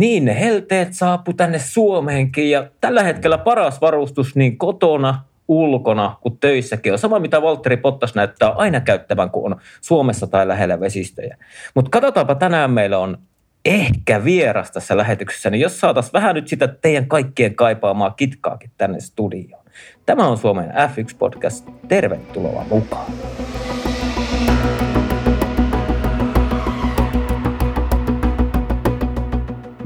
[0.00, 6.38] niin ne helteet saapu tänne Suomeenkin ja tällä hetkellä paras varustus niin kotona, ulkona kuin
[6.38, 6.98] töissäkin on.
[6.98, 11.36] Sama mitä Valtteri Pottas näyttää aina käyttävän, kun on Suomessa tai lähellä vesistöjä.
[11.74, 13.18] Mutta katsotaanpa tänään meillä on
[13.64, 19.00] ehkä vieras tässä lähetyksessä, niin jos saataisiin vähän nyt sitä teidän kaikkien kaipaamaa kitkaakin tänne
[19.00, 19.64] studioon.
[20.06, 21.70] Tämä on Suomen F1-podcast.
[21.88, 23.12] Tervetuloa mukaan.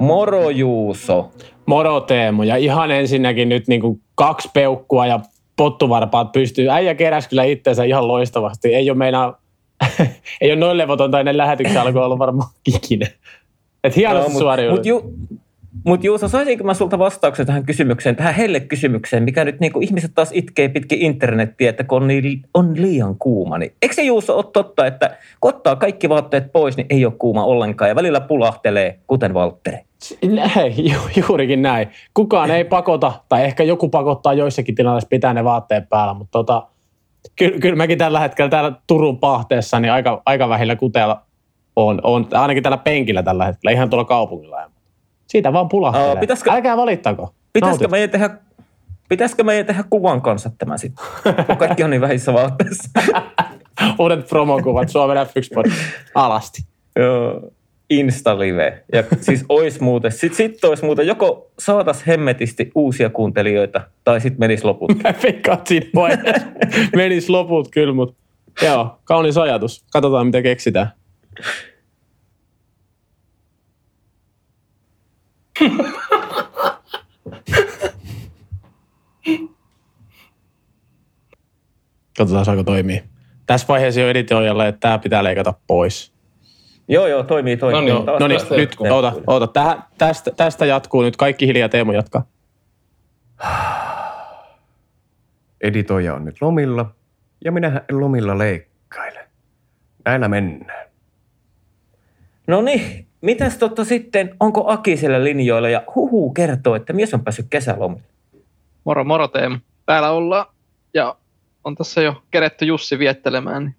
[0.03, 1.30] Moro Juuso.
[1.66, 2.42] Moro Teemu.
[2.42, 5.20] Ja ihan ensinnäkin nyt niin kuin kaksi peukkua ja
[5.56, 6.70] pottuvarpaat pystyy.
[6.70, 8.75] Äijä keräsi kyllä itseensä ihan loistavasti.
[8.75, 9.41] Ei ole meinaa,
[10.41, 13.06] ei ole noin levotonta ennen lähetyksen alkua ollut varmaan ikinä.
[13.84, 14.78] Et hienosti no, suoriudut.
[14.78, 15.15] Mut, ju,
[15.85, 20.31] mutta Juuso, saisinko mä sulta vastauksen tähän kysymykseen, tähän helle-kysymykseen, mikä nyt niinku ihmiset taas
[20.33, 24.45] itkee pitkin internettiä, että kun on, niin, on liian kuuma, niin eikö se Juuso ole
[24.53, 28.98] totta, että kun ottaa kaikki vaatteet pois, niin ei ole kuuma ollenkaan ja välillä pulahtelee,
[29.07, 29.79] kuten Valtteri?
[30.27, 31.89] Näin, ju, juurikin näin.
[32.15, 36.67] Kukaan ei pakota, tai ehkä joku pakottaa joissakin tilanteissa pitää ne vaatteet päällä, mutta tota,
[37.36, 41.23] kyllä, kyllä mäkin tällä hetkellä täällä Turun pahteessa niin aika, aika vähillä kuteella
[41.77, 44.70] on, on, ainakin täällä penkillä tällä hetkellä, ihan tuolla kaupungilla.
[45.33, 46.12] Siitä vaan pulahtelee.
[46.12, 47.34] Uh, pitäisikö, Älkää valittako.
[47.52, 48.30] Pitäisikö meidän tehdä
[49.08, 51.06] Pitäisikö meidän tehdä kuvan kanssa tämä sitten?
[51.58, 52.91] Kaikki on niin vähissä vaatteissa.
[53.98, 55.72] Uudet promokuvat Suomen F1
[56.14, 56.62] alasti.
[56.97, 57.41] Joo.
[57.91, 58.84] Insta-live.
[58.92, 64.41] Ja siis ois muuten, sit, sit ois muuten, joko saatas hemmetisti uusia kuuntelijoita, tai sitten
[64.41, 64.94] menis loput.
[65.02, 66.48] Mä veikkaan siinä vaiheessa.
[66.96, 68.14] menis loput kyllä, mutta
[68.62, 69.84] joo, kaunis ajatus.
[69.92, 70.92] Katsotaan, mitä keksitään.
[82.19, 83.03] Katsotaan, saako toimii.
[83.47, 86.12] Tässä vaiheessa jo editoijalle, että tämä pitää leikata pois.
[86.89, 87.91] Joo, joo, toimii, toimii.
[87.91, 89.47] No niin, no niin nyt, oota, oota.
[89.47, 91.17] Tähän, tästä, tästä jatkuu nyt.
[91.17, 92.25] Kaikki hiljaa, Teemu jatkaa.
[95.61, 96.95] Editoija on nyt lomilla,
[97.45, 99.27] ja minä lomilla leikkailen.
[100.05, 100.89] Näillä mennään.
[102.46, 107.24] No niin, mitäs totta sitten, onko Aki siellä linjoilla ja huhu kertoo, että mies on
[107.24, 108.02] päässyt kesälomille?
[108.84, 109.56] Moro, moro Teemu.
[109.86, 110.46] Täällä ollaan
[110.94, 111.16] ja
[111.64, 113.64] on tässä jo keretty Jussi viettelemään.
[113.64, 113.77] Niin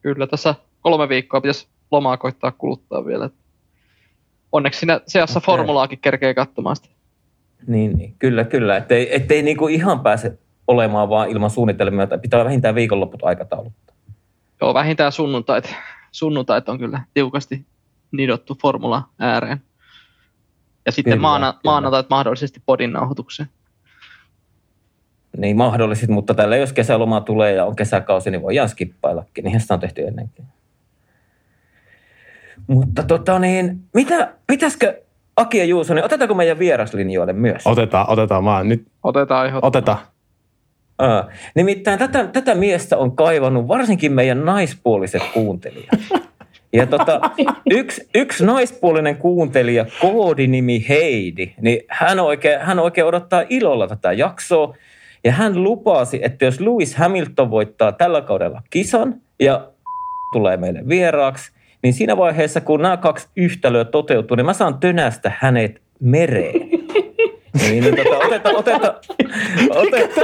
[0.00, 3.30] kyllä tässä kolme viikkoa pitäisi lomaa koittaa kuluttaa vielä.
[4.52, 5.46] Onneksi siinä seassa okay.
[5.46, 6.88] formulaakin kerkee katsomaan sitä.
[7.66, 8.76] Niin, niin, kyllä, kyllä.
[8.76, 13.96] Ettei, ettei niinku ihan pääse olemaan vaan ilman suunnitelmia, tai pitää vähintään viikonloput aikatauluttaa.
[14.60, 15.74] Joo, vähintään sunnuntait.
[16.12, 17.66] Sunnuntait on kyllä tiukasti
[18.16, 19.62] nidottu formula ääreen.
[20.86, 21.60] Ja sitten kyllä, maana, kyllä.
[21.64, 23.48] maanantait mahdollisesti podin nauhoitukseen.
[25.36, 29.44] Niin mahdollisesti, mutta tällä jos kesäloma tulee ja on kesäkausi, niin voidaan skippaillakin.
[29.44, 30.44] Niinhän sitä on tehty ennenkin.
[32.66, 35.02] Mutta tota niin, mitä, pitäisikö
[35.36, 37.66] Aki ja Juuso, niin otetaanko meidän vieraslinjoille myös?
[37.66, 38.68] Otetaan, otetaan vaan.
[38.68, 39.64] Nyt otetaan ihan.
[39.64, 39.98] Otetaan.
[40.98, 45.88] Aa, nimittäin tätä, tätä miestä on kaivannut varsinkin meidän naispuoliset kuuntelijat.
[46.74, 47.20] Ja tota,
[47.70, 54.76] yksi, yksi naispuolinen kuuntelija, koodinimi Heidi, niin hän oikein, hän oikein odottaa ilolla tätä jaksoa.
[55.24, 59.68] Ja hän lupasi, että jos Lewis Hamilton voittaa tällä kaudella kisan ja
[60.32, 61.52] tulee meille vieraaksi,
[61.82, 66.54] niin siinä vaiheessa, kun nämä kaksi yhtälöä toteutuu, niin mä saan tönästä hänet mereen.
[67.60, 68.94] Niin, niin tota, oteta, oteta,
[69.70, 70.20] oteta,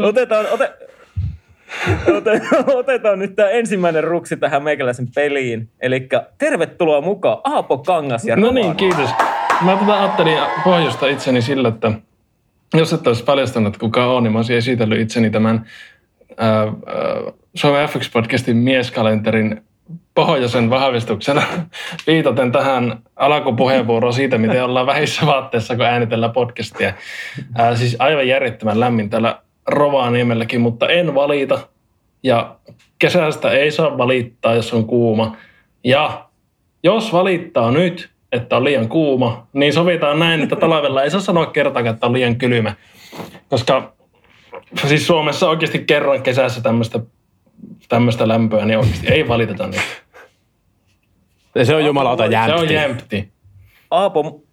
[0.00, 0.72] Otetaan, ote,
[2.78, 5.68] Otetaan nyt tämä ensimmäinen ruksi tähän meikäläisen peliin.
[5.80, 6.08] Eli
[6.38, 9.10] tervetuloa mukaan Aapo Kangas ja No niin, kiitos.
[9.60, 11.92] Mä tätä ajattelin pohjoista itseni sillä, että
[12.74, 15.66] jos et olisi paljastanut kuka on, niin mä olisin esitellyt itseni tämän
[16.36, 16.66] ää, ää,
[17.54, 19.62] Suomen FX-podcastin mieskalenterin
[20.14, 21.42] pohjoisen vahvistuksena
[22.06, 26.94] viitaten tähän alkupuheenvuoroon siitä, miten ollaan vähissä vaatteissa, kun äänitellään podcastia.
[27.54, 31.68] Ää, siis aivan järjettömän lämmin täällä Rovaniemelläkin, mutta en valita.
[32.22, 32.56] Ja
[32.98, 35.36] kesästä ei saa valittaa, jos on kuuma.
[35.84, 36.28] Ja
[36.82, 41.46] jos valittaa nyt, että on liian kuuma, niin sovitaan näin, että talvella ei saa sanoa
[41.46, 42.74] kertaakaan, että on liian kylmä.
[43.48, 43.92] Koska
[44.86, 47.00] siis Suomessa oikeasti kerran kesässä tämmöistä
[47.88, 49.80] tämmöistä lämpöä, niin oikeasti ei valiteta nyt.
[51.62, 52.58] Se on jumalauta jämpti.
[52.58, 53.28] Se on jämpti.
[53.90, 54.43] Aapo,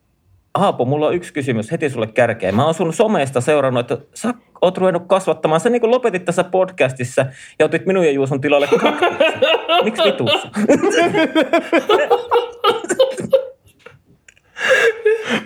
[0.54, 2.56] Aapo, mulla on yksi kysymys heti sulle kärkeen.
[2.56, 5.62] Mä oon sun somesta seurannut, että sä oot ruvennut kasvattamaan.
[5.62, 7.26] Sä niin kuin lopetit tässä podcastissa
[7.60, 8.70] ja otit minun ja Juuson tilalle
[9.84, 10.48] Miksi vitussa?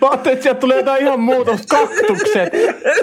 [0.01, 2.53] mä, ajattelin, että sieltä tulee jotain ihan muuta, kaktukset.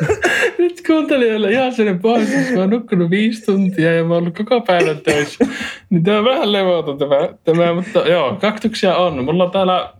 [0.58, 2.54] Nyt kuuntelijoille ihan sellainen pohjustus.
[2.54, 5.46] Mä oon nukkunut viisi tuntia ja mä oon ollut koko päivän töissä.
[5.90, 9.24] Niin tää on vähän levoton tämä, tämä, mutta joo, kaktuksia on.
[9.24, 9.92] Mulla on täällä,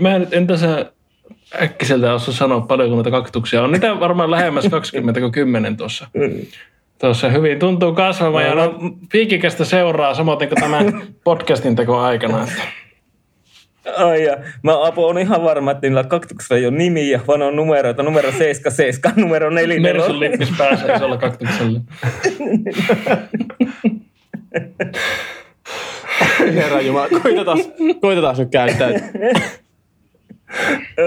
[0.00, 0.92] mä en nyt en tässä
[1.62, 3.72] äkkiseltä osaa sanoa paljon, kun näitä kaktuksia on.
[3.72, 6.08] Niitä varmaan lähemmäs 20 kuin 10 tuossa.
[7.00, 8.74] Tuossa hyvin tuntuu kasvamaan ja no,
[9.12, 12.42] piikikästä seuraa samoin kuin tämän podcastin teko aikana.
[12.42, 12.62] Että.
[13.96, 14.36] Ai ja.
[14.62, 18.02] Mä Apo on ihan varma, että niillä kaktuksella ei ole nimiä, vaan on numeroita.
[18.02, 19.80] Numero 77, numero 4.
[19.80, 21.80] Mersun lippis pääsee isolla kaktuksella.
[26.54, 27.58] Herra Jumala, koitetaan,
[28.00, 28.90] koitetaan nyt käyttää.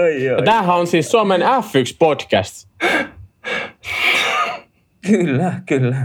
[0.02, 0.42] Ai, ai.
[0.44, 2.68] Tämähän on siis Suomen F1-podcast.
[5.06, 5.96] Kyllä, kyllä.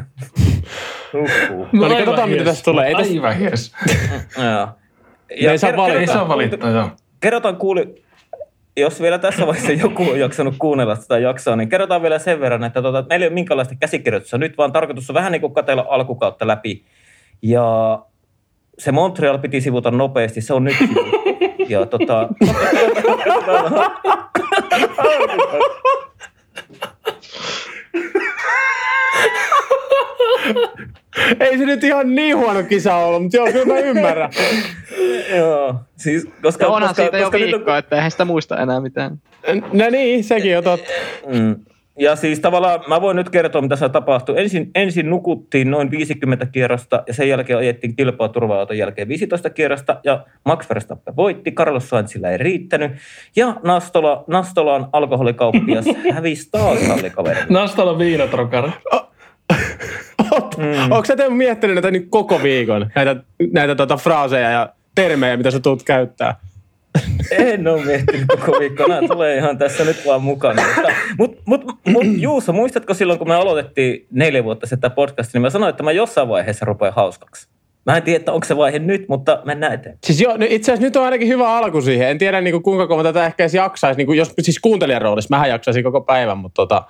[1.13, 1.67] Uhuh.
[1.71, 2.87] No niin, katsotaan, mitä tästä tulee.
[2.87, 3.35] Ei Aivan.
[3.41, 4.67] Joo.
[5.41, 5.99] Me ei saa ker- valita.
[5.99, 6.89] Ei saa valittaa, joo.
[7.19, 8.03] kerrotaan kuuli,
[8.77, 12.63] jos vielä tässä vaiheessa joku on jaksanut kuunnella sitä jaksoa, niin kerrotaan vielä sen verran,
[12.63, 14.37] että tota, meillä ei ole minkäänlaista käsikirjoitusta.
[14.37, 16.85] Nyt vaan tarkoitus on vähän niin kuin katsella alkukautta läpi.
[17.41, 17.99] Ja
[18.79, 21.24] se Montreal piti sivuta nopeasti, se on nyt sivu.
[21.69, 22.29] Ja tota...
[31.39, 34.29] Ei se nyt ihan niin huono kisa ollut, mutta joo, kyllä mä ymmärrän.
[35.37, 36.63] Joo, siis koska...
[36.65, 39.21] Ja onhan koska, siitä jo koska nyt on- viikko, että eihän sitä muista enää mitään.
[39.73, 40.91] No niin, sekin on totta.
[41.27, 41.55] Mm.
[41.99, 44.41] Ja siis tavallaan mä voin nyt kertoa, mitä se tapahtui.
[44.41, 49.99] Ensin, ensin nukuttiin noin 50 kierrosta ja sen jälkeen ajettiin kilpaa turva jälkeen 15 kierrosta
[50.03, 51.51] ja Max Verstappen voitti.
[51.51, 52.91] Carlos Sainzilla ei riittänyt.
[53.35, 57.45] Ja Nastola, Nastolan alkoholikauppias hävisi taas tallikaverille.
[57.49, 58.71] Nastalla viinatrokari.
[60.57, 60.91] Mm.
[60.91, 63.15] Onko sä miettinyt näitä nyt koko viikon, näitä,
[63.53, 66.39] näitä tota fraaseja ja termejä, mitä sä tulet käyttää?
[67.31, 68.87] En ole miettinyt koko viikko.
[68.87, 70.61] Nämä tulee ihan tässä nyt vaan mukana.
[71.17, 75.41] Mutta mut, mut, Juuso, muistatko silloin, kun me aloitettiin neljä vuotta sitten tätä podcastia, niin
[75.41, 77.47] mä sanoin, että mä jossain vaiheessa rupean hauskaksi.
[77.85, 79.97] Mä en tiedä, että onko se vaihe nyt, mutta mennään eteen.
[80.03, 82.09] Siis joo, no itse asiassa nyt on ainakin hyvä alku siihen.
[82.09, 85.35] En tiedä niin kuinka kauan tätä ehkä edes jaksaisi, niin kuin, jos siis kuuntelijan roolissa,
[85.35, 86.83] mähän jaksaisin koko päivän, mutta tota,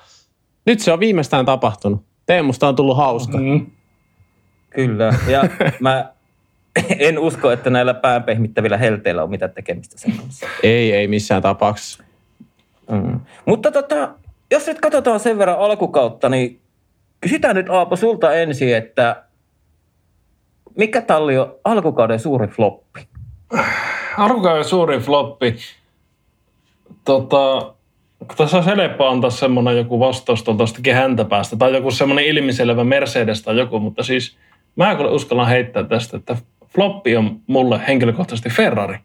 [0.66, 2.04] nyt se on viimeistään tapahtunut.
[2.26, 3.38] Teemusta on tullut hauska.
[3.38, 3.66] Mm.
[4.70, 5.14] Kyllä.
[5.28, 5.44] Ja
[5.80, 6.15] mä
[7.00, 10.48] en usko, että näillä päänpehmittävillä helteillä on mitään tekemistä sen kanssa.
[10.64, 12.04] Ei, ei missään tapauksessa.
[12.92, 13.20] Mm.
[13.46, 14.10] Mutta tota,
[14.52, 16.62] jos nyt katsotaan sen verran alkukautta, niin
[17.22, 19.24] kysytään nyt Aapo sulta ensin, että
[20.78, 23.08] mikä talli on alkukauden suuri floppi?
[24.18, 25.56] Alkukauden suuri floppi.
[27.06, 27.74] Tota,
[28.38, 30.64] tässä olisi helppo antaa semmoinen joku vastaus tuolta
[30.94, 34.38] häntä päästä, tai joku semmoinen ilmiselvä Mercedes tai joku, mutta siis
[34.76, 36.38] mä kyllä uskallan heittää tästä, että
[36.76, 38.98] floppi on mulle henkilökohtaisesti Ferrari.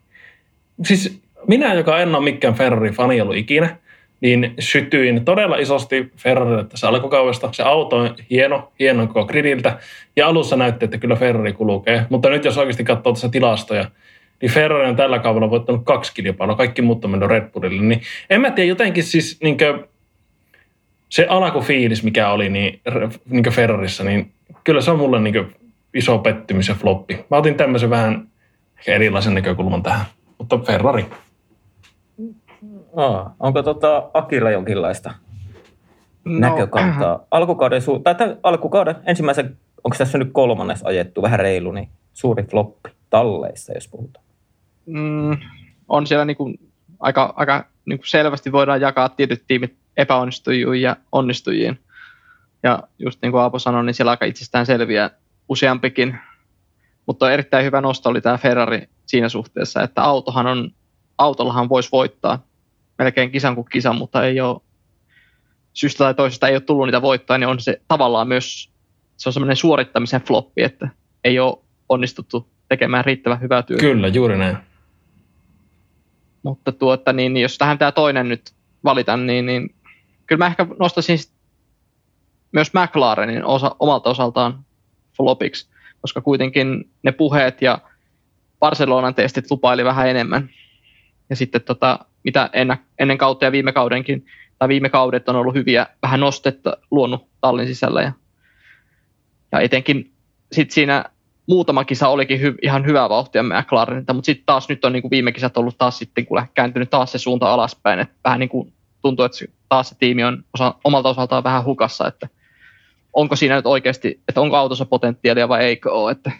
[0.83, 3.75] Siis minä, joka en ole mikään Ferrari-fani ollut ikinä,
[4.21, 7.49] niin sytyin todella isosti Ferrarille tässä alkukaudesta.
[7.51, 9.77] Se auto on hieno, hieno koko gridiltä,
[10.15, 12.05] ja alussa näytti, että kyllä Ferrari kulkee.
[12.09, 13.85] Mutta nyt jos oikeasti katsoo tässä tilastoja,
[14.41, 17.81] niin Ferrari on tällä kaudella voittanut kaksi kilpailua, kaikki muut on mennyt Red Bullille.
[17.81, 19.57] Niin en mä tiedä, jotenkin siis niin
[21.09, 22.81] se alkufiilis, mikä oli niin,
[23.29, 24.31] niin Ferrarissa, niin
[24.63, 25.55] kyllä se on mulle niin
[25.93, 27.25] iso pettymys ja floppi.
[27.31, 28.27] Mä otin tämmöisen vähän
[28.77, 30.05] ehkä erilaisen näkökulman tähän,
[30.37, 31.05] mutta Ferrari.
[32.95, 35.13] Aa, onko tota Akilla jonkinlaista
[36.25, 36.39] no.
[36.39, 37.19] näkökantaa?
[37.31, 42.43] Alkukauden, su- tai tämän alkukauden ensimmäisen, onko tässä nyt kolmannes ajettu, vähän reilu, niin suuri
[42.43, 44.25] floppi talleissa, jos puhutaan.
[44.85, 45.37] Mm,
[45.87, 46.59] on siellä niin kuin
[46.99, 51.79] aika, aika niin kuin selvästi voidaan jakaa tietyt tiimit epäonnistujiin ja onnistujiin.
[52.63, 55.09] Ja just niin kuin Aapo sanoi, niin siellä aika itsestään selviä
[55.51, 56.17] useampikin.
[57.05, 60.71] Mutta erittäin hyvä nosto oli tämä Ferrari siinä suhteessa, että autohan on,
[61.17, 62.45] autollahan voisi voittaa
[62.97, 64.61] melkein kisan kuin kisan, mutta ei ole
[65.73, 68.71] syystä tai toisesta ei ole tullut niitä voittoja, niin on se tavallaan myös
[69.17, 70.89] se on semmoinen suorittamisen floppi, että
[71.23, 71.57] ei ole
[71.89, 73.81] onnistuttu tekemään riittävän hyvää työtä.
[73.81, 74.57] Kyllä, juuri näin.
[76.43, 78.51] Mutta tuota, niin, jos tähän tämä toinen nyt
[78.83, 79.75] valitan, niin, niin
[80.25, 81.17] kyllä mä ehkä nostaisin
[82.51, 84.65] myös McLarenin osa, omalta osaltaan
[85.21, 85.69] flopiksi,
[86.01, 87.79] koska kuitenkin ne puheet ja
[88.59, 90.49] Barcelonan testit lupaili vähän enemmän.
[91.29, 94.25] Ja sitten tota, mitä ennen, ennen kautta ja viime kaudenkin,
[94.59, 98.01] tai viime kaudet on ollut hyviä, vähän nostetta luonut tallin sisällä.
[98.01, 98.11] Ja,
[99.51, 100.11] ja etenkin
[100.51, 101.05] sitten siinä
[101.47, 105.11] muutama kisa olikin hy, ihan hyvää vauhtia McLarenilta, mutta sitten taas nyt on niin kuin
[105.11, 108.73] viime kisat ollut taas sitten, kun kääntynyt taas se suunta alaspäin, että vähän niin kuin
[109.01, 112.29] tuntuu, että taas se tiimi on osa, omalta osaltaan vähän hukassa, että
[113.13, 116.31] onko siinä nyt oikeasti, että onko autossa potentiaalia vai eikö ole, että,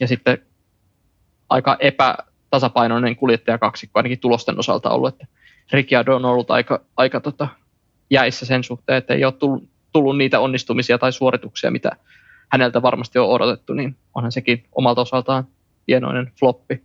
[0.00, 0.38] ja sitten
[1.48, 5.26] aika epätasapainoinen kuljettajakaksikko ainakin tulosten osalta ollut, että
[5.72, 7.48] Ricciardo on ollut aika, aika tota,
[8.10, 11.90] jäissä sen suhteen, että ei ole tullut, tullut niitä onnistumisia tai suorituksia, mitä
[12.48, 15.46] häneltä varmasti on odotettu, niin onhan sekin omalta osaltaan
[15.88, 16.82] hienoinen floppi.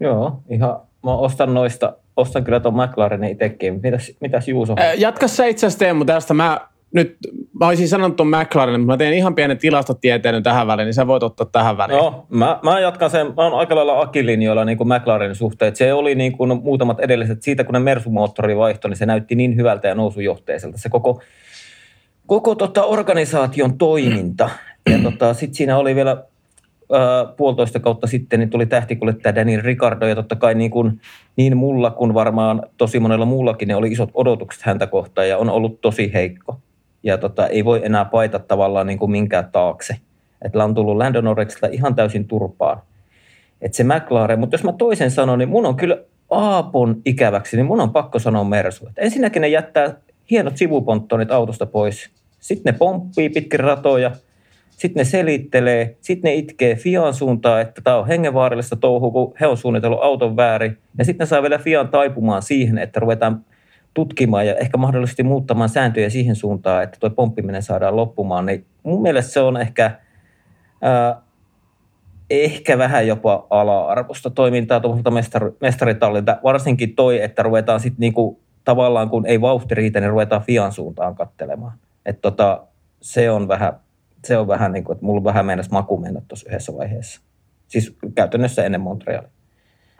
[0.00, 3.80] Joo, ihan mä ostan noista, ostan kyllä tuon McLarenin itsekin.
[3.82, 4.74] Mitäs, mitäs Juuso?
[4.76, 6.34] Ää, Jatka sä itse asiassa Teemu tästä.
[6.34, 6.60] Mä
[6.96, 7.16] nyt,
[7.60, 11.06] mä olisin sanonut tuon McLarenin, mutta mä teen ihan pienen tilastotieteen tähän väliin, niin sä
[11.06, 11.98] voit ottaa tähän väliin.
[11.98, 15.76] No, mä, mä jatkan sen, mä oon aika lailla akilinjoilla niin kuin McLarenin suhteen.
[15.76, 19.56] Se oli niin kuin muutamat edelliset, siitä kun ne Mersu-moottori vaihtoi, niin se näytti niin
[19.56, 20.78] hyvältä ja nousujohteiselta.
[20.78, 21.20] Se koko,
[22.26, 24.50] koko tota organisaation toiminta.
[24.90, 26.16] Ja tota, sitten siinä oli vielä
[26.92, 31.00] ää, puolitoista kautta sitten, niin tuli tähtikuljettaja Daniel Ricardo, ja totta kai niin, kuin,
[31.36, 35.50] niin mulla kuin varmaan tosi monella muullakin, ne oli isot odotukset häntä kohtaan, ja on
[35.50, 36.60] ollut tosi heikko.
[37.06, 39.96] Ja tota, ei voi enää paita tavallaan niin kuin minkään taakse.
[40.42, 42.82] Että on tullut Lando Norrisilta ihan täysin turpaan.
[43.62, 45.98] Että se McLaren, mutta jos mä toisen sanon, niin mun on kyllä
[46.30, 48.86] Aapon ikäväksi, niin mun on pakko sanoa Mersu.
[48.86, 49.94] Et ensinnäkin ne jättää
[50.30, 52.10] hienot sivuponttonit autosta pois.
[52.40, 54.10] Sitten ne pomppii pitkin ratoja,
[54.70, 59.46] sitten ne selittelee, sitten ne itkee Fian suuntaan, että tämä on hengenvaarallista touhua, kun he
[59.46, 60.78] on suunnitellut auton väärin.
[60.98, 63.44] Ja sitten ne saa vielä Fian taipumaan siihen, että ruvetaan
[63.96, 68.46] tutkimaan ja ehkä mahdollisesti muuttamaan sääntöjä siihen suuntaan, että tuo pomppiminen saadaan loppumaan.
[68.46, 69.90] Niin mun mielestä se on ehkä,
[70.82, 71.22] ää,
[72.30, 76.38] ehkä vähän jopa ala-arvosta toimintaa tuolta mestar, mestaritallilta.
[76.44, 81.14] Varsinkin toi, että ruvetaan sitten niinku, tavallaan, kun ei vauhti riitä, niin ruvetaan Fian suuntaan
[81.14, 81.72] kattelemaan.
[82.06, 82.66] Et tota,
[83.02, 83.80] se on vähän
[84.24, 87.20] se on vähän niin kuin, että mulla vähän meinasi maku mennä tuossa yhdessä vaiheessa.
[87.68, 89.28] Siis käytännössä ennen Montrealia.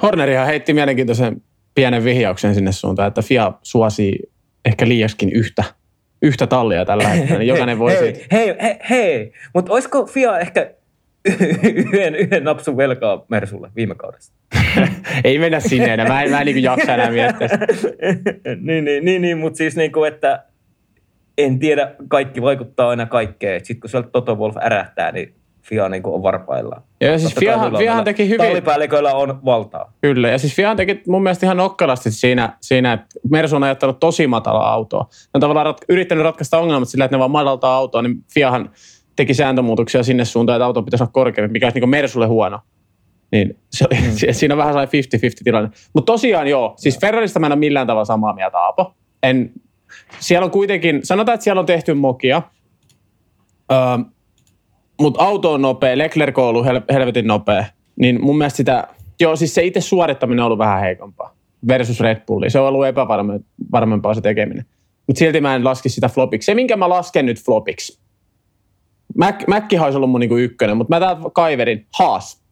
[0.02, 1.42] Hornerihan heitti mielenkiintoisen
[1.76, 4.18] pienen vihjauksen sinne suuntaan, että FIA suosii
[4.64, 5.64] ehkä liiaskin yhtä,
[6.23, 8.04] yhtä tallia tällä hetkellä, niin jokainen voisi...
[8.04, 9.33] hei, hei, hei, hei.
[9.54, 10.71] mutta olisiko FIA ehkä
[11.75, 14.37] yhden, yhden napsun velkaa Mersulle viime kaudesta?
[15.25, 17.49] Ei mennä sinne enää, mä en, mä en niin jaksa enää miettiä.
[18.61, 20.45] niin, niin, niin, niin mutta siis niin kuin, että
[21.38, 23.64] en tiedä, kaikki vaikuttaa aina kaikkeen.
[23.64, 25.35] Sitten kun sieltä Toto Wolf ärähtää, niin
[25.68, 26.82] FIA niin on varpaillaan.
[27.00, 28.46] Ja siis Fiahan, Fiahan teki hyvin...
[28.46, 29.92] Tallipäälliköillä on valtaa.
[30.00, 34.00] Kyllä, ja siis Fiahan teki mun mielestä ihan nokkalasti siinä, siinä että Mersu on ajattelut
[34.00, 35.08] tosi matala autoa.
[35.11, 38.70] Ne on tavallaan rat, yrittänyt ratkaista ongelmat sillä, että ne vaan madaltaa autoa, niin Fiahan
[39.16, 42.61] teki sääntömuutoksia sinne suuntaan, että auto pitäisi olla korkeampi, mikä olisi niin Mersulle huono.
[43.32, 44.32] Niin se, mm.
[44.32, 45.04] siinä on vähän sellainen
[45.40, 45.70] 50-50 tilanne.
[45.92, 48.94] Mutta tosiaan joo, siis Ferrarista mä en ole millään tavalla samaa mieltä, Aapo.
[49.23, 49.52] En,
[50.18, 52.42] siellä on kuitenkin, sanotaan, että siellä on tehty mokia,
[53.73, 53.78] öö,
[55.00, 57.64] mutta auto on nopea, Leclerc on ollut hel- helvetin nopea,
[57.96, 58.88] niin mun mielestä sitä,
[59.20, 61.36] joo siis se itse suorittaminen on ollut vähän heikompaa
[61.68, 62.50] versus Red Bulli.
[62.50, 64.64] Se on ollut epävarmempaa se tekeminen.
[65.06, 66.46] Mutta silti mä en laski sitä flopiksi.
[66.46, 68.00] Se, minkä mä lasken nyt flopiksi.
[69.18, 72.46] Mac, olisi ollut mun niinku ykkönen, mutta mä täältä kaiverin Haas.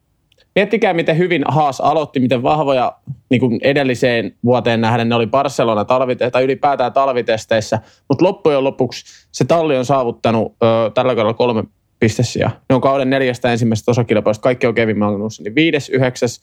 [0.55, 2.95] Miettikää, miten hyvin Haas aloitti, miten vahvoja
[3.29, 9.05] niin kuin edelliseen vuoteen nähden ne oli Barcelona talvite- tai ylipäätään talvitesteissä, mutta loppujen lopuksi
[9.31, 11.63] se talli on saavuttanut ö, tällä kaudella kolme
[11.99, 12.51] pistesiä.
[12.69, 14.43] Ne on kauden neljästä ensimmäisestä osakilpailusta.
[14.43, 15.55] Kaikki on Kevin Magnussen.
[15.55, 16.41] Viides, yhdeksäs,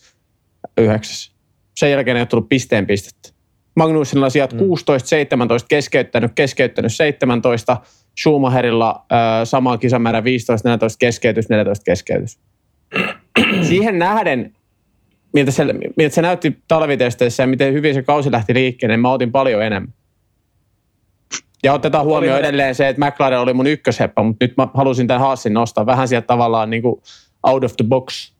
[0.79, 1.33] yhdeksäs.
[1.77, 3.29] Sen jälkeen ei ole tullut pisteen pistettä.
[3.77, 4.59] Magnussenilla sijat mm.
[4.59, 7.77] 16, 17 keskeyttänyt, keskeyttänyt 17.
[8.21, 12.39] Schumacherilla ö, sama kisamäärä 15, 14 keskeytys, 14 keskeytys.
[13.69, 14.53] Siihen nähden,
[15.33, 15.65] miltä se,
[15.97, 19.63] miltä se näytti talvitesteissä ja miten hyvin se kausi lähti liikkeelle, niin mä otin paljon
[19.63, 19.95] enemmän.
[21.63, 25.21] Ja otetaan huomioon edelleen se, että McLaren oli mun ykkösheppä, mutta nyt mä halusin tämän
[25.21, 27.03] Haasin nostaa vähän sieltä tavallaan niin kuin
[27.43, 28.33] out of the box.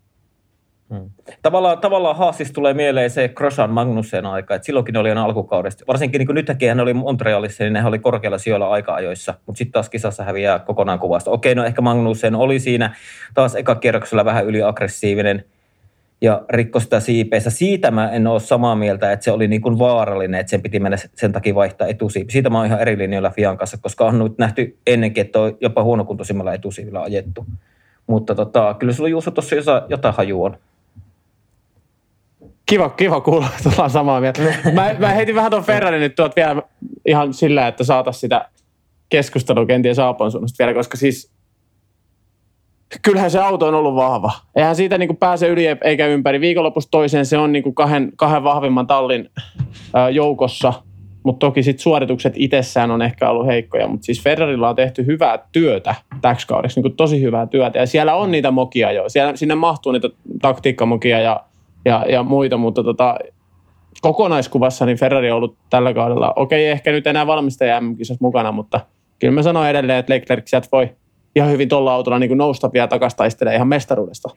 [0.95, 1.11] Hmm.
[1.43, 5.85] Tavallaan, tavallaan Haasista tulee mieleen se Grosjean Magnussen aika, että silloinkin oli aina alkukaudesta.
[5.89, 9.89] Varsinkin niin nytkin hän oli Montrealissa, niin ne oli korkealla sijoilla aika-ajoissa, mutta sitten taas
[9.89, 11.31] kisassa häviää kokonaan kuvasta.
[11.31, 12.95] Okei, no ehkä Magnussen oli siinä
[13.35, 15.45] taas eka kierroksella vähän yliaggressiivinen
[16.23, 17.51] ja rikko sitä siipeessä.
[17.51, 20.81] Siitä mä en ole samaa mieltä, että se oli niin kuin vaarallinen, että sen piti
[20.81, 22.33] mennä sen takia vaihtaa etusiipi.
[22.33, 25.57] Siitä mä oon ihan eri linjoilla Fian kanssa, koska on nyt nähty ennenkin, että on
[25.61, 27.47] jopa huonokuntoisimmalla etusiivillä ajettu.
[28.07, 29.57] Mutta tota, kyllä sulla Juuso tuossa
[29.89, 30.57] jotain haju on.
[32.67, 34.43] Kiva, kiva kuulla, että ollaan samaa mieltä.
[34.73, 36.63] Mä, mä heitin vähän tuon Ferrarin nyt tuot vielä
[37.07, 38.49] ihan sillä, että saataisiin sitä
[39.09, 41.31] keskustelua kenties Aapon suunnasta vielä, koska siis
[43.03, 44.33] kyllähän se auto on ollut vahva.
[44.57, 46.41] Eihän siitä niin pääse yli eikä ympäri.
[46.41, 49.29] Viikonlopussa toiseen se on niin kahden, kahden vahvimman tallin
[49.95, 50.73] ää, joukossa,
[51.23, 53.89] mutta toki sit suoritukset itsessään on ehkä ollut heikkoja.
[53.89, 57.79] Mutta siis Ferrarilla on tehty hyvää työtä täksi kaudeksi, niin tosi hyvää työtä.
[57.79, 59.09] Ja siellä on niitä mokia jo.
[59.09, 60.09] Siellä, sinne mahtuu niitä
[60.43, 61.41] taktiikkamokia ja
[61.85, 63.19] ja, ja muita, mutta tota,
[64.01, 67.83] kokonaiskuvassa niin Ferrari on ollut tällä kaudella, okei ehkä nyt enää valmistaja
[68.21, 68.81] mukana, mutta
[69.19, 70.91] kyllä mä sanon edelleen, että Leclerc sieltä voi
[71.37, 74.29] ihan hyvin tuolla autolla niin nousta vielä takaisin taistelemaan ihan mestaruudesta.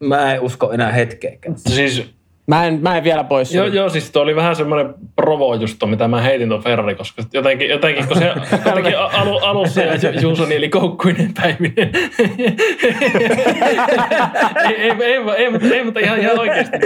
[0.00, 1.58] Mä en usko enää hetkeäkään.
[1.58, 2.14] Siis
[2.46, 3.54] Mä en, mä en vielä pois.
[3.54, 7.22] Joo, joo, siis tuo oli vähän semmoinen provo just mitä mä heitin tuon Ferrari, koska
[7.32, 8.24] jotenkin, jotenkin kun se
[8.66, 11.90] jotenkin alu, alussa ja Juuso nieli koukkuinen päivinen.
[14.68, 16.76] ei, ei, ei, ei, mutta, ei, mutta ihan, ihan oikeasti.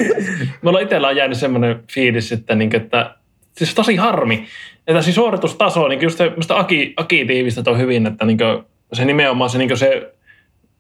[0.62, 3.14] Mulla itsellä on jäänyt semmoinen fiilis, että, niin, että
[3.56, 4.46] siis tosi harmi,
[4.86, 8.38] että siis suoritustaso, niin just se, Aki, Aki tiivistä toi hyvin, että niin
[8.92, 10.12] se nimenomaan se, niin se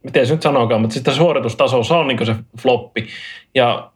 [0.02, 3.06] miten se nyt sanokaan, mutta sitten suoritustaso, se on niin se floppi.
[3.54, 3.90] Ja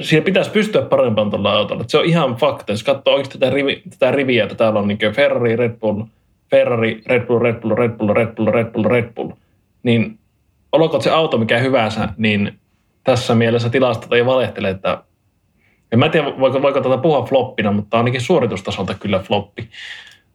[0.00, 1.84] siihen pitäisi pystyä parempaan tuolla autolla.
[1.86, 2.72] Se on ihan fakta.
[2.72, 6.02] Jos katsoo oikeasti tätä, rivi, tätä riviä, että täällä on niin Ferrari, Red Bull,
[6.50, 9.30] Ferrari, Red Bull, Red Bull, Red Bull, Red Bull, Red Bull, Red Bull,
[9.82, 10.18] niin
[10.72, 12.58] olkoon se auto mikä hyvänsä, niin
[13.04, 15.04] tässä mielessä tilastot ei valehtele, että
[15.92, 19.68] en mä tiedä, voiko, voiko tätä puhua floppina, mutta ainakin suoritustasolta kyllä floppi.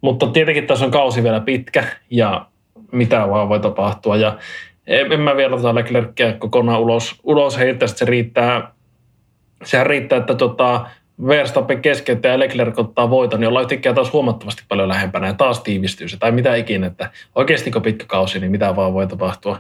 [0.02, 2.46] Mutta tietenkin tässä on kausi vielä pitkä ja
[2.92, 4.18] mitä vaan voi tapahtua.
[4.18, 4.38] Ja
[4.88, 8.72] en, mä vielä tota Leclercia kokonaan ulos, ulos heittää, se riittää
[9.64, 10.86] sehän riittää, että tota,
[11.28, 15.60] Verstappen keskeyttää ja Leclerc ottaa voiton, niin ollaan yhtäkkiä taas huomattavasti paljon lähempänä ja taas
[15.60, 19.60] tiivistyy se, tai mitä ikinä, että oikeasti kun pitkä kausi, niin mitä vaan voi tapahtua.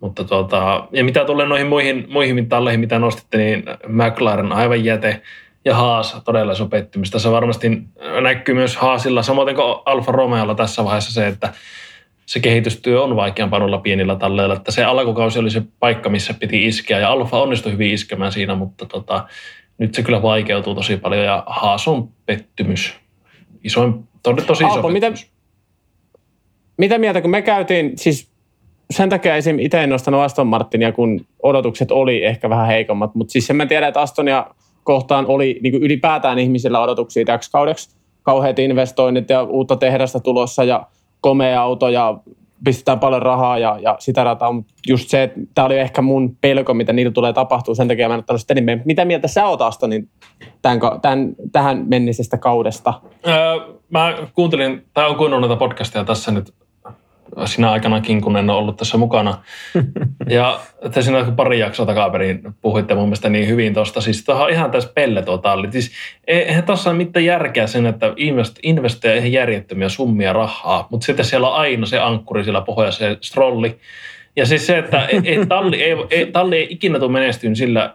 [0.00, 5.22] Mutta tota, ja mitä tulee noihin muihin, muihin mitalleihin, mitä nostitte, niin McLaren aivan jäte
[5.64, 7.10] ja Haas todella iso pettymys.
[7.10, 7.82] Tässä varmasti
[8.20, 11.52] näkyy myös Haasilla, samoin kuin Alfa Romeolla tässä vaiheessa se, että
[12.26, 14.54] se kehitystyö on vaikeampaa noilla pienillä talleilla.
[14.54, 18.54] Että se alkukausi oli se paikka, missä piti iskeä ja Alfa onnistui hyvin iskemään siinä,
[18.54, 19.24] mutta tota,
[19.78, 22.94] nyt se kyllä vaikeutuu tosi paljon ja Haas on pettymys.
[23.64, 25.12] Isoin, tosi iso Alpo, mitä,
[26.78, 28.34] mitä mieltä, kun me käytiin, siis
[28.90, 29.58] sen takia esim.
[29.58, 33.66] itse en nostanut Aston Martinia, kun odotukset oli ehkä vähän heikommat, mutta siis sen mä
[33.66, 34.46] tiedän, että Astonia
[34.82, 37.96] kohtaan oli niin ylipäätään ihmisillä odotuksia täksi kaudeksi.
[38.22, 40.86] Kauheat investoinnit ja uutta tehdasta tulossa ja
[41.24, 42.18] komea auto ja
[42.64, 46.36] pistetään paljon rahaa ja, ja sitä rataa, mutta just se, että tämä oli ehkä mun
[46.40, 48.78] pelko, mitä niillä tulee tapahtua, sen takia mä en ottanut sitä nimeä.
[48.84, 50.08] Mitä mieltä sä oot Astonin
[50.62, 52.94] tämän, tämän, tähän mennisestä kaudesta?
[53.26, 53.34] Öö,
[53.90, 56.54] mä kuuntelin, tai on kuunnellut näitä podcastia tässä nyt
[57.44, 59.38] sinä aikanakin, kun en ole ollut tässä mukana.
[60.28, 60.60] Ja
[60.94, 64.00] te siinä pari jaksoa takaperin puhuitte mun mielestä niin hyvin tuosta.
[64.00, 65.72] Siis tuohon on ihan tässä pelle tuo talli.
[65.72, 65.92] Siis
[66.26, 71.24] eihän tuossa ole mitään järkeä sen, että invest, investoja ihan järjettömiä summia rahaa, mutta sitten
[71.24, 73.78] siellä on aina se ankkuri siellä pohjassa, se strolli.
[74.36, 77.94] Ja siis se, että ei, ei, talli, ei, ei, talli ei ikinä tule menestyyn sillä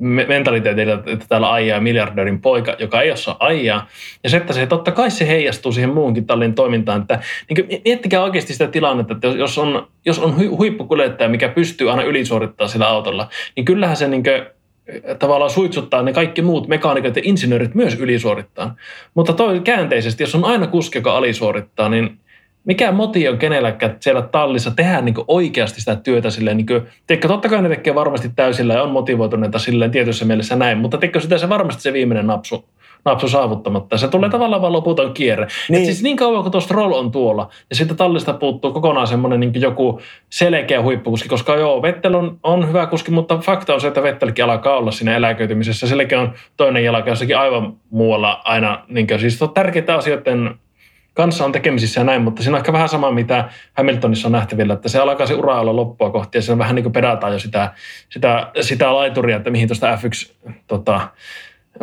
[0.00, 3.86] mentaliteetillä, että täällä ajaa miljardörin poika, joka ei osaa ajaa.
[4.24, 7.00] Ja se, että se totta kai se heijastuu siihen muunkin tallin toimintaan.
[7.00, 12.02] Että, niin miettikää oikeasti sitä tilannetta, että jos on, jos on huippukuljettaja, mikä pystyy aina
[12.02, 14.42] ylisuorittamaan sillä autolla, niin kyllähän se niin kuin,
[15.18, 18.74] tavallaan suitsuttaa ne kaikki muut mekaanikot ja insinöörit myös ylisuorittaa.
[19.14, 22.18] Mutta toi käänteisesti, jos on aina kuski, joka alisuorittaa, niin
[22.64, 27.28] mikä moti on kenelläkään siellä tallissa tehdä niin oikeasti sitä työtä silleen, niin kuin, teikö,
[27.28, 31.20] totta kai ne tekee varmasti täysillä ja on motivoituneita silleen tietyssä mielessä näin, mutta teikö
[31.20, 32.64] sitä se varmasti se viimeinen napsu,
[33.04, 33.98] napsu saavuttamatta.
[33.98, 35.46] Se tulee tavallaan vaan loputon kierre.
[35.68, 35.78] Niin.
[35.78, 39.40] Et siis niin kauan kuin tuosta roll on tuolla ja sitten tallista puuttuu kokonaan semmoinen
[39.40, 43.88] niin joku selkeä huippukuski, koska joo, Vettel on, on hyvä kuski, mutta fakta on se,
[43.88, 45.86] että Vettelkin alkaa olla siinä eläköitymisessä.
[45.86, 48.84] Selkeä on toinen jalka jossakin aivan muualla aina.
[48.88, 50.54] Niin kuin, siis on tärkeitä asioiden
[51.18, 54.74] kanssa on tekemisissä ja näin, mutta siinä on ehkä vähän sama, mitä Hamiltonissa on nähtävillä,
[54.74, 57.32] että se alkaa se ura olla loppua kohti ja se on vähän niin kuin pedataan
[57.32, 57.72] jo sitä,
[58.08, 60.32] sitä, sitä laituria, että mihin tuosta F1
[60.66, 61.08] tota,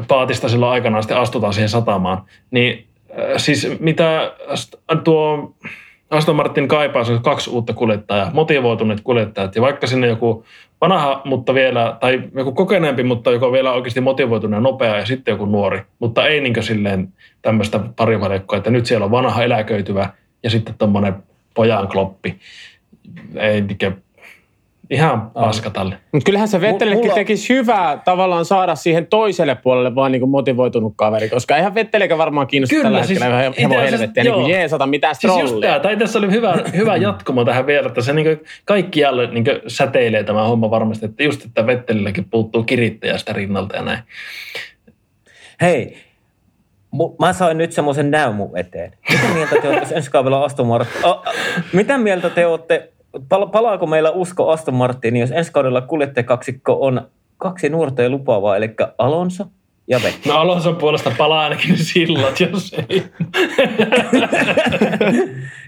[0.08, 2.22] paatista silloin aikanaan sitten astutaan siihen satamaan.
[2.52, 4.32] Niin äh, siis mitä
[5.04, 5.56] tuo
[6.10, 10.46] Aston Martin kaipaa, se on kaksi uutta kuljettajaa, motivoituneet kuljettajat ja vaikka sinne joku
[10.90, 15.06] vanha, mutta vielä, tai joku kokeneempi, mutta joka on vielä oikeasti motivoitunut ja nopea ja
[15.06, 15.82] sitten joku nuori.
[16.00, 20.10] Mutta ei niin silleen tämmöistä parivalekkoa, että nyt siellä on vanha eläköityvä
[20.44, 21.16] ja sitten tuommoinen
[21.54, 22.40] pojan kloppi.
[23.36, 23.64] Ei
[24.90, 25.96] Ihan paskatalli.
[26.12, 27.16] Mutta kyllähän se Vettelillekin mulla...
[27.16, 32.48] tekisi hyvää tavallaan saada siihen toiselle puolelle vaan niin motivoitunut kaveri, koska eihän Vettelikään varmaan
[32.48, 35.16] kiinnosta tällä siis hetkellä ihan hevon helvettiä niin kuin jeesata mitään.
[35.16, 39.28] Siis just tämä, tai tässä oli hyvä, hyvä jatkumo tähän vielä, että se niin kaikkialle
[39.28, 44.00] niin säteilee tämä homma varmasti, että just että Vettelilläkin puuttuu kirittäjästä rinnalta ja näin.
[45.62, 45.98] Hei,
[47.20, 48.94] mä sain nyt semmoisen näyn mun eteen.
[49.12, 51.02] Mitä mieltä te olette ensi kaudella Aston Martin?
[51.74, 52.95] Mitä mieltä te olette
[53.52, 57.02] palaako meillä usko Aston Martinin, jos ensi kaudella kuljettajakaksikko on
[57.38, 59.46] kaksi nuorta ja lupaavaa, eli Alonso
[59.88, 60.32] ja Vettel.
[60.32, 63.04] No Alonson puolesta palaa ainakin sillat, jos ei.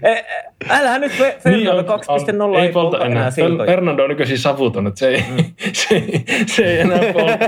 [0.02, 0.24] Eh,
[0.68, 3.32] älä nyt Fernando niin, 2.0 ei, ei polta enää.
[3.38, 5.44] enää Fernando on nykyisin savuton, että se ei, mm.
[5.72, 7.38] se, ei, se ei enää polta.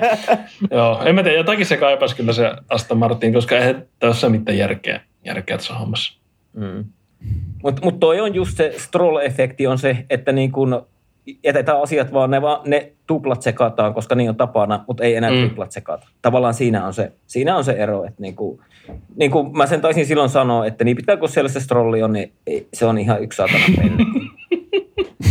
[0.76, 4.58] Joo, en mä tiedä, jotakin se kaipaisi kyllä se Aston Martin, koska ei tässä mitään
[4.58, 6.20] järkeä, järkeä tässä hommassa.
[6.52, 6.84] Mm.
[7.62, 10.86] Mutta mut toi on just se stroll-efekti on se, että niin kun,
[11.44, 15.30] jätetään asiat vaan, ne, vaan, ne tuplat sekataan, koska niin on tapana, mutta ei enää
[15.30, 15.36] Mm.
[15.38, 16.06] triplat sekata.
[16.22, 18.60] Tavallaan siinä on se, siinä on se ero, että niin kuin,
[19.16, 22.12] niin kuin mä sen taisin silloin sanoa, että niin pitää kun siellä se strolli on,
[22.12, 24.06] niin ei- se on ihan yksi saatana pelli.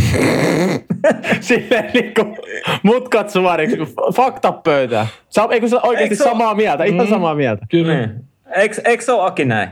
[1.40, 2.36] Silleen niinku
[2.82, 3.76] mutkat suoriksi,
[4.16, 5.06] fakta pöytään.
[5.28, 7.10] Sä, eikö sä oikeasti Eikö se samaa mieltä, ihan Mm.
[7.10, 7.66] samaa mieltä.
[7.70, 7.94] Kyllä.
[7.98, 8.10] Niin.
[8.56, 9.68] Eikö, eikö se ole Aki näin?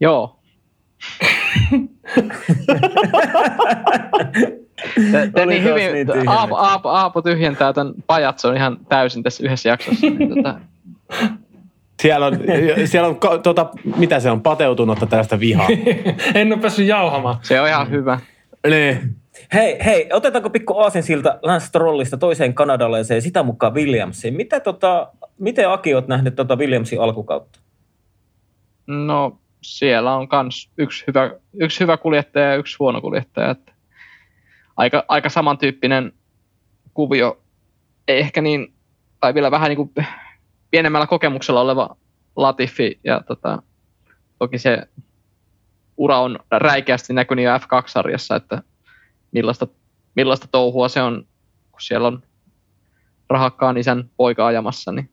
[0.00, 0.36] Joo.
[5.12, 6.28] Te, te Oli niin hyvin, niin.
[6.28, 10.06] Aapo, Aapo, Aapo tyhjentää tämän pajatson ihan täysin tässä yhdessä jaksossa.
[10.06, 10.60] Niin, tota,
[12.02, 12.38] Siellä on,
[12.84, 15.68] siellä on tota, mitä se on, pateutunutta tällaista vihaa.
[16.34, 17.36] En ole päässyt jauhamaan.
[17.42, 18.20] se on ihan hyvä.
[18.70, 19.16] niin.
[19.52, 24.34] Hei, hei, otetaanko pikku aasin siltä Lance Strollista toiseen kanadalaiseen, sitä mukaan Williamsiin.
[24.34, 27.58] Mitä tota, miten Aki oot nähnyt tota Williamsin alkukautta?
[28.86, 33.50] No siellä on kans yksi hyvä, yksi hyvä kuljettaja ja yksi huono kuljettaja.
[33.50, 33.72] Että
[34.76, 36.12] aika, aika samantyyppinen
[36.94, 37.40] kuvio.
[38.08, 38.74] Ei ehkä niin,
[39.20, 39.92] tai vielä vähän niin kuin
[40.70, 41.96] pienemmällä kokemuksella oleva
[42.36, 43.00] Latifi.
[43.04, 43.62] Ja tota,
[44.38, 44.88] toki se
[45.96, 48.62] ura on räikeästi näkynyt jo F2-sarjassa, että
[49.32, 49.66] millaista,
[50.16, 51.26] millaista touhua se on,
[51.72, 52.22] kun siellä on
[53.30, 54.92] rahakkaan isän poika ajamassa.
[54.92, 55.10] Niin.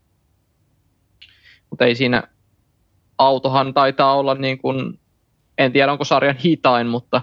[1.70, 2.24] Mutta ei siinä,
[3.26, 5.00] autohan taitaa olla niin kuin,
[5.58, 7.22] en tiedä onko sarjan hitain, mutta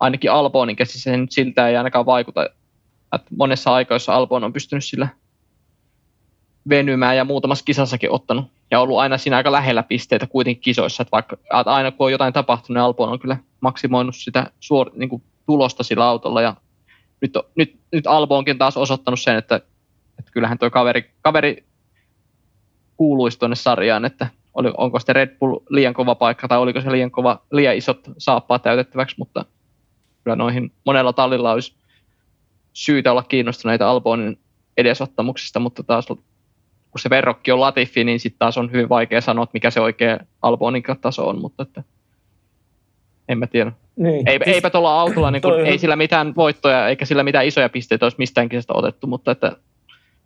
[0.00, 2.44] ainakin Albonin käsissä se nyt siltä ei ainakaan vaikuta.
[3.14, 5.08] Että monessa aikoissa Albon on pystynyt sillä
[6.68, 8.46] venymään ja muutamassa kisassakin ottanut.
[8.70, 11.02] Ja ollut aina siinä aika lähellä pisteitä kuitenkin kisoissa.
[11.02, 14.90] Että vaikka että aina kun on jotain tapahtunut, niin Albon on kyllä maksimoinut sitä suor,
[14.94, 16.42] niin kuin tulosta sillä autolla.
[16.42, 16.54] Ja
[17.20, 19.56] nyt, nyt, nyt Albonkin on taas osoittanut sen, että,
[20.18, 21.64] että kyllähän tuo kaveri, kaveri
[22.96, 26.92] kuuluisi tuonne sarjaan, että oli, onko sitten Red Bull liian kova paikka tai oliko se
[26.92, 29.44] liian, kova, liian isot saappaat täytettäväksi, mutta
[30.24, 31.74] kyllä noihin monella tallilla olisi
[32.72, 34.38] syytä olla kiinnostuneita Albonin
[34.76, 39.46] edesottamuksista, mutta taas kun se verrokki on Latifi, niin sitten taas on hyvin vaikea sanoa,
[39.52, 41.82] mikä se oikea Albonin taso on, mutta että
[43.28, 43.72] en mä tiedä.
[43.96, 44.28] Niin.
[44.28, 48.06] Ei, eipä tuolla autolla, niin kun, ei sillä mitään voittoja eikä sillä mitään isoja pisteitä
[48.06, 49.56] olisi mistään kisasta otettu, mutta että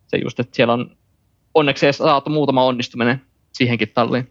[0.07, 0.97] se just, että siellä on
[1.55, 3.21] onneksi saatu muutama onnistuminen
[3.59, 4.29] siihenkin talliin.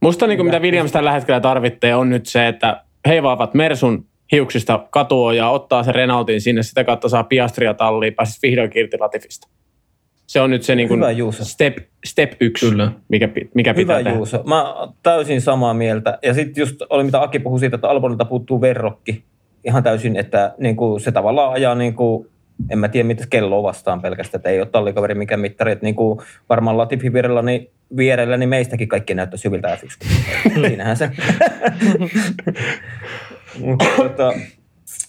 [0.00, 4.86] Musta niin kuin, mitä Williams tällä hetkellä tarvitsee on nyt se, että heivaavat Mersun hiuksista
[5.36, 9.48] ja ottaa se Renaultin sinne, sitä kautta saa Piastria talliin, pääsisi vihdoin irti Latifista.
[10.26, 11.44] Se on nyt se niin kuin Hyvä, Juuso.
[11.44, 12.92] step, step yksi, Kyllä.
[13.08, 14.16] mikä, mikä pitää Hyvä tehdä.
[14.16, 14.42] Juuso.
[14.46, 16.18] Mä täysin samaa mieltä.
[16.22, 19.24] Ja sitten just oli mitä Aki puhui siitä, että Albonilta puuttuu verrokki.
[19.64, 22.28] Ihan täysin, että niin kuin se tavallaan ajaa niin kuin,
[22.70, 25.72] en mä tiedä mitä kello vastaan pelkästään, että ei ole tallikaveri mikä mittari.
[25.72, 29.82] Että niin kuin varmaan Latifi vierellä, niin, vierellä, niin meistäkin kaikki näyttäisi hyviltä f
[30.54, 31.10] Siinähän se.
[33.60, 34.32] mutta tota,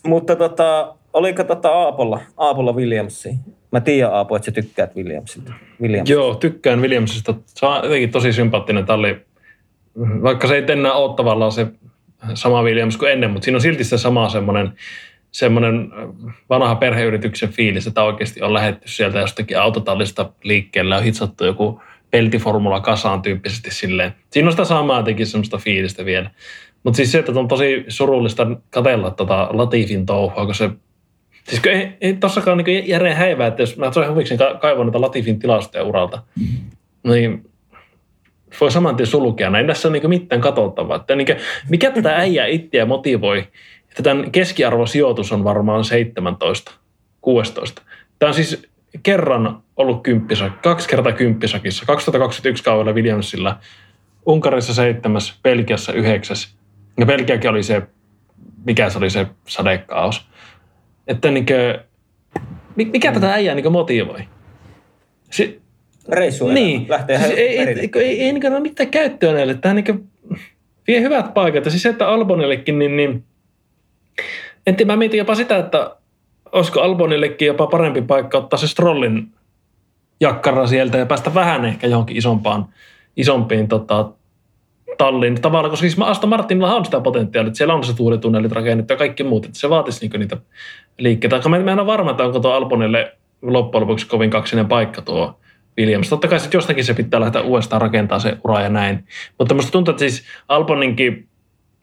[0.07, 3.35] mutta tota, oliko tota Aapolla, Aapolla Williamsi?
[3.71, 5.53] Mä tiedän Aapo, että sä tykkäät Williamsilta.
[5.81, 6.09] Williams.
[6.09, 7.33] Joo, tykkään Williamsista.
[7.45, 9.17] Se on jotenkin tosi sympaattinen talli.
[9.97, 11.67] Vaikka se ei enää ole tavallaan se
[12.33, 14.73] sama Williams kuin ennen, mutta siinä on silti se sama semmoinen,
[15.31, 15.91] semmoinen
[16.49, 22.79] vanha perheyrityksen fiilis, että oikeasti on lähetty sieltä jostakin autotallista liikkeelle ja hitsattu joku peltiformula
[22.79, 24.15] kasaan tyyppisesti silleen.
[24.29, 26.31] Siinä on sitä samaa jotenkin semmoista fiilistä vielä.
[26.83, 30.69] Mutta siis se, että on tosi surullista katsella tota Latifin touhua, kun se
[31.49, 34.85] Siis kun ei, ei tossakaan niin järeen häivää, että jos mä toin huvikseni ka- kaivon
[34.85, 36.23] noita Latifin tilastoja uralta,
[37.03, 37.49] niin
[38.61, 39.57] voi saman tien sulkea.
[39.57, 40.95] Ei tässä ole niin mitään katsottavaa.
[40.95, 41.27] Että niin
[41.69, 43.47] mikä tätä äijää itseä motivoi,
[43.99, 46.71] että tämän keskiarvosijoitus on varmaan 17,
[47.21, 47.81] 16.
[48.19, 48.67] Tämä on siis
[49.03, 51.85] kerran ollut kymppisä, kaksi kertaa kymppisakissa.
[51.85, 53.59] 2021 kaudella Williamsilla,
[54.25, 56.55] Unkarissa seitsemäs, Belgiassa yhdeksäs.
[56.99, 57.81] Ja Belgiakin oli se,
[58.65, 60.27] mikä se oli se sadekaos.
[61.07, 61.83] Että niinkö,
[62.75, 64.19] mi- mikä tätä äijää niinkö motivoi?
[65.31, 65.59] Se,
[66.09, 69.53] Reissu niin, lähtee siis ei, ei, ei, ei, ei ole mitään käyttöä näille.
[69.53, 69.95] Tämä niinkö
[70.87, 71.65] vie hyvät paikat.
[71.65, 73.23] Ja siis se, että Albonillekin, niin, niin
[74.67, 75.95] en tiedä, mä mietin jopa sitä, että
[76.51, 79.31] olisiko Albonillekin jopa parempi paikka ottaa se Strollin
[80.19, 82.65] jakkara sieltä ja päästä vähän ehkä johonkin isompaan,
[83.17, 84.09] isompiin tota,
[84.97, 85.41] talliin.
[85.41, 88.97] Tavallaan, koska siis Aston Martinilla on sitä potentiaalia, että siellä on se tuulitunnelit rakennettu ja
[88.97, 90.37] kaikki muut, että se vaatisi niinku niitä
[90.97, 91.41] liikkeitä.
[91.49, 95.39] Mä, mä en ole varma, että onko tuo Albonille loppujen lopuksi kovin kaksinen paikka tuo
[95.77, 96.09] Williams.
[96.09, 99.07] Totta kai sitten jostakin se pitää lähteä uudestaan rakentaa se ura ja näin.
[99.37, 101.28] Mutta musta tuntuu, että siis Alboninkin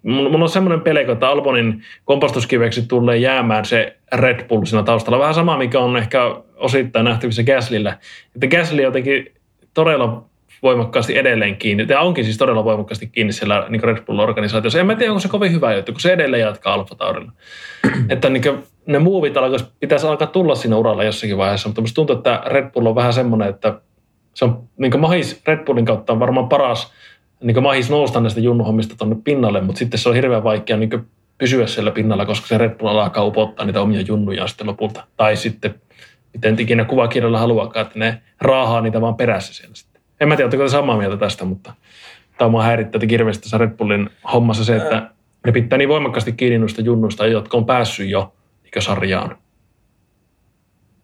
[0.02, 5.18] Mulla on semmoinen pelko, että Albonin kompostuskiveksi tulee jäämään se Red Bull siinä taustalla.
[5.18, 6.20] Vähän sama, mikä on ehkä
[6.56, 7.98] osittain nähtävissä Gaslillä.
[8.34, 9.32] Että Gasly jotenkin
[9.74, 10.24] todella
[10.62, 14.78] voimakkaasti edelleen kiinni, ja onkin siis todella voimakkaasti kiinni siellä niin Red Bull-organisaatiossa.
[14.78, 17.32] En mä tiedä, onko se kovin hyvä juttu, kun se edelleen jatkaa Alfa Taurilla.
[18.08, 18.42] että niin
[18.86, 22.70] ne muuvit alkaisi, pitäisi alkaa tulla siinä uralla jossakin vaiheessa, mutta musta tuntuu, että Red
[22.70, 23.80] Bull on vähän semmoinen, että
[24.34, 26.92] se on niin mahis, Red Bullin kautta on varmaan paras
[27.42, 31.06] niin mahis nousta näistä junnuhommista tuonne pinnalle, mutta sitten se on hirveän vaikea niin
[31.38, 35.04] pysyä siellä pinnalla, koska se Red Bull alkaa upottaa niitä omia junnujaan sitten lopulta.
[35.16, 35.74] Tai sitten,
[36.34, 40.02] miten ikinä kuvakirjalla haluakaan, että ne raahaa niitä vaan perässä siellä sitten.
[40.20, 41.72] En mä tiedä, oletteko te samaa mieltä tästä, mutta
[42.38, 45.10] tämä on häirittää hirveästi tässä Red Bullin hommassa se, että
[45.46, 48.32] ne pitää niin voimakkaasti kiinni noista junnuista, jotka on päässyt jo
[48.78, 49.36] sarjaan.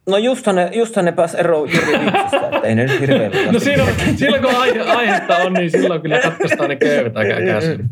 [0.09, 3.59] No justhan ne, justhan ne pääsi eroon Jyri Vitsistä, että ei ne nyt hirveän No
[3.59, 7.91] silloin, silloin kun aihe, aihetta on, niin silloin kyllä katkaistaan ne köyvät aika käsin.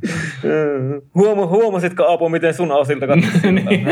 [1.15, 3.55] Huomu, huomasitko Aapo, miten sun asilta katkaistaan?
[3.71, 3.87] niin.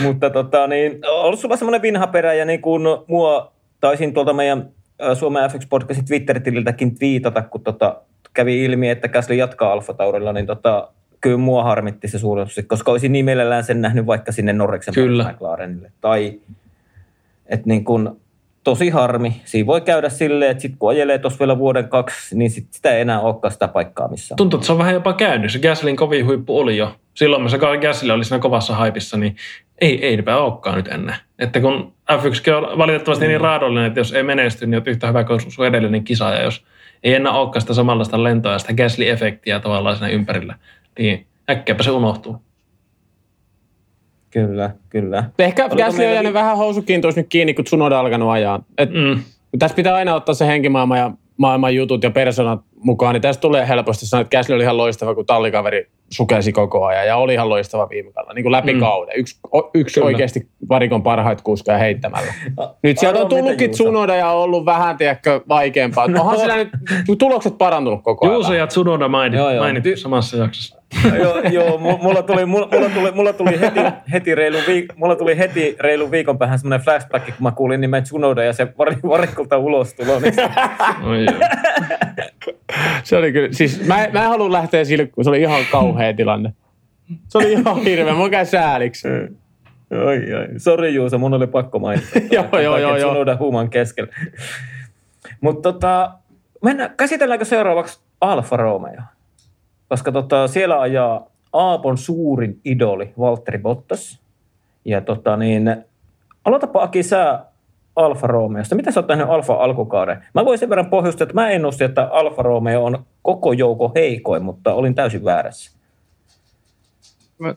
[0.02, 4.68] Mutta tota, niin, on sulla semmoinen vinha perä ja niin kuin mua taisin tuolta meidän
[5.14, 7.96] Suomen FX Podcastin Twitter-tililtäkin viitata, kun tota,
[8.34, 10.88] kävi ilmi, että Käsli jatkaa Alfa Taurilla, niin tota,
[11.20, 14.94] kyllä mua harmitti se suurennus, koska olisin niin mielellään sen nähnyt vaikka sinne Norreksen
[15.32, 15.92] McLarenille.
[16.00, 16.40] Tai
[17.46, 18.20] että niin kun,
[18.64, 19.40] tosi harmi.
[19.44, 22.90] Siinä voi käydä silleen, että sit kun ajelee tuossa vielä vuoden kaksi, niin sit sitä
[22.90, 24.36] ei enää olekaan sitä paikkaa missään.
[24.36, 25.52] Tuntuu, että se on vähän jopa käynyt.
[25.52, 26.96] Se Gaslin kovin huippu oli jo.
[27.14, 29.36] Silloin, kun Gasly oli siinä kovassa haipissa, niin
[29.80, 31.16] ei, eipä olekaan nyt ennen.
[31.38, 33.32] Että kun F1 on valitettavasti niin mm.
[33.32, 36.30] niin raadollinen, että jos ei menesty, niin on yhtä hyvä kuin sun edellinen kisa.
[36.30, 36.64] Ja jos
[37.02, 40.54] ei enää olekaan sitä samanlaista lentoa ja sitä Gasly-efektiä tavallaan siinä ympärillä,
[41.50, 42.36] äkkiäpä se unohtuu.
[44.30, 45.24] Kyllä, kyllä.
[45.38, 48.62] Ehkä Gasly on jäänyt vähän housukiintoista nyt kiinni, kun Tsunoda on alkanut ajaa.
[48.78, 49.22] Et mm.
[49.58, 53.68] Tässä pitää aina ottaa se henkimaailma ja maailman jutut ja persoonat mukaan, niin tästä tulee
[53.68, 57.48] helposti sanoa, että Gasly oli ihan loistava, kun tallikaveri sukelsi koko ajan ja oli ihan
[57.48, 58.80] loistava viime kaudella, niin kuin läpi mm.
[58.80, 59.18] kauden.
[59.18, 59.40] Yksi,
[59.74, 62.34] yksi oikeasti varikon parhaita kuskaa heittämällä.
[62.82, 66.04] Nyt sieltä on tullutkin Tsunoda ja ollut vähän, tiedätkö, vaikeampaa.
[66.20, 68.34] Onhan siellä nyt tulokset parantunut koko ajan.
[68.34, 70.80] Juuso ja Tsunoda mainittu samassa jaksossa
[71.18, 73.80] joo, joo mulla, tuli, mulla, tuli, mulla tuli heti,
[74.12, 78.02] heti reilu viik, mulla tuli heti reilu viikon päähän semmoinen flashback, kun mä kuulin nimen
[78.02, 80.20] Tsunoda ja se var, varikulta ulos tulo.
[83.04, 86.14] Se oli kyllä, siis mä, mä en halua lähteä sille, kun se oli ihan kauhea
[86.14, 86.52] tilanne.
[87.28, 89.08] Se oli ihan hirveä, mun käy sääliksi.
[89.08, 90.46] Oi, oi.
[90.56, 92.08] Sori Juuso, mun oli pakko mainita.
[92.30, 92.96] joo, joo, joo.
[92.96, 94.12] Tsunoda huuman keskellä.
[95.40, 96.12] Mutta tota,
[96.64, 99.02] mennään, käsitelläänkö seuraavaksi Alfa Romeo?
[99.90, 104.20] koska tota, siellä ajaa Aapon suurin idoli Valtteri Bottas.
[104.84, 105.84] Ja tota, niin,
[106.44, 107.44] aloitapa Aki sä
[107.96, 108.74] Alfa Romeosta.
[108.74, 110.26] Mitä sä oot nähnyt Alfa alkukauden?
[110.34, 114.44] Mä voin sen verran pohjustaa, että mä ennustin, että Alfa Romeo on koko joukko heikoin,
[114.44, 115.80] mutta olin täysin väärässä.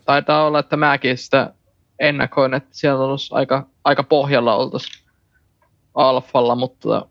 [0.06, 1.54] Taitaa olla, että mäkin sitä
[2.00, 5.04] ennakoin, että siellä olisi aika, aika pohjalla oltaisiin
[5.96, 7.06] Alfalla, mutta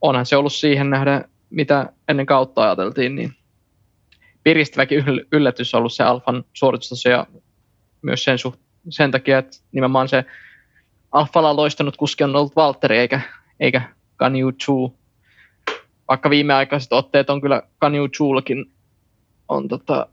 [0.00, 3.34] onhan se ollut siihen nähdä, mitä ennen kautta ajateltiin, niin
[4.42, 7.26] piristäväkin yllätys ollut se Alfan suoritustaso ja
[8.02, 10.24] myös sen, suht, sen takia, että nimenomaan se
[11.12, 13.20] Alfalla loistanut kuski on ollut Valtteri eikä,
[13.60, 13.82] eikä
[14.16, 14.98] Ganyu Chu.
[16.08, 18.72] Vaikka viimeaikaiset otteet on kyllä Ganyu Chullakin
[19.48, 20.06] on tota,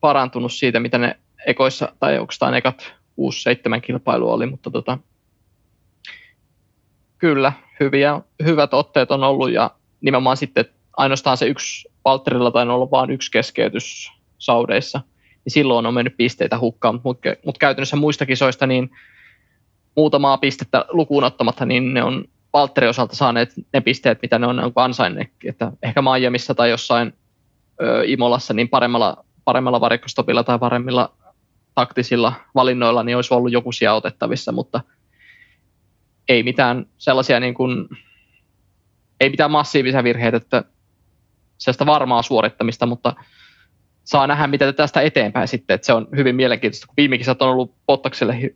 [0.00, 2.92] parantunut siitä, mitä ne ekoissa, tai oikeastaan ekat
[3.78, 4.98] 6-7 kilpailu oli, mutta tota,
[7.18, 9.70] kyllä, hyviä, hyvät otteet on ollut ja
[10.00, 10.64] nimenomaan sitten
[10.96, 15.00] ainoastaan se yksi Valtterilla tainnut olla vain yksi keskeytys saudeissa,
[15.44, 18.90] niin silloin on mennyt pisteitä hukkaan, mutta mut käytännössä muista kisoista niin
[19.96, 24.72] muutamaa pistettä lukuun ottamatta, niin ne on Valtterin osalta saaneet ne pisteet, mitä ne on
[24.76, 25.50] ansainneetkin.
[25.50, 27.12] Että ehkä Miamiissa tai jossain
[27.82, 31.12] ö, Imolassa niin paremmalla, paremmalla varikkostopilla tai paremmilla
[31.74, 34.80] taktisilla valinnoilla niin olisi ollut joku sija otettavissa, mutta
[36.28, 37.88] ei mitään sellaisia niin kuin,
[39.20, 40.64] ei mitään massiivisia virheitä, että
[41.58, 43.14] sellaista varmaa suorittamista, mutta
[44.04, 45.74] saa nähdä, mitä tästä eteenpäin sitten.
[45.74, 48.52] Että se on hyvin mielenkiintoista, kun viime on ollut Pottakselle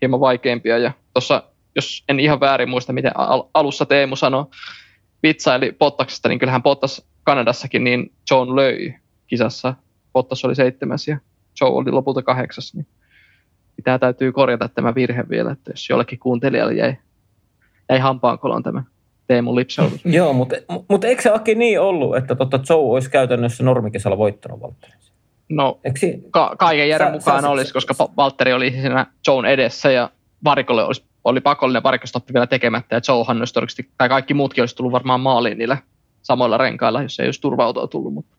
[0.00, 0.78] hieman vaikeampia.
[0.78, 1.42] Ja tuossa,
[1.74, 4.44] jos en ihan väärin muista, miten al- alussa Teemu sanoi,
[5.22, 8.94] vitsaili Pottaksesta, niin kyllähän Pottas Kanadassakin, niin John löi
[9.26, 9.74] kisassa.
[10.12, 11.18] Pottas oli seitsemäs ja
[11.60, 12.74] Joe oli lopulta kahdeksas.
[12.74, 12.86] Niin
[13.76, 16.96] pitää täytyy korjata tämä virhe vielä, että jos jollekin kuuntelijalle jäi,
[17.88, 18.82] jäi hampaankoloon tämä
[19.26, 20.04] Teemu Lipsautus.
[20.04, 20.56] Joo, mutta,
[20.88, 25.05] mutta eikö se Aki niin ollut, että tota Joe olisi käytännössä normikisalla voittanut Valtterin?
[25.48, 29.44] No, si- ka- kaiken järjen mukaan sä, olisi, sä, koska sä, Valtteri oli siinä Joen
[29.44, 30.10] edessä ja
[30.44, 34.76] varikolle olisi, oli pakollinen varikostoppi vielä tekemättä ja Joehan olisi todennäköisesti, tai kaikki muutkin olisi
[34.76, 35.78] tullut varmaan maaliin niillä
[36.22, 38.14] samoilla renkailla, jos ei olisi turvautua tullut.
[38.14, 38.36] Mutta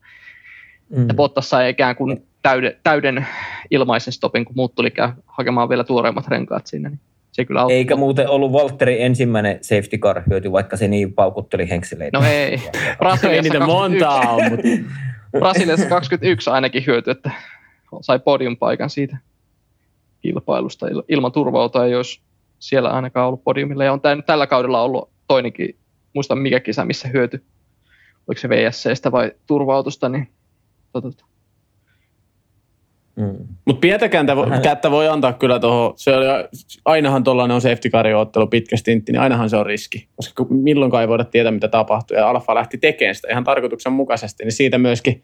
[0.96, 1.08] mm.
[1.08, 3.26] Ja Bottas sai ikään kuin täyden, täyden
[3.70, 4.92] ilmaisen stopin, kun muut tuli
[5.26, 6.88] hakemaan vielä tuoreimmat renkaat sinne.
[6.88, 7.00] Niin
[7.32, 7.76] se kyllä auttaa.
[7.76, 12.18] Eikä muuten ollut Valtteri ensimmäinen safety car hyöty, vaikka se niin paukutteli henkseleitä.
[12.18, 12.62] No ei.
[13.30, 14.68] ei niitä monta on, mutta...
[15.30, 17.30] Brasiliassa 21 ainakin hyöty, että
[18.00, 19.16] sai podium paikan siitä
[20.20, 20.86] kilpailusta.
[20.86, 22.20] Il- Ilman turvautua ei olisi
[22.58, 23.84] siellä ainakaan ollut podiumilla.
[23.84, 25.76] Ja on tää, tällä kaudella ollut toinenkin,
[26.14, 27.44] muista mikä kisa, missä hyöty.
[28.28, 30.28] Oliko se VSCstä vai turvautusta, niin
[30.92, 31.24] tota,
[33.18, 33.34] Mm.
[33.64, 35.94] Mutta pientä kääntä vo- Vähän- kättä voi antaa kyllä tuohon.
[36.84, 40.08] Ainahan tuollainen on safety car ottelu pitkä stintti, niin ainahan se on riski.
[40.16, 42.16] Koska milloinkaan ei voida tietää, mitä tapahtuu.
[42.16, 45.22] Ja Alfa lähti tekemään sitä ihan tarkoituksenmukaisesti, niin siitä myöskin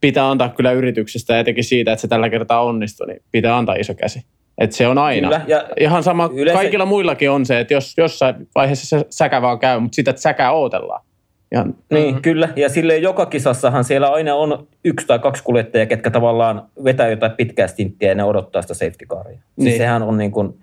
[0.00, 3.74] pitää antaa kyllä yrityksestä ja etenkin siitä, että se tällä kertaa onnistui, niin pitää antaa
[3.74, 4.20] iso käsi.
[4.58, 5.28] Että se on aina.
[5.28, 9.42] Kyllä, ja Ihan sama, Yleensä- kaikilla muillakin on se, että jos jossain vaiheessa se säkä
[9.42, 11.04] vaan käy, mutta sitä, säkää odotellaan.
[11.52, 12.14] Ihan, Niin, Mhm.
[12.16, 12.22] mm.
[12.22, 12.48] kyllä.
[12.56, 17.32] Ja silleen joka kisassahan siellä aina on yksi tai kaksi kuljettajaa, ketkä tavallaan vetää jotain
[17.32, 19.32] pitkää stinttiä ja ne odottaa sitä safety caria.
[19.32, 19.76] Siis Niin.
[19.76, 20.58] sehän on niin kuin,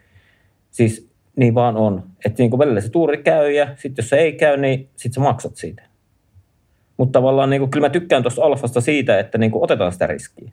[0.71, 2.03] siis niin vaan on.
[2.25, 5.13] Että niin kuin välillä se tuuri käy ja sitten jos se ei käy, niin sitten
[5.13, 5.81] sä maksat siitä.
[6.97, 10.07] Mutta tavallaan niin kuin, kyllä mä tykkään tuosta alfasta siitä, että niin kuin otetaan sitä
[10.07, 10.51] riskiä.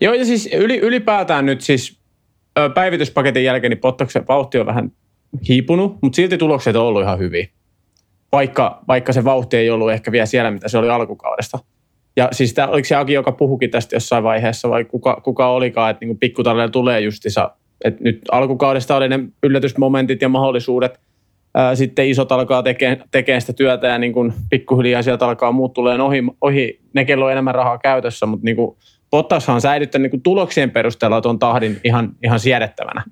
[0.00, 1.98] Joo, ja siis yli, ylipäätään nyt siis
[2.74, 4.92] päivityspaketin jälkeen niin Bottaksen vauhti on vähän
[5.48, 7.46] hiipunut, mutta silti tulokset on ollut ihan hyviä.
[8.32, 11.58] Vaikka, vaikka se vauhti ei ollut ehkä vielä siellä, mitä se oli alkukaudesta.
[12.16, 15.90] Ja siis tää, oliko se Aki, joka puhukin tästä jossain vaiheessa, vai kuka, kuka olikaan,
[15.90, 17.50] että niin pikkutallella tulee justissa,
[17.84, 21.00] että nyt alkukaudesta oli ne yllätysmomentit ja mahdollisuudet,
[21.54, 25.72] ää, sitten isot alkaa tekemään, tekemään sitä työtä ja niin kuin pikkuhiljaa sieltä alkaa muut
[25.72, 28.76] tulee ohi, ohi, ne kello on enemmän rahaa käytössä, mutta niin kuin
[29.10, 33.04] Bottashan on säilyttänyt niin tuloksien perusteella tuon tahdin ihan, ihan siedettävänä.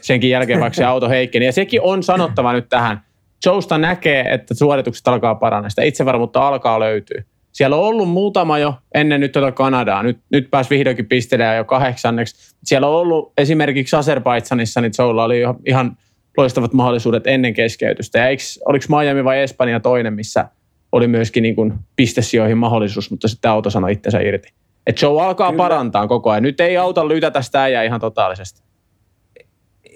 [0.00, 1.46] Senkin jälkeen, vaikka se auto heikkeni.
[1.46, 3.00] Ja sekin on sanottava nyt tähän.
[3.46, 5.70] Jousta näkee, että suoritukset alkaa parantaa.
[5.70, 7.22] Sitä itsevarmuutta alkaa löytyä.
[7.52, 10.02] Siellä on ollut muutama jo ennen nyt tuota Kanadaa.
[10.02, 12.54] Nyt, nyt pääsi vihdoinkin pistelemään jo kahdeksanneksi.
[12.64, 15.96] Siellä on ollut esimerkiksi Azerbaidsanissa, niin Joulla oli ihan
[16.36, 18.18] loistavat mahdollisuudet ennen keskeytystä.
[18.18, 20.48] Ja eikö, oliko Miami vai Espanja toinen, missä
[20.92, 24.48] oli myöskin niin kuin pistesijoihin mahdollisuus, mutta sitten auto sanoi itsensä irti.
[24.86, 25.62] Et Joe alkaa Kyllä.
[25.62, 26.42] parantaa koko ajan.
[26.42, 28.69] Nyt ei auta lytätä sitä äijää ihan totaalisesti.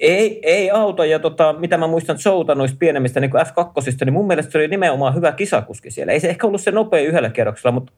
[0.00, 4.12] Ei, ei auta, ja tota, mitä mä muistan Zouta noista pienemmistä niin kuin F2, niin
[4.12, 6.12] mun mielestä se oli nimenomaan hyvä kisakuski siellä.
[6.12, 7.92] Ei se ehkä ollut se nopea yhdellä kierroksella, mutta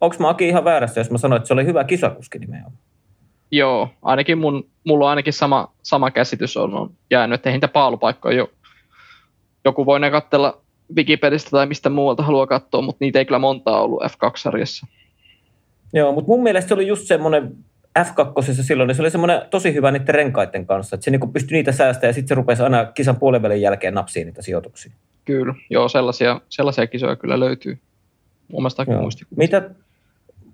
[0.00, 2.78] onko mä Aki ihan väärässä, jos mä sanoin, että se oli hyvä kisakuski nimenomaan?
[3.50, 7.68] Joo, ainakin mun, mulla on ainakin sama, sama käsitys on, on jäänyt, että ei niitä
[7.68, 8.50] paalupaikkoja jo.
[9.64, 10.60] Joku voi ne katsella
[10.96, 14.86] Wikipedistä tai mistä muualta haluaa katsoa, mutta niitä ei kyllä montaa ollut F2-sarjassa.
[15.92, 17.56] Joo, mutta mun mielestä se oli just semmoinen
[17.98, 21.56] F2 silloin, niin se oli semmoinen tosi hyvä niiden renkaiden kanssa, että se niinku pystyi
[21.56, 24.92] niitä säästämään ja sitten se rupesi aina kisan puolen välin jälkeen napsiin niitä sijoituksia.
[25.24, 27.78] Kyllä, joo, sellaisia, sellaisia kisoja kyllä löytyy.
[28.52, 29.00] Mun mielestä Joo.
[29.00, 29.38] muistikuvissa.
[29.58, 29.70] Mitä,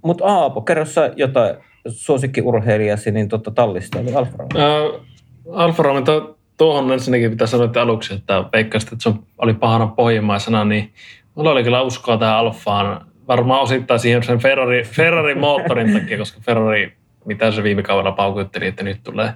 [0.03, 1.57] mutta Aapo, kerro sä jotain
[1.89, 4.63] suosikkiurheilijasi niin totta tallista, eli Alfa Romeo.
[4.63, 5.01] Ää,
[5.53, 9.87] Alfa Romeo, to- tuohon ensinnäkin pitää sanoa että aluksi, että veikkasit, että se oli pahana
[9.87, 10.93] pohjimmaisena, niin
[11.35, 13.07] mulla oli kyllä uskoa tähän Alfaan.
[13.29, 16.93] Varmaan osittain siihen sen Ferrari, Ferrari moottorin takia, koska Ferrari,
[17.27, 19.33] mitä se viime kaudella paukutteli, että nyt tulee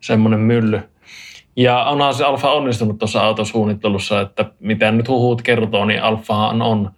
[0.00, 0.80] semmoinen mylly.
[1.56, 6.90] Ja onhan se Alfa onnistunut tuossa autosuunnittelussa, että mitä nyt huhut kertoo, niin Alfahan on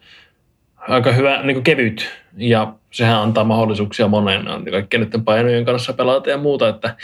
[0.89, 2.09] aika hyvä, niin kevyt.
[2.37, 6.97] Ja sehän antaa mahdollisuuksia moneen niin kaikkien näiden painojen kanssa pelata ja muuta, että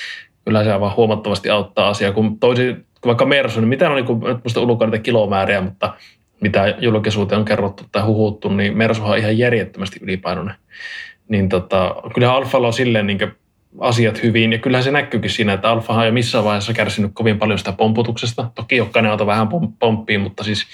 [0.44, 2.12] kyllä se aivan huomattavasti auttaa asiaa.
[2.12, 5.61] Kun toisi, kun vaikka Mersu, niin mitä on, niin kuin, nyt muista ulkoa niitä kilomääriä,
[5.61, 5.94] mutta
[6.40, 10.55] mitä julkisuuteen on kerrottu tai huhuttu, niin Mersuhan on ihan järjettömästi ylipainoinen.
[11.32, 13.32] Niin tota, kyllähän Alfalla on silleen niin
[13.80, 17.38] asiat hyvin, ja kyllähän se näkyykin siinä, että Alfahan ei ole missään vaiheessa kärsinyt kovin
[17.38, 18.50] paljon sitä pomputuksesta.
[18.54, 20.66] Toki jokainen auto vähän pom- pomppii, mutta siis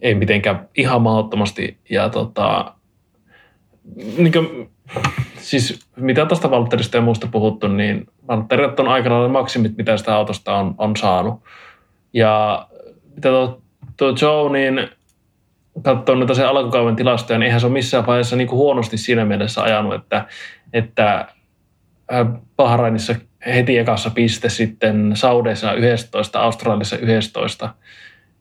[0.00, 1.76] ei mitenkään ihan mahdottomasti.
[1.90, 2.74] Ja tota,
[4.16, 4.70] niin kuin,
[5.36, 10.14] siis mitä tuosta Valtterista ja muusta puhuttu, niin Valtterit on aika lailla maksimit, mitä sitä
[10.14, 11.40] autosta on, on saanut.
[12.12, 12.66] Ja
[13.14, 13.62] mitä tuo,
[13.96, 14.88] tuo Joe, niin
[15.82, 19.24] katsoo noita sen alkukauden tilastoja, niin eihän se ole missään vaiheessa niin kuin huonosti siinä
[19.24, 20.26] mielessä ajanut, että,
[20.72, 21.28] että
[22.56, 23.14] Bahrainissa
[23.46, 27.74] heti ekassa piste, sitten Saudeissa 11, Australiassa 11,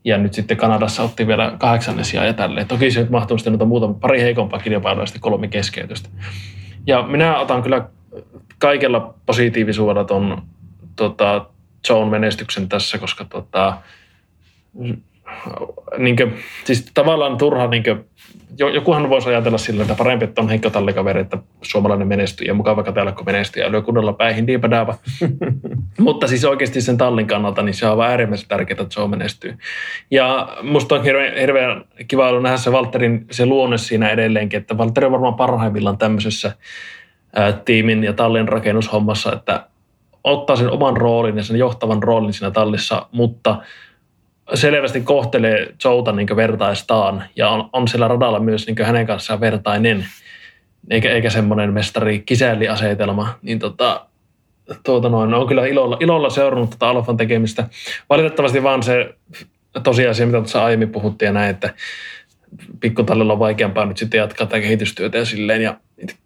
[0.04, 2.68] ja nyt sitten Kanadassa otti vielä kahdeksannen sijaan ja tälleen.
[2.68, 6.10] Toki se nyt mahtuu sitten noita muutama, pari heikompaa kilpailua ja sitten kolme keskeytystä.
[6.88, 7.90] Ja minä otan kyllä
[8.60, 10.42] kaikella positiivisuudella ton
[10.96, 11.46] tota,
[11.90, 13.78] Joan menestyksen tässä, koska tota,
[15.98, 18.06] niin kuin, siis tavallaan turha, niin kuin,
[18.74, 22.84] jokuhan voisi ajatella sillä, että parempi, että on heikko tallikaveri, että suomalainen menestyy ja mukava
[22.84, 24.96] katsella, kun menestyy ja lyö kunnolla päihin, diipadaava.
[26.00, 29.58] Mutta siis oikeasti sen tallin kannalta, niin se on aivan äärimmäisen tärkeää, että Joe menestyy.
[30.12, 34.78] Ja musta on hirveän, hirveän kiva ollut nähdä se Valterin se luonne siinä edelleenkin, että
[34.78, 36.52] Valtteri on varmaan parhaimmillaan tämmöisessä
[37.36, 39.66] ää, tiimin ja tallin rakennushommassa, että
[40.24, 43.58] ottaa sen oman roolin ja sen johtavan roolin siinä tallissa, mutta
[44.54, 50.06] selvästi kohtelee Jouta niin vertaistaan ja on, on siellä radalla myös niin hänen kanssaan vertainen.
[50.90, 54.06] eikä, eikä semmoinen mestari kisälliasetelma, niin tota,
[54.84, 57.68] tuota noin, on kyllä ilolla, ilolla seurannut tätä Alfan tekemistä.
[58.10, 59.16] Valitettavasti vaan se
[59.84, 61.74] tosiasia, mitä tuossa aiemmin puhuttiin ja näin, että
[62.80, 65.62] pikkutallilla on vaikeampaa nyt sitten jatkaa tätä kehitystyötä ja silleen.
[65.62, 65.78] Ja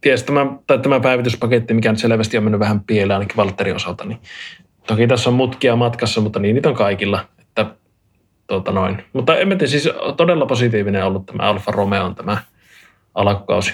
[0.01, 4.05] ties tämä, tai tämä päivityspaketti, mikä nyt selvästi on mennyt vähän pieleen ainakin Valtterin osalta,
[4.05, 4.19] niin
[4.87, 7.25] toki tässä on mutkia matkassa, mutta niin niitä on kaikilla.
[8.47, 9.03] Tuota noin.
[9.13, 12.37] Mutta en tiedä, siis todella positiivinen ollut tämä Alfa Romeo on tämä
[13.15, 13.73] alkukausi.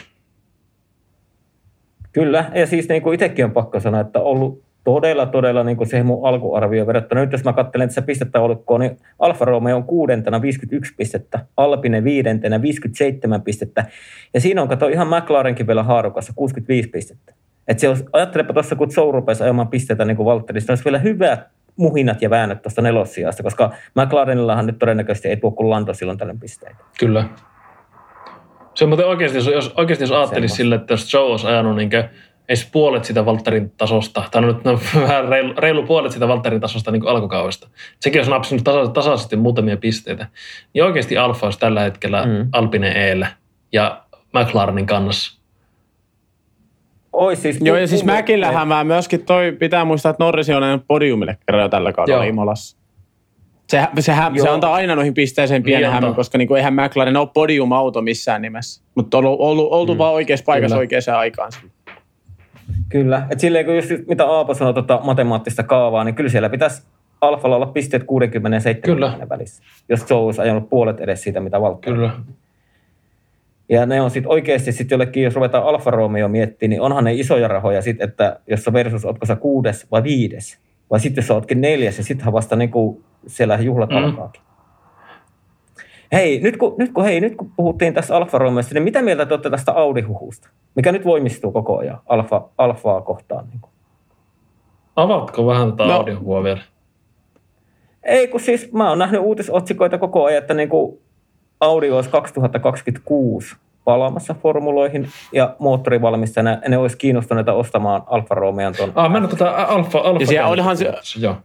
[2.12, 5.88] Kyllä, ja siis niin kuin itsekin on pakko sanoa, että ollut todella, todella niin kuin
[5.88, 7.22] siihen mun alkuarvioon verrattuna.
[7.22, 12.04] Nyt jos mä katselen tässä pistettä olkoon, niin Alfa Romeo on kuudentena 51 pistettä, Alpine
[12.04, 13.86] viidentenä 57 pistettä,
[14.34, 17.34] ja siinä on kato ihan McLarenkin vielä haarukassa 65 pistettä.
[17.68, 21.00] Että se olisi, ajattelepa tuossa, kun Joe rupesi ajamaan pisteitä niin kuin Valtteri, olisi vielä
[21.00, 21.40] hyvät
[21.80, 26.40] muhinat ja väännöt tuosta nelossijasta, koska McLarenillahan nyt todennäköisesti ei tuo kuin Lando silloin tällöin
[26.40, 26.84] pisteitä.
[27.00, 27.26] Kyllä.
[28.76, 31.90] Se on oikeasti, jos, oikeasti jos ajattelisi sille, että jos Joe olisi ajanut niin
[32.50, 36.62] edes puolet sitä Valtterin tasosta, tai no nyt no, vähän reilu, reilu puolet sitä Valtterin
[36.62, 37.68] tasosta niin alkukaudesta.
[38.00, 40.28] Sekin olisi napsinut tasa, tasaisesti muutamia pisteitä.
[40.74, 42.50] Niin oikeasti Alfa olisi tällä hetkellä mm.
[42.52, 43.28] Alpine Eellä
[43.72, 44.04] ja
[44.34, 45.39] McLarenin kannassa.
[47.14, 51.38] Ois siis Joo, ja siis Mäkillähän mä myöskin toi, pitää muistaa, että Norris on podiumille
[51.46, 52.78] kerran tällä kaudella Imolassa.
[53.68, 57.18] Se, se, se, se antaa aina noihin pisteeseen pienen niin hämmön, koska niinku, eihän McLaren
[57.18, 58.84] ole podium-auto missään nimessä.
[58.96, 59.98] Mutta on ollut, ollut, oltu mm.
[59.98, 60.80] vaan oikeassa paikassa Kyllä.
[60.80, 61.52] oikeaan aikaan.
[62.90, 63.28] Kyllä.
[63.30, 66.84] Et silleen, kun just mitä Aapo sanoi tuota matemaattista kaavaa, niin kyllä siellä pitäisi
[67.22, 69.30] Alfalla olla pisteet 60 ja 70 kyllä.
[69.30, 71.96] välissä, jos Joe olisi ajanut puolet edes siitä, mitä Valtteri.
[71.96, 72.12] Kyllä.
[73.70, 77.14] Ja ne on sitten oikeasti sitten jollekin, jos ruvetaan Alfa Romeo miettimään, niin onhan ne
[77.14, 80.60] isoja rahoja sitten, että jos sä versus, ootko sä kuudes vai viides.
[80.92, 83.98] Vai sitten jos sä ootkin neljäs, ja sittenhän vasta niin kuin siellä juhlat mm.
[83.98, 84.42] alkaakin.
[86.12, 89.26] Hei nyt, kun, nyt, kun, hei, nyt kun puhuttiin tästä Alfa Romeosta, niin mitä mieltä
[89.26, 90.50] te olette tästä Audi-huhusta?
[90.76, 93.48] Mikä nyt voimistuu koko ajan Alfa, Alfaa kohtaan?
[93.50, 93.72] Niin kuin?
[94.96, 95.94] Avatko vähän tätä no.
[95.94, 96.62] Audi-huhua vielä?
[98.04, 101.00] Ei, kun siis mä oon nähnyt uutisotsikoita koko ajan, että niin kuin
[101.60, 108.92] Audi olisi 2026 palaamassa formuloihin ja moottorivalmistajana ne olisi kiinnostuneita ostamaan Alfa Romeon tuon.
[108.96, 111.36] Ah, mä en tota Alfa, Alfa ja siellä olihan se, joo.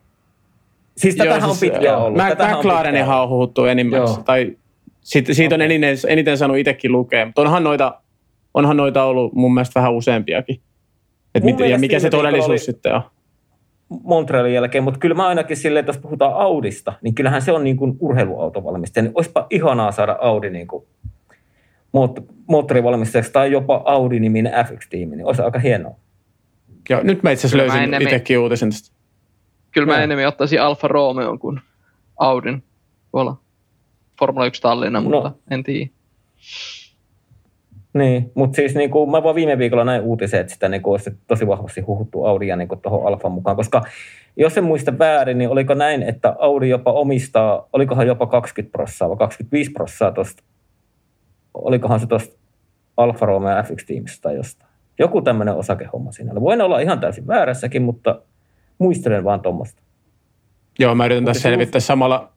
[0.96, 2.16] Siis tätähän Joo, siis, on pitkään ollut.
[2.16, 4.24] Mä, McLarenihan on huhuttu enimmäkseen.
[4.24, 4.56] Tai
[5.00, 7.26] siitä, siitä on eniten, eniten saanut itsekin lukea.
[7.26, 8.00] Mutta onhan noita,
[8.54, 10.60] onhan noita ollut mun mielestä vähän useampiakin.
[11.34, 13.02] Et mit, ja mikä se todellisuus sitten on?
[14.02, 17.64] Montrealin jälkeen, mutta kyllä mä ainakin silleen, että jos puhutaan Audista, niin kyllähän se on
[17.64, 19.02] niin kuin urheiluautovalmistaja.
[19.02, 20.84] Niin olisipa ihanaa saada Audi niin kuin
[22.46, 25.94] moottorivalmistajaksi tai jopa Audi-niminen F1-tiimi, niin olisi aika hienoa.
[26.90, 28.94] Joo, nyt mä itse asiassa löysin itsekin uutisen tästä.
[29.70, 31.60] Kyllä mä enemmän ottaisin Alfa Romeo kuin
[32.16, 32.62] Audin
[33.10, 33.36] tuolla
[34.18, 35.10] Formula 1 tallina, no.
[35.10, 35.90] mutta en tiedä.
[37.94, 40.92] Niin, mutta siis niin kuin, mä vaan viime viikolla näin uutisen, että sitä niin kuin,
[40.92, 43.82] olisi tosi vahvasti huhuttu Audia niin tuohon Alfan mukaan, koska
[44.36, 49.08] jos en muista väärin, niin oliko näin, että Audi jopa omistaa, olikohan jopa 20 prossaa
[49.08, 50.42] vai 25 prossaa tuosta,
[51.54, 52.38] olikohan se tuosta
[52.96, 54.70] Alfa Romeo FX-tiimistä tai jostain.
[54.98, 56.40] Joku tämmöinen osakehomma siinä.
[56.40, 58.22] Voin olla ihan täysin väärässäkin, mutta
[58.78, 59.82] muistelen vaan tuommoista.
[60.78, 62.32] Joo, mä yritän tässä selvittää samalla,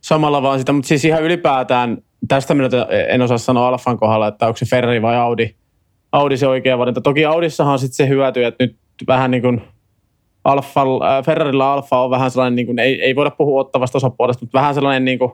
[0.00, 1.98] samalla vaan sitä, mutta siis ihan ylipäätään,
[2.28, 2.68] tästä minä
[3.08, 5.54] en osaa sanoa Alfan kohdalla, että onko se Ferrari vai Audi,
[6.12, 7.00] Audi se oikea valinta.
[7.00, 9.62] Toki Audissahan on sitten se hyöty, että nyt vähän niin kuin
[10.44, 14.42] Alfa, äh, Ferrarilla Alfa on vähän sellainen, niin kuin, ei, ei voida puhua ottavasta osapuolesta,
[14.44, 15.32] mutta vähän sellainen niin kuin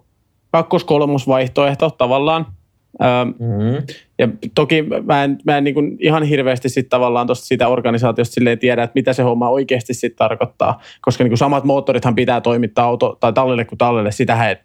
[0.51, 2.47] kakkos-kolmosvaihtoehto tavallaan–
[3.01, 3.83] Mm-hmm.
[4.19, 8.35] Ja toki mä en, mä en niin kuin ihan hirveästi sit tavallaan tosta siitä organisaatiosta
[8.35, 12.41] silleen tiedä, että mitä se homma oikeasti sit tarkoittaa, koska niin kuin samat moottorithan pitää
[12.41, 14.57] toimittaa auto, tai tallille kuin tallille, sitähän,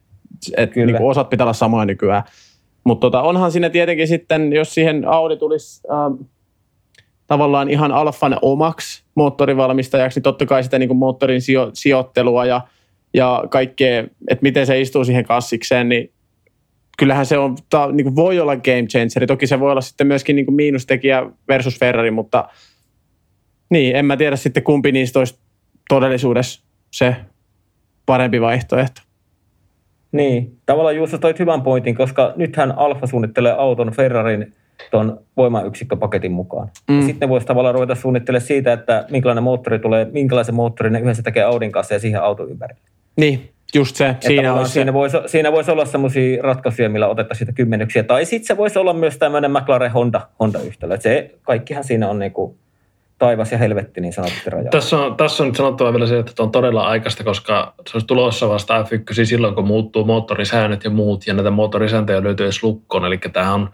[0.57, 2.23] et niin kuin osat pitää olla samoja nykyään.
[2.83, 6.13] Mutta tota, onhan siinä tietenkin sitten, jos siihen Audi tulisi ähm,
[7.27, 12.61] tavallaan ihan Alfan omaksi moottorivalmistajaksi, niin totta kai sitä niin kuin moottorin sijo- sijoittelua ja,
[13.13, 16.11] ja kaikkea, että miten se istuu siihen kassikseen, niin
[16.97, 19.27] kyllähän se on, ta, niin kuin voi olla game changeri.
[19.27, 22.49] Toki se voi olla sitten myöskin niin kuin miinustekijä versus Ferrari, mutta
[23.69, 25.39] niin, en mä tiedä sitten kumpi niistä olisi
[25.89, 27.15] todellisuudessa se
[28.05, 29.01] parempi vaihtoehto.
[30.17, 34.53] Niin, tavallaan Juuso toit hyvän pointin, koska nythän Alfa suunnittelee auton Ferrarin
[34.91, 36.69] tuon voimayksikköpaketin mukaan.
[36.89, 37.05] Mm.
[37.05, 41.43] sitten voisi tavallaan ruveta suunnittelemaan siitä, että minkälainen moottori tulee, minkälaisen moottorin ne yhdessä tekee
[41.43, 42.81] Audin kanssa ja siihen auton ympärille.
[43.17, 44.93] Niin, Just se, siinä on siinä se.
[44.93, 48.03] Voisi, siinä voisi olla sellaisia ratkaisuja, millä otettaisiin sitä kymmenyksiä.
[48.03, 50.97] Tai sitten se voisi olla myös tämmöinen McLaren Honda, Honda-yhtälö.
[50.99, 52.57] se, kaikkihan siinä on niinku
[53.19, 54.71] taivas ja helvetti niin sanotusti rajaa.
[54.71, 58.07] Tässä on, tässä on nyt sanottava vielä se, että on todella aikaista, koska se olisi
[58.07, 63.05] tulossa vasta F1 silloin, kun muuttuu moottorisäännöt ja muut, ja näitä moottorisääntöjä löytyy edes lukkoon.
[63.05, 63.69] Eli tämä on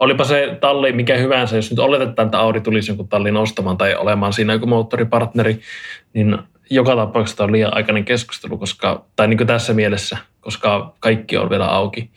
[0.00, 3.94] olipa se talli mikä hyvänsä, jos nyt oletetaan, että Audi tulisi jonkun tallin ostamaan tai
[3.94, 5.60] olemaan siinä joku moottoripartneri,
[6.12, 6.38] niin
[6.70, 11.50] joka tapauksessa on liian aikainen keskustelu, koska, tai niin kuin tässä mielessä, koska kaikki on
[11.50, 12.10] vielä auki.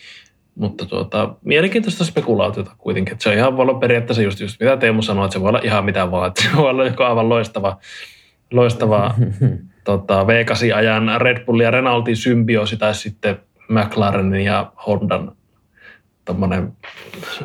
[0.58, 3.12] Mutta tuota, mielenkiintoista spekulaatiota kuitenkin.
[3.12, 5.50] Että se on ihan voi olla periaatteessa just, just mitä Teemu sanoi, että se voi
[5.50, 6.28] olla ihan mitä vaan.
[6.28, 7.78] Että se voi olla joku aivan loistava,
[8.52, 9.14] loistava
[9.84, 13.40] tota, V8-ajan Red Bull ja Renaultin symbioosi tai sitten
[13.70, 15.32] McLarenin ja Hondan
[16.26, 16.74] tommonen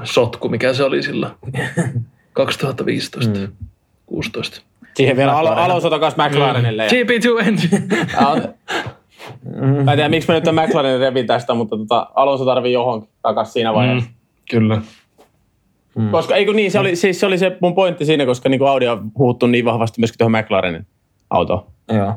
[0.04, 1.30] sotku, mikä se oli sillä
[2.32, 3.48] 2015, mm.
[4.06, 4.62] 16.
[4.94, 6.86] Siihen vielä alo- Alonso takaisin McLarenille.
[6.86, 6.90] Mm.
[6.90, 8.06] GP2 engine.
[9.84, 13.10] Mä en tiedä, miksi mä nyt tämän McLarenin revin tästä, mutta tota, Alonso tarvii johonkin
[13.22, 14.10] takaisin siinä vaiheessa.
[14.10, 14.16] Mm,
[14.50, 14.80] kyllä.
[15.96, 16.10] Mm.
[16.10, 18.88] Koska eikö niin, se oli, siis se oli se mun pointti siinä, koska niin Audi
[18.88, 20.86] on huuttu niin vahvasti myöskin tuohon McLarenin
[21.30, 21.66] autoon.
[21.88, 22.14] Joo.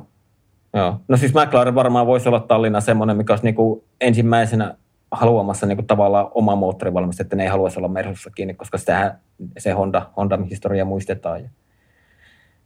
[0.74, 1.00] Joo.
[1.08, 4.76] No siis McLaren varmaan voisi olla Tallinna semmoinen, mikä olisi niin kuin ensimmäisenä
[5.12, 9.20] haluamassa niin kuin tavallaan oma moottorivalmista, että ne ei haluaisi olla Mersussa kiinni, koska sitähän
[9.58, 11.50] se Honda, Honda-historia muistetaan ja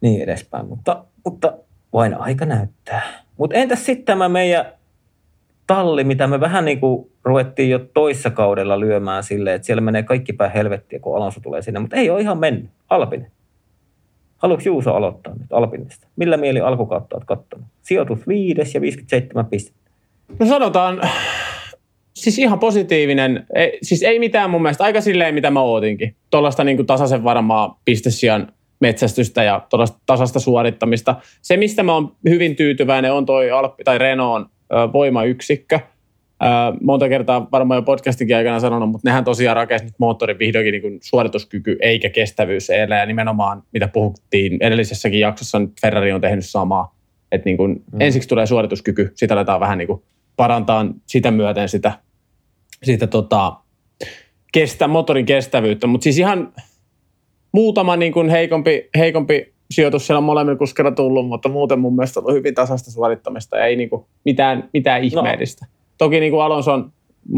[0.00, 0.66] niin edespäin.
[0.68, 1.52] Mutta, mutta
[1.92, 3.02] vain aika näyttää.
[3.40, 4.66] Mutta entäs sitten tämä meidän
[5.66, 10.02] talli, mitä me vähän niin kuin ruvettiin jo toissa kaudella lyömään silleen, että siellä menee
[10.02, 12.70] kaikki päin helvettiä, kun Alonso tulee sinne, mutta ei ole ihan mennyt.
[12.90, 13.30] Alpine.
[14.36, 16.06] Haluatko Juuso aloittaa nyt Alpinista?
[16.16, 17.66] Millä mieli alkukautta olet katsonut?
[17.82, 19.90] Sijoitus 5 ja 57 pistettä.
[20.38, 21.00] No sanotaan,
[22.14, 23.46] siis ihan positiivinen.
[23.54, 26.14] Ei, siis ei mitään mun mielestä, aika silleen mitä mä ootinkin.
[26.30, 29.66] Tuollaista niin tasaisen varmaa pistesijan metsästystä ja
[30.06, 31.16] tasasta suorittamista.
[31.42, 34.48] Se, mistä mä oon hyvin tyytyväinen, on toi Alppi tai Renault
[34.92, 35.80] voimayksikkö.
[36.82, 40.98] Monta kertaa varmaan jo podcastinkin aikana sanonut, mutta nehän tosiaan rakensi nyt moottorin vihdoinkin niin
[41.02, 42.96] suorituskyky eikä kestävyys edellä.
[42.96, 46.96] Ja nimenomaan, mitä puhuttiin edellisessäkin jaksossa, nyt Ferrari on tehnyt samaa.
[47.32, 48.00] Että niin kuin mm.
[48.00, 50.02] ensiksi tulee suorituskyky, sitä aletaan vähän niin kuin
[50.36, 51.92] parantaa sitä myöten sitä,
[52.82, 53.56] sitä tota,
[54.52, 55.86] kestä, moottorin kestävyyttä.
[55.86, 56.52] Mutta siis ihan
[57.52, 62.34] muutama niin kuin heikompi, heikompi sijoitus siellä molemmilla kuskilla tullut, mutta muuten mun mielestä on
[62.34, 65.06] hyvin tasasta suorittamista ja ei niin kuin mitään, mitään no.
[65.06, 65.66] ihmeellistä.
[65.66, 65.72] No.
[65.98, 66.84] Toki niin kuin Alonso.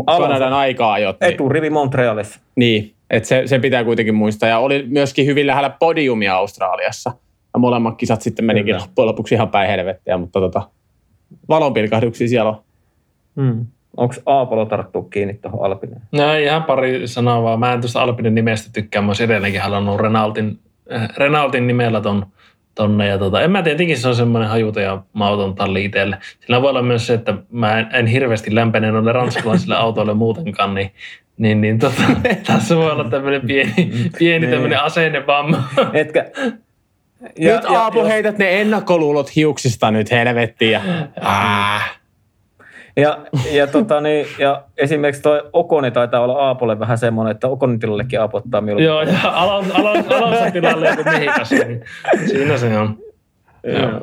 [0.06, 1.16] Kanadan aikaa ajot.
[1.20, 2.40] Niin, Eturivi Montrealissa.
[2.56, 4.48] Niin, että se, se, pitää kuitenkin muistaa.
[4.48, 7.12] Ja oli myöskin hyvin lähellä podiumia Australiassa.
[7.54, 10.62] Ja molemmat kisat sitten menikin loppujen lopuksi ihan päin helvettiä, mutta tota,
[11.48, 12.56] valonpilkahduksia siellä on.
[13.40, 13.66] Hmm.
[13.96, 16.02] Onko Aapolo tarttuu kiinni tuohon Alpineen?
[16.12, 17.60] No ihan pari sanaa vaan.
[17.60, 19.02] Mä en tuosta Alpinen nimestä tykkää.
[19.02, 20.58] Mä olisin edelleenkin halunnut Renaultin,
[20.92, 22.26] äh, Renaultin nimellä ton,
[22.74, 23.06] tonne.
[23.06, 26.18] Ja tota, en mä tietenkin se on semmoinen hajuta ja mauton talli itselle.
[26.40, 30.74] Sillä voi olla myös se, että mä en, en hirveästi lämpene noille ranskalaisille autoille muutenkaan,
[30.74, 30.90] niin
[31.38, 32.02] niin, niin tota,
[32.46, 33.74] tässä voi olla tämmöinen pieni,
[34.18, 34.84] pieni tämmöinen niin.
[34.84, 35.68] asennevamma.
[35.92, 36.30] Etkä,
[37.38, 40.72] ja, nyt Aapo ja, heität ne ennakkoluulot hiuksista nyt helvettiin.
[40.72, 40.80] Ja,
[41.20, 42.01] ah.
[42.96, 43.18] Ja,
[43.52, 48.20] ja, tota, niin, ja esimerkiksi tuo Okoni taitaa olla Aapolle vähän semmoinen, että Okonin tilallekin
[48.20, 48.86] Aapo ottaa mieluummin.
[48.86, 51.80] Joo, ja Alonso tilalle joku niin
[52.28, 52.98] siinä se on.
[53.64, 54.00] Joo.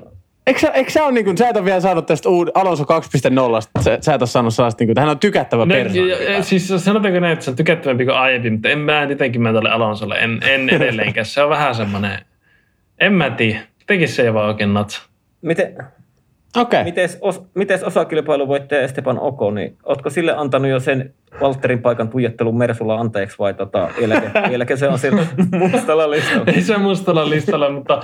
[0.48, 2.84] Eikö, sä, eikö sä, ole, niin kuin, sä et ole vielä saanut tästä uud, Alonso
[2.84, 6.42] 2.0, sä, sä et ole saanut sellaista, niin kuin, että hän on tykättävä no, persoona.
[6.42, 9.70] Siis sanotaanko näin, että se on tykättävämpi kuin aiempi, mutta en mä jotenkin mä tälle
[9.70, 11.26] Alonsolle, en, en edelleenkään.
[11.26, 12.20] Se on vähän semmoinen,
[13.00, 15.02] en mä tiedä, tekisi se ei vaan oikein natsa.
[15.42, 15.78] Miten,
[16.58, 16.84] Okay.
[16.84, 22.58] Mites, os, mites osakilpailuvoittaja Esteban Oko, niin ootko sille antanut jo sen Walterin paikan tuijottelun
[22.58, 26.44] Mersulla anteeksi vai tota, vieläkö, vieläkö se on siellä mustalla listalla?
[26.48, 28.02] Ei se mustalla listalla, mutta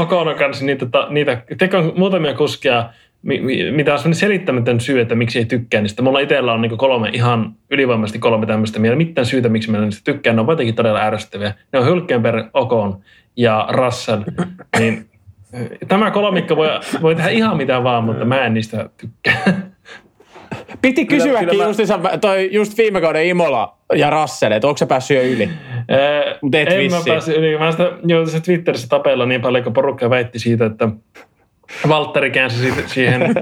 [0.00, 2.90] Okon kanssa niitä, niitä teko muutamia kuskia,
[3.22, 6.02] mitä on sellainen selittämätön syy, että miksi ei tykkää niistä.
[6.02, 8.96] Mulla itsellä on niin kolme, ihan ylivoimaisesti kolme tämmöistä mieltä.
[8.96, 10.36] Mitään syytä, miksi mä niistä tykkään.
[10.36, 11.54] Ne on jotenkin todella ärsyttäviä.
[11.72, 13.00] Ne on Hülkenberg, Okon
[13.36, 14.22] ja Russell.
[14.78, 15.06] Niin
[15.88, 16.68] Tämä kolmikko voi,
[17.02, 19.60] voi tehdä ihan mitä vaan, mutta mä en niistä tykkää.
[20.82, 21.64] Piti kysyäkin mä...
[21.64, 21.80] just,
[22.20, 25.50] toi, just viime kauden Imola ja Rassel, että onko se päässyt jo yli?
[26.40, 27.02] Mutta et en vissiin.
[27.02, 27.58] mä päässyt yli.
[27.58, 30.88] Mä sitä, jo, se Twitterissä tapella niin paljon, kun porukka väitti siitä, että
[31.88, 33.32] Valtteri käänsi siihen äh,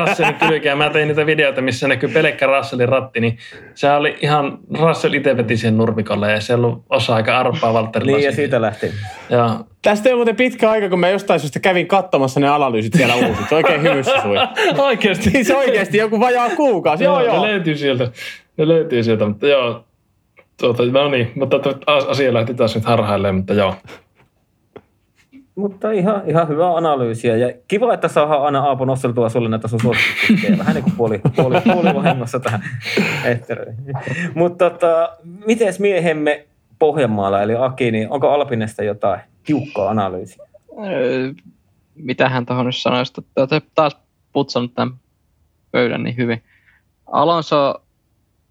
[0.00, 0.78] Russellin kylkeen.
[0.78, 3.38] Mä tein niitä videoita, missä näkyy pelkkä Russellin ratti, niin
[3.74, 8.16] se oli ihan, Russell itse veti sen nurmikolle ja se ollut osa aika arpaa Valtterilla.
[8.16, 8.92] niin ja siitä lähti.
[9.30, 9.60] Ja.
[9.82, 13.14] Tästä ei ole muuten pitkä aika, kun mä jostain syystä kävin katsomassa ne analyysit siellä
[13.14, 13.48] uusit.
[13.48, 14.36] Se oikein hymyssä sui.
[14.86, 15.30] oikeasti?
[15.30, 17.04] Niin se oikeasti joku vajaa kuukausi.
[17.04, 17.42] joo, joo.
[17.42, 18.10] Ne löytyy sieltä.
[18.56, 19.84] Ne löytyy sieltä, mutta joo.
[20.60, 21.56] Tuota, no niin, mutta
[22.08, 23.74] asia lähti taas nyt harhailleen, mutta joo.
[25.56, 29.80] Mutta ihan, ihan hyvä analyysiä ja kiva, että saadaan aina Aapo nosteltua sulle näitä sun
[29.80, 30.58] suosituksia.
[30.58, 32.62] Vähän niin kuin puoli, puoli, puoli vahingossa tähän
[34.34, 36.46] Mutta tota, miten miehemme
[36.78, 40.46] Pohjanmaalla eli Aki, niin onko Alpinesta jotain tiukkaa analyysiä?
[40.84, 41.32] Öö,
[41.94, 43.96] mitä hän tuohon nyt sanoisi, että olette taas
[44.32, 44.94] putsannut tämän
[45.70, 46.42] pöydän niin hyvin.
[47.06, 47.74] Alonso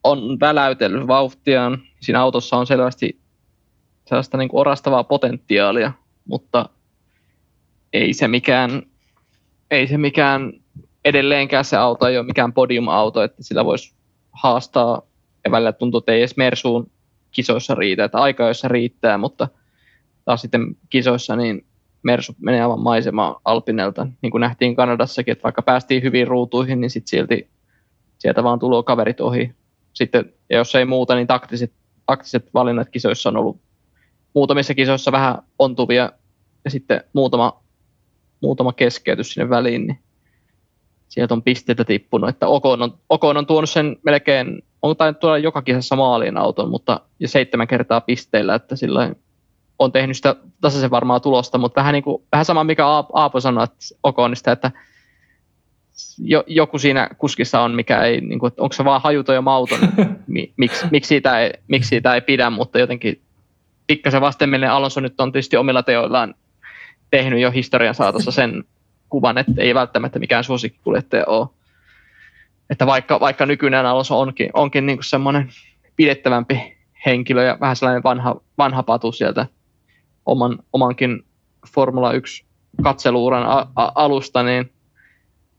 [0.03, 1.77] on väläytellyt vauhtiaan.
[1.99, 3.19] Siinä autossa on selvästi
[4.05, 5.91] sellaista niin kuin orastavaa potentiaalia,
[6.27, 6.69] mutta
[7.95, 8.83] ei se mikään,
[9.71, 10.53] ei se mikään
[11.05, 13.93] edelleenkään se auto ei ole mikään podium-auto, että sillä voisi
[14.31, 15.01] haastaa
[15.45, 16.91] ja välillä tuntuu, että ei edes Mersuun
[17.31, 19.47] kisoissa riitä, että aika joissa riittää, mutta
[20.25, 21.65] taas sitten kisoissa niin
[22.03, 26.89] Mersu menee aivan maisema Alpinelta, niin kuin nähtiin Kanadassakin, että vaikka päästiin hyviin ruutuihin, niin
[26.89, 27.49] sitten silti
[28.17, 29.55] sieltä vaan tulee kaverit ohi.
[29.93, 31.71] Sitten, ja jos ei muuta, niin taktiset,
[32.05, 33.61] taktiset valinnat kisoissa on ollut
[34.33, 36.11] muutamissa kisoissa vähän ontuvia
[36.65, 37.64] ja sitten muutama,
[38.45, 39.99] muutama keskeytys sinne väliin, niin
[41.07, 45.37] sieltä on pisteitä tippunut, että Okon on, Okon on tuonut sen melkein, on tainnut tuoda
[45.37, 49.15] joka kisassa maaliin auton, mutta jo seitsemän kertaa pisteillä, että sillä
[49.79, 53.63] on tehnyt sitä tasaisen varmaa tulosta, mutta vähän, niin kuin, vähän sama mikä Aapo sanoi
[53.63, 54.71] että Okonista, että
[56.17, 59.41] jo, joku siinä kuskissa on, mikä ei, niin kuin, että onko se vaan hajuto ja
[59.41, 59.79] mauton,
[60.57, 63.21] miksi, miksi, siitä ei, miksi siitä ei pidä, mutta jotenkin
[63.87, 66.35] pikkasen vastenmielinen Alonso nyt on tietysti omilla teoillaan
[67.17, 68.63] tehnyt jo historian saatossa sen
[69.09, 71.47] kuvan, että ei välttämättä mikään suosikkikuljettaja ole.
[72.69, 75.49] Että vaikka, vaikka nykyinen Alonso onkin, onkin niin kuin semmoinen
[75.95, 79.45] pidettävämpi henkilö ja vähän sellainen vanha, vanha patu sieltä
[80.25, 81.25] oman, omankin
[81.73, 82.45] Formula 1
[82.83, 84.71] katseluuran a, a, alusta, niin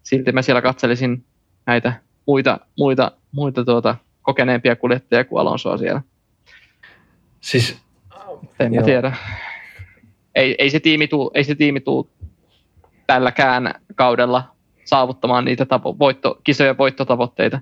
[0.02, 1.24] silti mä siellä katselisin
[1.66, 1.92] näitä
[2.26, 6.02] muita, muita, muita tuota, kokeneempia kuljettajia kuin Alonsoa siellä.
[7.40, 7.78] Siis,
[8.60, 9.16] en mä tiedä.
[10.36, 12.10] Ei, ei, se tiimi tuu, ei se tiimi tuu
[13.06, 14.42] tälläkään kaudella
[14.84, 17.60] saavuttamaan niitä tavo- voitto, kisojen voittotavoitteita.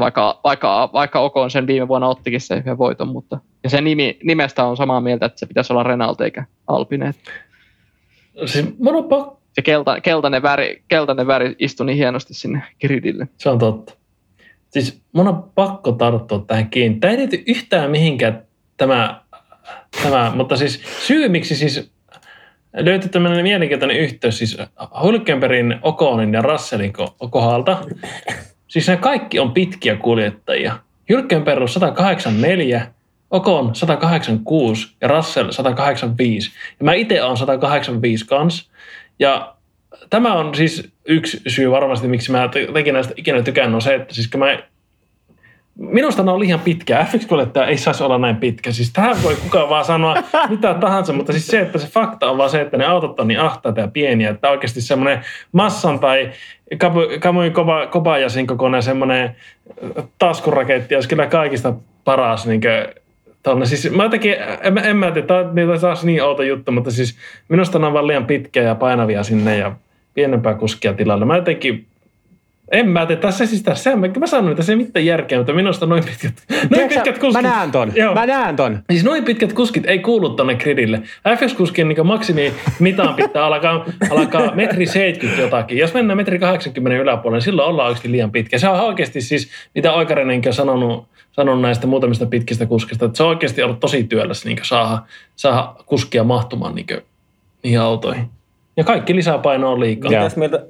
[0.00, 4.18] Vaikka, vaikka, vaikka Okon sen viime vuonna ottikin sen yhden voiton, mutta ja sen nimi,
[4.24, 7.14] nimestä on samaa mieltä, että se pitäisi olla Renault eikä Alpine.
[8.46, 9.38] siis mun on pakko...
[9.52, 13.28] Se kelta, keltainen, väri, keltainen väri istui niin hienosti sinne gridille.
[13.36, 13.94] Se on totta.
[14.70, 16.98] Siis mun on pakko tarttua tähän kiinni.
[16.98, 18.42] Tämä ei liity yhtään mihinkään
[18.76, 19.22] tämä,
[20.02, 21.90] tämä mutta siis syy miksi siis
[22.76, 24.58] löytyi tämmöinen mielenkiintoinen yhteys siis
[25.02, 26.92] Hulkenbergin, Okonin ja Russellin
[27.30, 27.78] kohdalta.
[28.68, 30.78] Siis ne kaikki on pitkiä kuljettajia.
[31.08, 32.86] Hylkenberg on 184,
[33.30, 36.50] Okon 186 ja Russell 185.
[36.80, 38.70] Ja mä itse olen 185 kans.
[39.18, 39.54] Ja
[40.10, 44.14] tämä on siis yksi syy varmasti, miksi mä tekin näistä ikinä tykännyt, on se, että
[44.14, 44.58] siis kun mä
[45.78, 47.06] Minusta ne on liian pitkä.
[47.12, 48.72] F1-kuljettaja ei saisi olla näin pitkä.
[48.72, 50.16] Siis tähän voi kukaan vaan sanoa
[50.50, 53.28] mitä tahansa, mutta siis se, että se fakta on vaan se, että ne autot on
[53.28, 55.20] niin ahtaita ja pieniä, että oikeasti semmoinen
[55.52, 56.30] massan tai
[57.20, 57.52] Kamui
[57.90, 59.36] Kobayasin kokoinen semmoinen
[60.18, 61.74] taskuraketti olisi kyllä kaikista
[62.04, 62.60] paras niin
[63.42, 63.66] Tonne.
[63.66, 65.40] Siis mä jotenkin, en, en mä tiedä, tämä
[65.72, 67.16] on taas niin outo juttu, mutta siis
[67.48, 69.72] minusta ne on vaan liian pitkiä ja painavia sinne ja
[70.14, 71.24] pienempää kuskia tilalle.
[71.24, 71.86] Mä jotenkin
[72.72, 75.52] en mä tiedä, tässä siis tässä, mä, mä sanon, että se ei mitään järkeä, mutta
[75.52, 77.42] minusta noin pitkät, noin Tiedätkö, pitkät kuskit.
[77.42, 78.14] Mä näen ton, joo.
[78.14, 78.78] mä näen ton.
[78.90, 81.02] Siis noin pitkät kuskit ei kuulu tonne gridille.
[81.28, 85.78] F1-kuskin niin maksimi mitaan pitää alkaa, alkaa metri 70 jotakin.
[85.78, 88.58] Jos mennään metri 80 yläpuolelle, niin silloin ollaan oikeasti liian pitkä.
[88.58, 93.22] Se on oikeasti siis, mitä Oikarinenkin on sanonut, sanonut näistä muutamista pitkistä kuskista, että se
[93.22, 94.98] on oikeasti ollut tosi työläs niin saada,
[95.36, 96.86] saada kuskia mahtumaan niin
[97.62, 98.28] niihin autoihin.
[98.76, 100.10] Ja kaikki lisäpaino on liikaa.
[100.10, 100.66] Mitäs mieltä,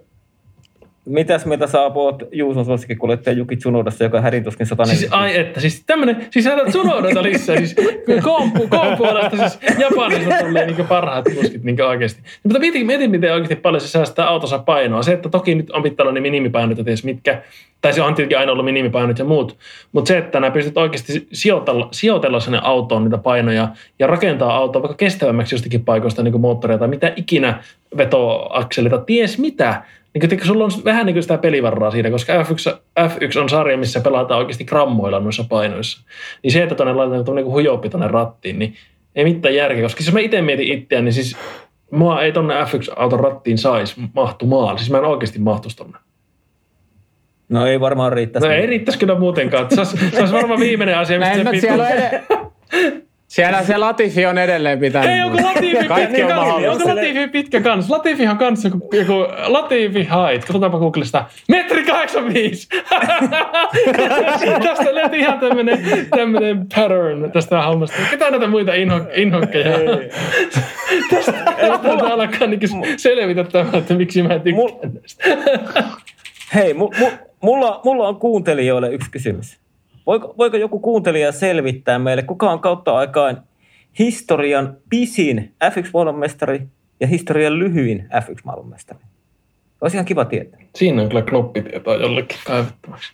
[1.09, 5.01] Mitäs mieltä sä oot Juuson suosikkikuljettaja Juki Tsunoudassa, joka härintuskin 140?
[5.01, 7.75] Siis ai että, siis tämmönen, siis hän on Tsunodata lisää, siis
[8.23, 12.23] koompu, koompuolesta siis Japanista tulee niin parhaat kuskit niin oikeasti.
[12.43, 15.03] Mutta mietin, mietin, miten oikeasti paljon se säästää autossa painoa.
[15.03, 17.43] Se, että toki nyt on pitää olla ne minimipainot, ties mitkä,
[17.81, 19.57] tai se on tietenkin aina ollut minimipainot ja muut,
[19.93, 24.83] mutta se, että nämä pystyt oikeasti sijoitella, sijoitella sinne autoon niitä painoja ja rakentaa autoa
[24.83, 27.63] vaikka kestävämmäksi jostakin paikoista niin kuin moottoria tai mitä ikinä
[27.97, 29.83] vetoakselita, ties mitä,
[30.21, 33.79] niin kun sulla on vähän niin kuin sitä pelivarraa siinä, koska F1, F1 on sarja,
[33.79, 36.05] missä pelataan oikeasti grammoilla noissa painoissa.
[36.43, 38.75] Niin se, että tuonne laitetaan tuonne niin hujooppi tuonne rattiin, niin
[39.15, 39.83] ei mitään järkeä.
[39.83, 41.37] Koska jos mä itse mietin itseään, niin siis
[41.91, 44.79] mua ei tuonne F1-auton rattiin saisi mahtumaan.
[44.79, 45.99] Siis mä en oikeasti mahtuisi tuonne.
[47.49, 48.49] No ei varmaan riittäisi.
[48.49, 49.67] No ei riittäisi kyllä muutenkaan.
[49.71, 51.87] Se olisi, se olisi varmaan viimeinen asia, mistä se siellä
[53.29, 55.11] Siellä se Latifi on edelleen pitänyt.
[55.11, 56.73] Ei, onko Latifi Kaikki on mahdollista.
[56.73, 57.91] Onko Latifi pitkä kans?
[57.91, 59.13] Latifi on kans joku, joku
[59.47, 60.47] Latifi height.
[60.47, 61.25] Katsotaanpa Googlesta.
[61.49, 62.69] Metri 85!
[64.69, 65.79] tästä löytyi ihan tämmönen,
[66.11, 67.97] tämmönen pattern tästä hommasta.
[68.11, 69.79] Ketä näitä muita inho, inhokkeja?
[71.11, 72.67] tästä, tästä alkaa niinku
[72.97, 75.25] selvitä tämä, että miksi mä en tykkää näistä.
[76.55, 76.75] Hei,
[77.41, 79.68] mulla, mulla on kuuntelijoille yksi kysymys.
[80.09, 83.43] Voiko, voiko joku kuuntelija selvittää meille, kuka on kautta aikaan
[83.99, 86.67] historian pisin F1-maailmanmestari
[87.01, 89.05] ja historian lyhyin F1-maailmanmestari?
[89.81, 90.61] Olisi ihan kiva tietää.
[90.75, 93.13] Siinä on kyllä knoppitietoa jollekin kaivettavaksi.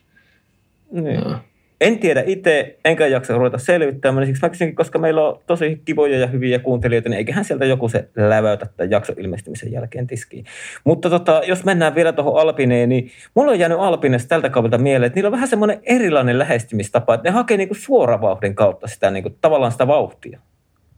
[0.91, 1.21] Niin.
[1.21, 1.39] No.
[1.85, 4.27] En tiedä itse, enkä jaksa ruveta selvittämään.
[4.27, 7.89] Siksi mä kysynkin, koska meillä on tosi kivoja ja hyviä kuuntelijoita, niin eiköhän sieltä joku
[7.89, 10.45] se läväytä tämän jakson ilmestymisen jälkeen tiskiin.
[10.85, 15.07] Mutta tota, jos mennään vielä tuohon Alpineen, niin mulla on jäänyt Alpinesta tältä kaudelta mieleen,
[15.07, 19.31] että niillä on vähän semmoinen erilainen lähestymistapa, että ne hakee niinku suoravauhdin kautta sitä niinku,
[19.41, 20.41] tavallaan sitä vauhtia.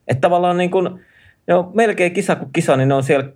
[0.09, 1.01] Että tavallaan niin kuin,
[1.47, 3.29] ne on melkein kisa kuin kisa, niin ne on siellä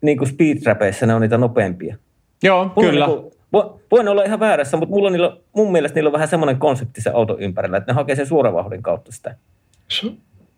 [0.00, 1.96] niin kuin speedrapeissa, ne on niitä nopeampia.
[2.42, 3.06] Joo, Mulla kyllä.
[3.06, 3.34] Niin vo-
[3.90, 7.00] voin olla ihan väärässä, mutta mulla on niillä, mun mielestä niillä on vähän semmoinen konsepti
[7.00, 9.34] se auto ympärillä, että ne hakee sen suoravauhdin kautta sitä.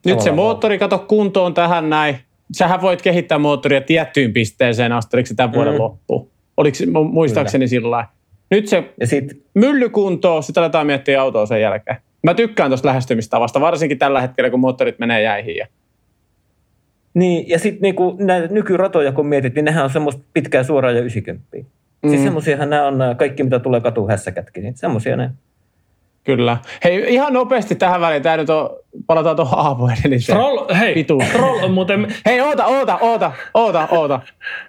[0.06, 2.16] Nyt se moottori kato kuntoon tähän näin.
[2.52, 5.78] Sähän voit kehittää moottoria tiettyyn pisteeseen asti, oliko se tämän vuoden Mm.
[5.80, 6.28] loppuun?
[6.56, 8.10] Oliko se, mu- muistaakseni sillä lailla?
[8.50, 11.96] Nyt se Ja sitten mylly kuntoon, sitten aletaan miettiä autoa sen jälkeen.
[12.22, 15.56] Mä tykkään tuosta lähestymistavasta, varsinkin tällä hetkellä, kun moottorit menee jäihin.
[15.56, 15.66] Ja...
[17.14, 21.00] niin, ja sit niinku näitä nykyratoja kun mietit, niin nehän on semmoista pitkää suoraa ja
[21.00, 21.56] 90.
[22.02, 22.08] Mm.
[22.08, 22.24] Siis Mm.
[22.24, 25.30] semmoisiahan nämä on kaikki, mitä tulee katuhässäkätkin, niin semmoisia ne.
[26.24, 26.56] Kyllä.
[26.84, 28.22] Hei, ihan nopeasti tähän väliin.
[28.22, 28.70] Tämä nyt on,
[29.06, 30.38] palataan tuohon aamu edelliseen.
[30.38, 31.18] Troll, hei, Vitu.
[31.32, 32.14] Troll on muuten...
[32.26, 34.20] Hei, oota, oota, oota, oota, oota.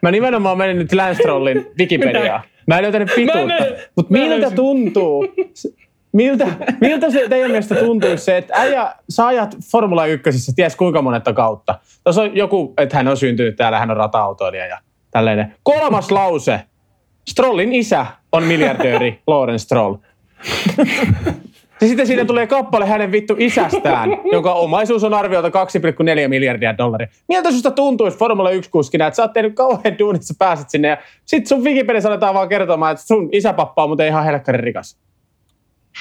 [0.02, 2.42] Mä nimenomaan menin nyt Lance Trollin Wikipediaan.
[2.68, 3.54] Mä en löytänyt pituutta.
[3.96, 5.28] Mutta miltä tuntuu?
[6.12, 6.48] Miltä,
[6.82, 11.34] miltä se teidän mielestä tuntuisi se, että äijä, sä ajat Formula 1, ties kuinka monetta
[11.34, 11.80] kautta.
[12.04, 14.78] Tuossa on joku, että hän on syntynyt täällä, hän on rata-autoilija ja
[15.12, 15.56] tällainen.
[15.64, 16.60] Kolmas lause.
[17.28, 19.96] Strollin isä on miljardööri Lawrence Stroll.
[21.82, 27.08] Ja sitten siinä tulee kappale hänen vittu isästään, jonka omaisuus on arviolta 2,4 miljardia dollaria.
[27.28, 30.98] Miltä susta tuntuisi Formula 1-kuskina, että sä oot tehnyt kauhean duunit, sä pääset sinne ja
[31.26, 34.98] sit sun Wikipediassa aletaan vaan kertomaan, että sun isäpappa on muuten ihan helkkarin rikas.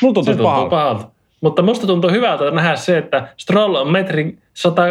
[0.03, 0.70] Mulla tuntuisi tuntuu pahalta.
[0.70, 1.09] pahalta.
[1.41, 4.83] Mutta musta tuntuu hyvältä nähdä se, että Stroll on metri 100,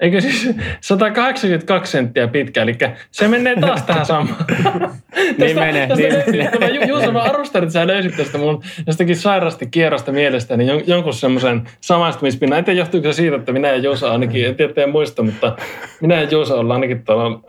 [0.00, 0.48] eikö siis
[0.80, 2.76] 182 senttiä pitkä, eli
[3.10, 4.36] se menee taas tähän samaan.
[5.38, 6.74] Niin menee, tästä niin löytyy- menee.
[6.74, 11.14] Ju- Juuso, mä arvostan, että sä löysit tästä mun jostakin sairaasti kierrosta mielestäni jon- jonkun
[11.14, 12.58] semmoisen samaistumispinnan.
[12.58, 15.56] En tiedä, johtuuko se siitä, että minä ja Juuso ainakin, en tiedä teidän muista, mutta
[16.00, 17.40] minä ja Juuso ollaan ainakin tuolla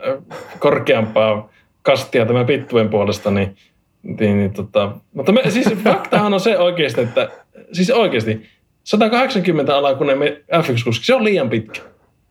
[0.59, 1.49] korkeampaa
[1.81, 3.55] kastia tämän pittuen puolesta, niin,
[4.03, 7.29] niin, niin tota, mutta me, siis faktahan on se oikeasti, että
[7.71, 8.41] siis oikeasti
[8.83, 11.81] 180 alakunen me- F1-kuski, se on liian pitkä.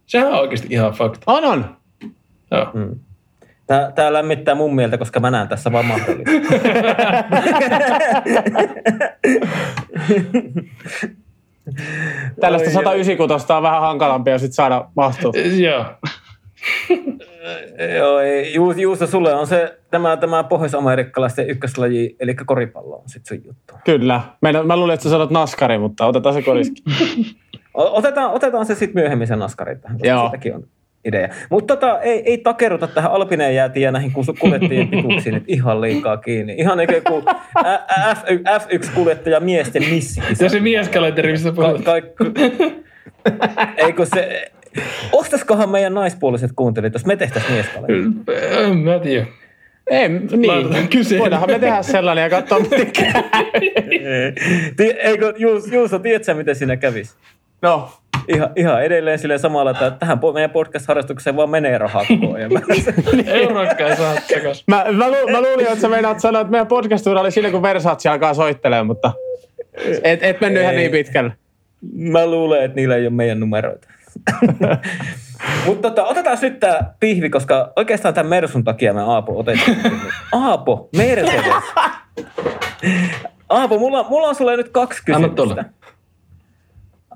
[0.07, 1.33] Sehän on oikeasti ihan fakta.
[1.33, 1.77] On, on.
[2.51, 2.67] Joo.
[3.67, 6.31] Tää, tää lämmittää mun mieltä, koska mä näen tässä vaan mahdollista.
[12.41, 15.33] Tällaista Oi, 196 on vähän hankalampi ja sit saada mahtua.
[15.63, 15.85] Joo.
[17.97, 23.39] Joo, ei, Ju- Juuso, sulle on se tämä, tämä pohjois-amerikkalaisten ykköslaji, eli koripallo on sitten
[23.39, 23.75] sun juttu.
[23.85, 24.21] Kyllä.
[24.41, 26.83] Mä, mä luulin, että sä sanot naskari, mutta otetaan se koriski.
[27.77, 30.23] Otetaan, otetaan se sitten myöhemmin se naskari tähän, koska Joo.
[30.23, 30.65] siitäkin on
[31.05, 31.29] idea.
[31.51, 36.17] Mutta tota, ei, ei takeruta tähän Alpineen jäätiin ja näihin kuljettajien pituuksiin nyt ihan liikaa
[36.17, 36.55] kiinni.
[36.59, 37.25] Ihan niin kuin
[37.67, 38.27] Ä- F-
[38.63, 40.45] F1-kuljettaja miesten missikisa.
[40.45, 41.85] Ja se mieskalenteri, mistä Ka- puhut.
[41.85, 42.25] kaikki...
[43.77, 44.51] Eikö se...
[45.13, 48.03] Ostaisikohan meidän naispuoliset kuuntelijat, jos me tehtäisiin mieskalenteri?
[48.65, 49.27] En Mä tiedä.
[49.91, 51.19] Ei, niin.
[51.19, 53.13] Voidaanhan me tehdä sellainen ja katsoa, miten käy.
[54.99, 57.15] Eikö, Juus, Juuso, tiedätkö miten siinä kävisi?
[57.63, 57.91] No,
[58.29, 62.51] Ihan, ihan edelleen silleen samalla, että tähän meidän podcast-harrastukseen vaan menee rahaa koko ajan.
[63.27, 64.65] Eurokka ei saa takas.
[64.67, 67.63] Mä, mä, lu, mä luulin, että sä meinaat sanoa, että meidän podcast oli siinä, kun
[67.63, 69.13] Versace alkaa soittelemaan, mutta
[70.03, 71.33] et, et mennyt ihan niin pitkälle.
[71.93, 73.89] Mä luulen, että niillä ei ole meidän numeroita.
[75.67, 79.77] Mutta tota, otetaan nyt tämä pihvi, koska oikeastaan tämän Mersun takia me Aapo otettiin.
[80.33, 81.45] Aapo, Mercedes.
[83.49, 85.65] Aapo, mulla, mulla on sulle nyt kaksi Anna kysymystä.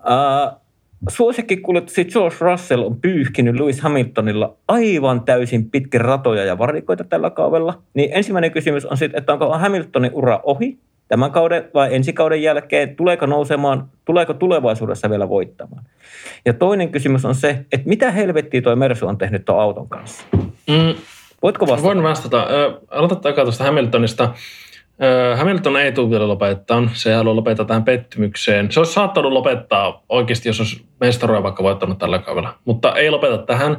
[0.04, 0.60] Uh,
[1.08, 7.82] suosikkikuljettaja George Russell on pyyhkinyt Lewis Hamiltonilla aivan täysin pitkin ratoja ja varikoita tällä kaudella.
[7.94, 10.78] Niin ensimmäinen kysymys on sitten, että onko Hamiltonin ura ohi
[11.08, 12.96] tämän kauden vai ensi kauden jälkeen?
[12.96, 15.84] Tuleeko nousemaan, tuleeko tulevaisuudessa vielä voittamaan?
[16.44, 20.24] Ja toinen kysymys on se, että mitä helvettiä toi Mersu on tehnyt tuon auton kanssa?
[20.68, 20.94] Mm,
[21.42, 21.82] Voitko vastata?
[21.82, 22.46] voin vastata.
[22.90, 24.34] Aloitetaan takaa tuosta Hamiltonista.
[25.36, 26.82] Hamilton ei tule vielä lopettaa.
[26.92, 28.72] Se haluaa lopettaa tähän pettymykseen.
[28.72, 32.54] Se olisi saattanut lopettaa oikeasti, jos olisi mestaruja vaikka voittanut tällä kaudella.
[32.64, 33.78] Mutta ei lopeta tähän.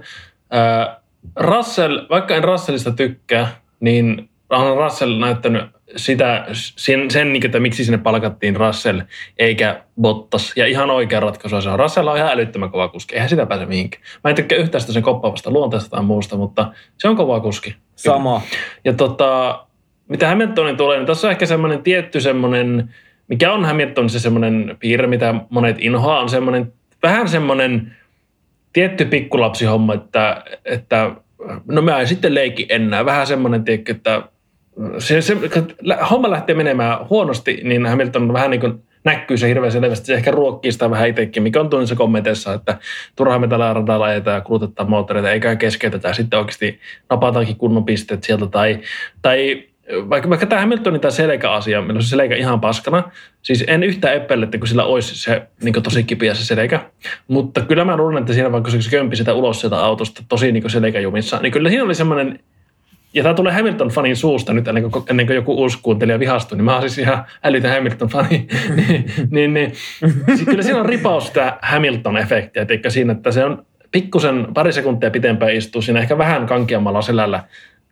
[1.35, 3.47] Russell, vaikka en Russellista tykkää,
[3.79, 5.63] niin on Russell näyttänyt
[5.95, 9.01] sitä, sen, sen niin, että miksi sinne palkattiin Russell
[9.39, 10.53] eikä Bottas.
[10.55, 11.79] Ja ihan oikea ratkaisu se on.
[11.79, 13.15] Russell on ihan älyttömän kova kuski.
[13.15, 14.03] Eihän sitä pääse mihinkään.
[14.23, 17.75] Mä en tykkää yhtään sitä sen koppaavasta luonteesta tai muusta, mutta se on kova kuski.
[17.95, 18.41] Sama.
[18.85, 19.59] Ja tota,
[20.11, 22.89] mitä Hamiltonin tulee, niin tässä on ehkä semmoinen tietty semmoinen,
[23.27, 27.95] mikä on Hamiltonissa semmoinen piirre, mitä monet inhoaa, on semmoinen, vähän semmoinen
[28.73, 31.11] tietty pikkulapsihomma, että, että
[31.67, 33.05] no mä en sitten leiki enää.
[33.05, 34.23] Vähän semmoinen, tiedätkö, että
[34.97, 35.73] se, se, kun
[36.09, 40.05] homma lähtee menemään huonosti, niin Hamilton vähän niin kuin näkyy se hirveän selvästi.
[40.05, 42.77] Se ehkä ruokkii sitä vähän itsekin, mikä on tunnissa kommenteissa, että
[43.15, 48.23] turhaan me tällä radalla ajetaan ja kulutetaan moottoreita, eikä keskeytetä sitten oikeasti napataankin kunnon pisteet
[48.23, 48.47] sieltä.
[48.47, 48.79] Tai,
[49.21, 49.70] tai
[50.09, 53.03] vaikka, vaikka tämä Hamiltonin tämä selkäasia, meillä on se selkä ihan paskana.
[53.41, 56.79] Siis en yhtään epäile, että kun sillä olisi se niin tosi kipiä se selkä.
[57.27, 60.69] Mutta kyllä mä luulen, että siinä vaikka se kömpi sitä ulos sieltä autosta tosi niin
[60.69, 62.39] selkäjumissa, niin kyllä siinä oli semmoinen
[63.13, 66.65] ja tämä tulee Hamilton-fanin suusta nyt ennen kuin, ennen kuin joku uusi kuuntelija vihastui, niin
[66.65, 68.47] mä oon siis ihan älytön Hamilton-fani.
[68.75, 69.73] niin, niin, niin.
[70.27, 75.11] Siis kyllä siinä on ripaus sitä Hamilton-efektiä, että siinä, että se on pikkusen pari sekuntia
[75.11, 77.43] pitempään istuu siinä ehkä vähän kankeammalla selällä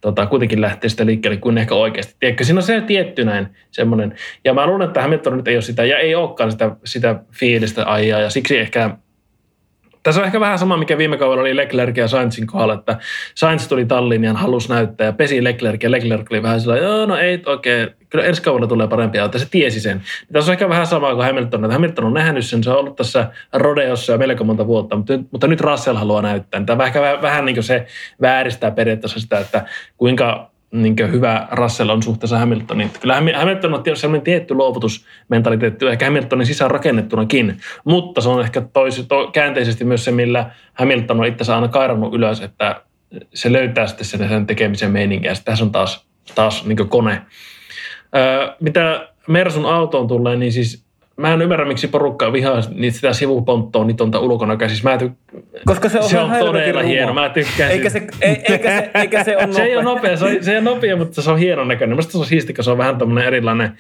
[0.02, 2.16] tota, kuitenkin lähtee sitä liikkeelle kuin ehkä oikeasti.
[2.20, 4.16] Tiedätkö, siinä on se tietty näin semmoinen.
[4.44, 7.94] Ja mä luulen, että Hamilton nyt ei ole sitä, ja ei olekaan sitä, sitä fiilistä
[7.94, 8.98] ajaa, ja siksi ehkä
[10.04, 12.98] tässä on ehkä vähän sama, mikä viime kaudella oli Leclerc ja Sainzin kohdalla, että
[13.36, 17.06] Sainz tuli talliin ja halusi näyttää ja pesi Leclerc ja Leclerc oli vähän sellainen, joo
[17.06, 17.96] no ei oikein, okay.
[18.10, 20.02] kyllä ensi kaudella tulee parempia auto, se tiesi sen.
[20.34, 22.96] Tässä on ehkä vähän sama kuin Hamilton, että Hamilton on nähnyt sen, se on ollut
[22.96, 26.64] tässä rodeossa jo melko monta vuotta, mutta, mutta nyt Russell haluaa näyttää.
[26.66, 27.86] Tämä vähän, vähän, vähän niin kuin se
[28.22, 29.66] vääristää periaatteessa sitä, että
[29.98, 32.92] kuinka niin hyvä Russell on suhteessa Hamiltoniin.
[33.02, 39.04] Kyllä Hamilton on sellainen tietty luovutusmentaliteetti, ehkä Hamiltonin sisään rakennettunakin, mutta se on ehkä toisi,
[39.04, 42.82] to, käänteisesti myös se, millä Hamilton on itse aina kairannut ylös, että
[43.34, 45.36] se löytää sitten sen, sen tekemisen meininkiä.
[45.36, 47.22] Sitten tässä on taas, taas niin kone.
[48.16, 50.89] Öö, mitä Mersun autoon tulee, niin siis
[51.20, 54.90] mä en ymmärrä, miksi porukka vihaa niitä sitä sivuponttoa nitonta ulkona käsissä.
[54.90, 58.70] Mä tyk- Koska se on, se on todella hieno, mä tykkään eikä se, ei, eikä
[58.70, 61.22] se, eikä se, on se ei ole nopea, se, on, se ei ole nopea, mutta
[61.22, 61.90] se on hienon näköinen.
[61.90, 63.78] Mielestäni se on siisti, se on vähän tämmöinen erilainen,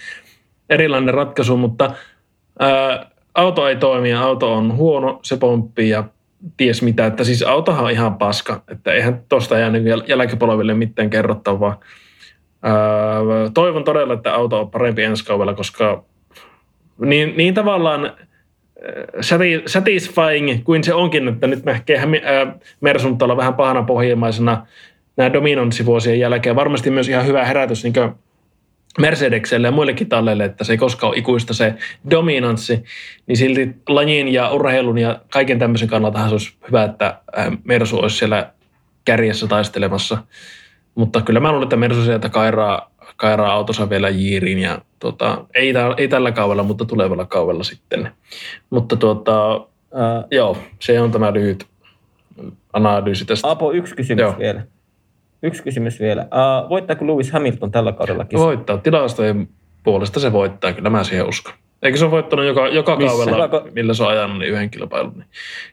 [0.69, 1.91] erilainen ratkaisu, mutta
[2.59, 6.03] ää, auto ei toimi ja auto on huono, se pomppii ja
[6.57, 7.05] ties mitä.
[7.05, 11.79] Että siis autohan on ihan paska, että eihän tosta jäänyt jälkipolville mitään kerrottavaa.
[12.63, 12.73] Ää,
[13.53, 16.03] toivon todella, että auto on parempi ensi kaudella, koska
[17.05, 18.13] niin, niin tavallaan äh,
[19.65, 24.67] satisfying kuin se onkin, että nyt näkee äh, Mersun tuolla vähän pahana pohjimaisena
[25.17, 26.55] nämä dominanssivuosien jälkeen.
[26.55, 27.93] Varmasti myös ihan hyvä herätys niin
[28.99, 31.73] Mercedekselle ja muillekin talleille, että se ei koskaan ole ikuista se
[32.09, 32.83] dominanssi,
[33.27, 38.17] niin silti lajin ja urheilun ja kaiken tämmöisen kannalta olisi hyvä, että äh, Mersu olisi
[38.17, 38.51] siellä
[39.05, 40.17] kärjessä taistelemassa.
[40.95, 42.89] Mutta kyllä mä luulen, että Mersu sieltä kairaa
[43.19, 48.11] kairaa autonsa vielä jiiriin ja tota, ei, ei, tällä kaudella, mutta tulevalla kaudella sitten.
[48.69, 49.63] Mutta tuota, uh,
[50.31, 51.65] joo, se on tämä lyhyt
[52.73, 53.49] analyysi tästä.
[53.49, 54.35] Apo, yksi kysymys joo.
[54.39, 54.63] vielä.
[55.43, 56.21] Yksi kysymys vielä.
[56.21, 58.43] Uh, voittaako Lewis Hamilton tällä kaudella kisa?
[58.43, 58.77] Voittaa.
[58.77, 59.49] Tilastojen
[59.83, 61.53] puolesta se voittaa, kyllä mä siihen uskon.
[61.81, 65.13] Eikö se ole voittanut joka, joka kaudella, millä se on ajanut niin yhden kilpailun?
[65.15, 65.27] Niin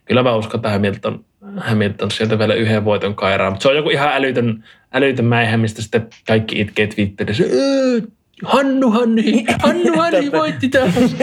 [0.05, 1.25] kyllä mä uskon, että Hamilton,
[1.57, 3.51] Hamilton sieltä vielä yhden voiton kairaa.
[3.51, 7.45] Mutta se on joku ihan älytön, älytön mäihä, mistä sitten kaikki itkee Twitterissä.
[8.45, 10.95] Hannu Hanni, Hannu Hanni voitti taas.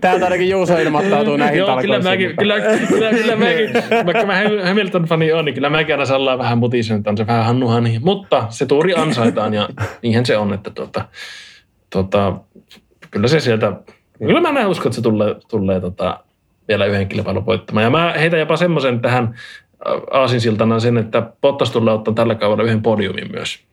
[0.00, 2.54] Täältä ainakin Juuso ilmoittautuu näihin Joo, kyllä mäkin, kyllä,
[2.88, 3.70] kyllä, kyllä mäkin,
[4.06, 7.44] vaikka mä Hamilton-fani on, niin kyllä mäkin aina sellainen vähän mutisen, että on se vähän
[7.44, 7.98] Hannu Hanni.
[8.02, 9.68] Mutta se tuuri ansaitaan ja
[10.02, 11.04] niinhän se on, että tuota,
[11.90, 12.34] tuota,
[13.10, 13.72] kyllä se sieltä,
[14.18, 16.20] kyllä mä näin uskon, että se tulee, tulee tota,
[16.68, 17.84] vielä yhden kilpailun voittamaan.
[17.84, 19.34] Ja mä heitän jopa semmoisen tähän
[20.10, 23.69] aasinsiltana sen, että Bottas tulee ottaa tällä kaudella yhden podiumin myös.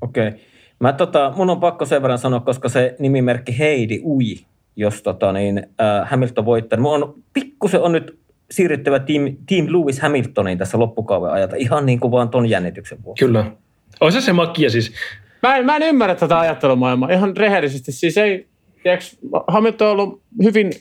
[0.00, 0.28] Okei.
[0.28, 0.40] Okay.
[0.80, 4.36] Mä tota, mun on pakko sen verran sanoa, koska se nimimerkki Heidi Ui,
[4.76, 6.80] jos tota, niin, äh, Hamilton voittaa.
[6.80, 8.18] Mun on pikkusen on nyt
[8.50, 13.24] siirryttävä Team, Team Lewis Hamiltoniin tässä loppukauden ajata, ihan niin kuin vaan ton jännityksen vuoksi.
[13.24, 13.44] Kyllä.
[14.00, 14.92] Olisi se makia siis.
[15.42, 17.12] Mä en, mä en ymmärrä tätä ajattelumaailmaa.
[17.12, 17.92] Ihan rehellisesti.
[17.92, 18.46] Siis ei,
[18.82, 20.72] tiiäks, Hamilton on ollut hyvin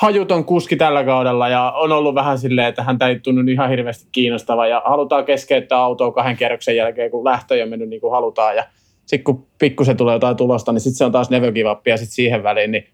[0.00, 4.08] hajuton kuski tällä kaudella ja on ollut vähän silleen, että hän ei tunnu ihan hirveästi
[4.12, 8.56] kiinnostava ja halutaan keskeyttää autoa kahden kierroksen jälkeen, kun lähtö ole mennyt niin kuin halutaan
[8.56, 8.64] ja
[9.06, 11.96] sitten kun pikkusen tulee jotain tulosta, niin sitten se on taas never give up ja
[11.96, 12.86] sitten siihen väliin, niin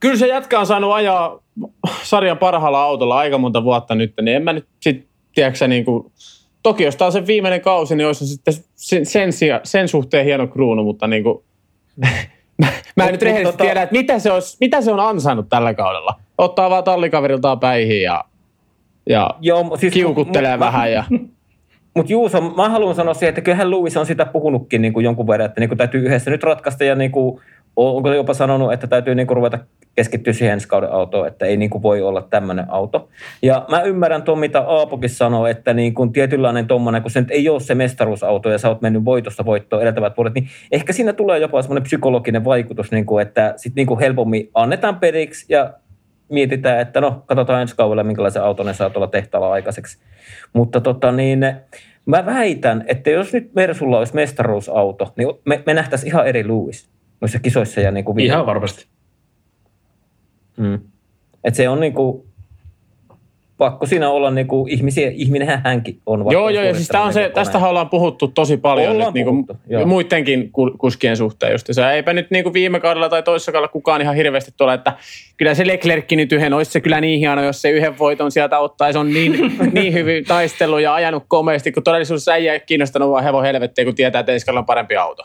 [0.00, 1.42] kyllä se jätkä on saanut ajaa
[2.02, 6.12] sarjan parhaalla autolla aika monta vuotta nyt, niin en mä nyt sitten, tiedätkö niin kuin,
[6.62, 9.32] toki jos tämä on se viimeinen kausi, niin olisi sitten sen, sen,
[9.64, 11.44] sen suhteen hieno kruunu, mutta niin kuin,
[12.96, 13.64] Mä en nyt rehellisesti tota...
[13.64, 16.14] tiedä, että mitä se, olisi, mitä se on ansainnut tällä kaudella.
[16.38, 18.24] Ottaa vaan tallikaveriltaan päihin ja,
[19.08, 20.92] ja Joo, siis, kiukuttelee m- vähän.
[20.92, 21.04] Ja...
[21.96, 25.26] Mutta Juuso, mä haluan sanoa siihen, että kyllähän Louis on sitä puhunutkin niin kuin jonkun
[25.26, 27.40] verran, että niin kuin täytyy yhdessä nyt ratkaista ja niin kuin,
[27.76, 29.58] onko jopa sanonut, että täytyy niin kuin ruveta
[30.00, 33.08] keskittyä siihen ensi kauden autoon, että ei niin kuin voi olla tämmöinen auto.
[33.42, 37.30] Ja mä ymmärrän tuon, mitä Aapokin sanoi, että niin kuin tietynlainen tuommoinen, kun se nyt
[37.30, 41.12] ei ole se mestaruusauto ja sä oot mennyt voitosta voittoon edeltävät vuodet, niin ehkä siinä
[41.12, 45.72] tulee jopa semmoinen psykologinen vaikutus, niin kuin, että sitten niin kuin helpommin annetaan periksi ja
[46.28, 49.98] mietitään, että no, katsotaan ensi kaudella, minkälaisen auton ne saa tuolla tehtaalla aikaiseksi.
[50.52, 51.40] Mutta tota niin,
[52.06, 56.88] mä väitän, että jos nyt Mersulla olisi mestaruusauto, niin me, me nähtäisiin ihan eri Lewis.
[57.20, 58.86] noissa kisoissa ja niin kuin Ihan varmasti.
[60.56, 60.78] Mm.
[61.44, 62.26] Et se on niinku,
[63.60, 66.24] pakko siinä olla niinku ihmisiä, ihminenhän hänkin on.
[66.30, 69.14] Joo, joo, ja siis tää on se, niinku tästähän ollaan puhuttu tosi paljon Ollaan nyt
[69.14, 69.86] niinku puhuttu, joo.
[69.86, 71.66] muidenkin ku- kuskien suhteen just.
[71.70, 74.92] Se eipä nyt niinku viime kaudella tai toisessa kaudella kukaan ihan hirveästi tuolla, että
[75.36, 78.58] kyllä se Leclerc nyt yhden, olisi se kyllä niin hieno, jos se yhden voiton sieltä
[78.58, 79.32] ottaa, se on niin,
[79.72, 83.94] niin hyvin taistellut ja ajanut komeasti, kun todellisuudessa ei jää kiinnostanut vaan hevon helvettiä, kun
[83.94, 85.22] tietää, että ensi on parempi auto.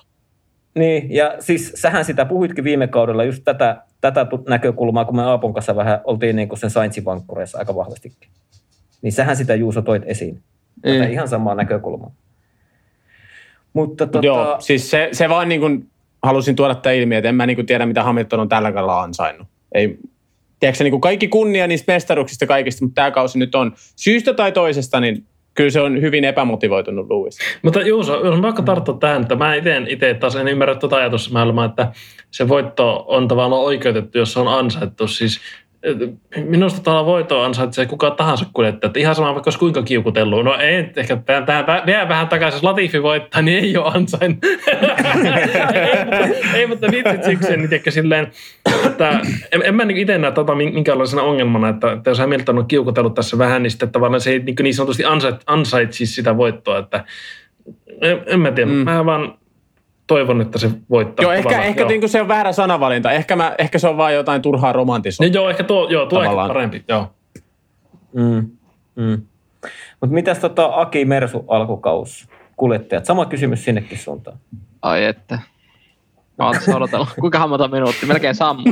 [0.76, 3.78] Niin, ja siis sähän sitä puhuitkin viime kaudella, just tätä,
[4.11, 7.75] tätä tu- näkökulmaa, kun me Aapon kanssa vähän oltiin niin kuin sen Saintsin vankkureissa aika
[7.75, 8.29] vahvastikin.
[9.01, 10.41] Niin sähän sitä Juuso toit esiin.
[10.81, 11.11] Tätä Mm.
[11.11, 12.11] ihan samaa näkökulmaa.
[13.73, 15.89] Mutta tota, Joo, siis se, se vaan niin kuin
[16.23, 19.01] halusin tuoda tämä ilmi, että en mä niin kuin tiedä, mitä Hamilton on tällä kaudella
[19.01, 19.47] ansainnut.
[19.71, 19.99] Ei,
[20.59, 24.51] tiedätkö, niin kuin kaikki kunnia niistä mestaruuksista kaikista, mutta tämä kausi nyt on syystä tai
[24.51, 27.37] toisesta, niin kyllä se on hyvin epämotivoitunut Lewis.
[27.61, 29.55] Mutta Juuso, jos on pakko tarttua tähän, että mä
[29.87, 31.91] itse taas en ymmärrä tuota ajatusmaailmaa, että
[32.36, 35.07] se voitto on tavallaan oikeutettu, jos se on ansaittu.
[35.07, 35.39] Siis
[35.83, 35.95] eh,
[36.43, 38.88] minusta tällä voitto ansaitsee kuka tahansa kuljettaja.
[38.88, 40.45] Että ihan sama vaikka olisi kuinka kiukutellut.
[40.45, 44.43] No ei, ehkä tähän, tähän vielä vähän takaisin, jos Latifi voittaa, niin ei ole ansainnut.
[44.43, 44.57] ei,
[46.36, 48.31] mutta, ei, mutta vitsit siksi, niin tiedätkö, silleen,
[48.86, 49.21] että
[49.51, 52.67] en, en mä niin itse näe tota min- minkäänlaisena ongelmana, että, että jos Hamilton on
[52.67, 56.77] kiukutellut tässä vähän, niin sitten tavallaan se ei niin, niin sanotusti ansait, ansaitsisi sitä voittoa,
[56.77, 57.05] että
[58.01, 58.77] en, en mä tiedä, mm.
[58.77, 59.33] mä vaan
[60.07, 61.23] toivon, että se voittaa.
[61.23, 63.11] Joo, ehkä, tavallaan, ehkä niin kuin se on väärä sanavalinta.
[63.11, 65.29] Ehkä, mä, ehkä se on vaan jotain turhaa romantisointia.
[65.29, 67.11] Niin joo, ehkä tuo, joo, tuo ehkä parempi, joo.
[68.13, 68.49] Mm,
[68.95, 69.21] mm.
[70.01, 72.27] Mutta mitäs tota Aki Mersu alkukaus
[72.57, 73.05] kuljettajat?
[73.05, 74.37] Sama kysymys sinnekin suuntaan.
[74.81, 75.39] Ai että.
[76.37, 77.09] Mä oon tässä odotellut.
[77.19, 78.07] Kuinkahan monta minuuttia?
[78.07, 78.63] Melkein sammu.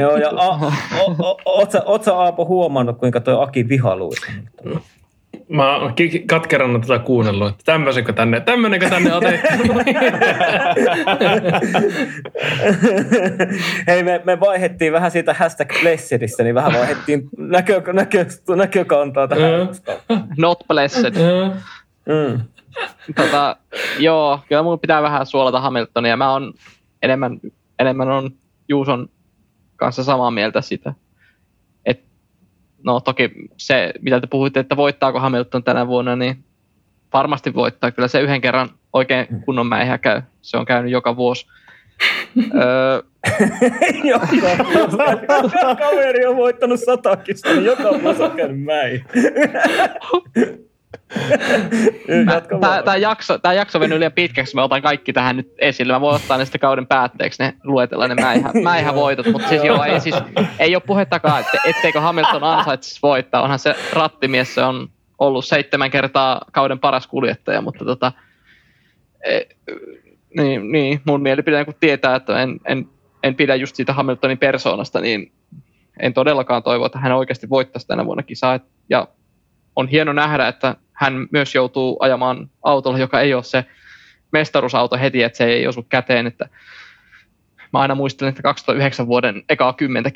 [0.00, 4.80] Joo, ja a, o, o, oot, sä, oot sä Aapo huomannut, kuinka toi Aki Hamiltonia?
[5.48, 5.94] Mä oon
[6.26, 9.48] katkerana tätä kuunnellut, että tämmöisenkö tänne, tämmöinenkö tänne otettu.
[13.86, 18.26] Hei, me, me vaihettiin vähän siitä hashtag blessedistä, niin vähän vaihettiin näkö, näkö,
[18.56, 19.68] näkökantaa tähän.
[20.38, 21.14] Not blessed.
[21.14, 21.50] Joo.
[22.06, 22.40] Mm.
[23.16, 23.56] Tota,
[23.98, 26.16] joo, kyllä mun pitää vähän suolata Hamiltonia.
[26.16, 26.54] Mä on
[27.02, 27.40] enemmän,
[27.78, 28.30] enemmän on
[28.68, 29.08] Juuson
[29.76, 30.94] kanssa samaa mieltä sitä.
[32.84, 36.44] No toki se, mitä te puhuitte, että voittaako Hamilton tänä vuonna, niin
[37.12, 37.90] varmasti voittaa.
[37.90, 40.22] Kyllä se yhden kerran oikein kunnon mäihä käy.
[40.42, 41.46] Se on käynyt joka vuosi.
[42.54, 43.02] öö,
[44.04, 44.26] joka.
[45.78, 49.04] Kaveri on voittanut satakista, niin joka vuosi on käynyt mäin.
[52.84, 55.92] Tämä jakso, tää jakso venyy liian pitkäksi, mä otan kaikki tähän nyt esille.
[55.92, 59.84] Mä voin ottaa ne sitten kauden päätteeksi, ne luetella ne mäihä, mäihävoitot, mutta siis joo,
[59.84, 60.14] ei, siis,
[60.58, 63.42] ei ole puhettakaan, että etteikö Hamilton ansaitsisi voittaa.
[63.42, 64.88] Onhan se rattimies, se on
[65.18, 68.12] ollut seitsemän kertaa kauden paras kuljettaja, mutta tota,
[69.24, 69.40] e,
[70.36, 72.88] niin, niin, mun mielipide, kun tietää, että en, en,
[73.22, 75.32] en pidä just siitä Hamiltonin persoonasta, niin
[76.00, 78.60] en todellakaan toivo, että hän oikeasti voittaisi tänä vuonna kisaa.
[78.90, 79.08] Ja
[79.76, 83.64] on hieno nähdä, että hän myös joutuu ajamaan autolla, joka ei ole se
[84.32, 86.26] mestaruusauto heti, että se ei osu käteen.
[86.26, 86.48] Että
[87.72, 90.10] mä aina muistelen, että 2009 vuoden ekaa kymmentä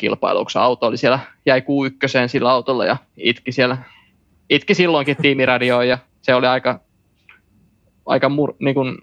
[0.49, 3.79] se auto oli siellä, jäi Q1 sillä autolla ja itki siellä,
[4.51, 6.81] itki silloinkin tiimiradioon ja se oli aika,
[8.07, 8.99] aika mur, niin kuin,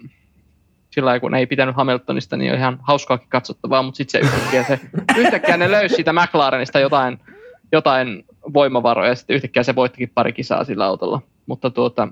[0.90, 4.62] sillä lailla, kun ei pitänyt Hamiltonista, niin on ihan hauskaakin katsottavaa, mutta sitten se yhtäkkiä,
[4.62, 4.80] se
[5.16, 7.18] yhtäkkiä ne löysi siitä McLarenista jotain,
[7.72, 11.22] jotain voimavaroja ja sitten yhtäkkiä se voittikin pari kisaa sillä autolla.
[11.46, 12.08] Mutta tuota,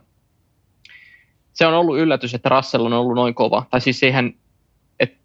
[1.52, 3.66] se on ollut yllätys, että Russell on ollut noin kova.
[3.70, 4.34] Tai siis siihen,
[5.00, 5.18] että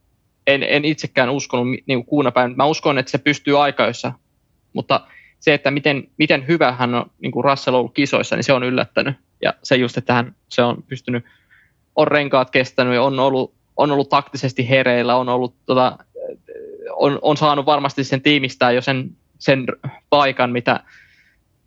[0.47, 2.53] en, en itsekään uskonut niin kuunapäin.
[2.55, 4.13] Mä uskon, että se pystyy aikaissa,
[4.73, 5.07] mutta
[5.39, 8.63] se, että miten, miten hyvä hän on niin kuin Russell ollut kisoissa, niin se on
[8.63, 9.15] yllättänyt.
[9.41, 11.25] Ja se just, että hän se on pystynyt,
[11.95, 15.97] on renkaat kestänyt ja on ollut, on ollut taktisesti hereillä, on, ollut, tota,
[16.95, 19.65] on, on saanut varmasti sen tiimistää jo sen, sen
[20.09, 20.83] paikan, mitä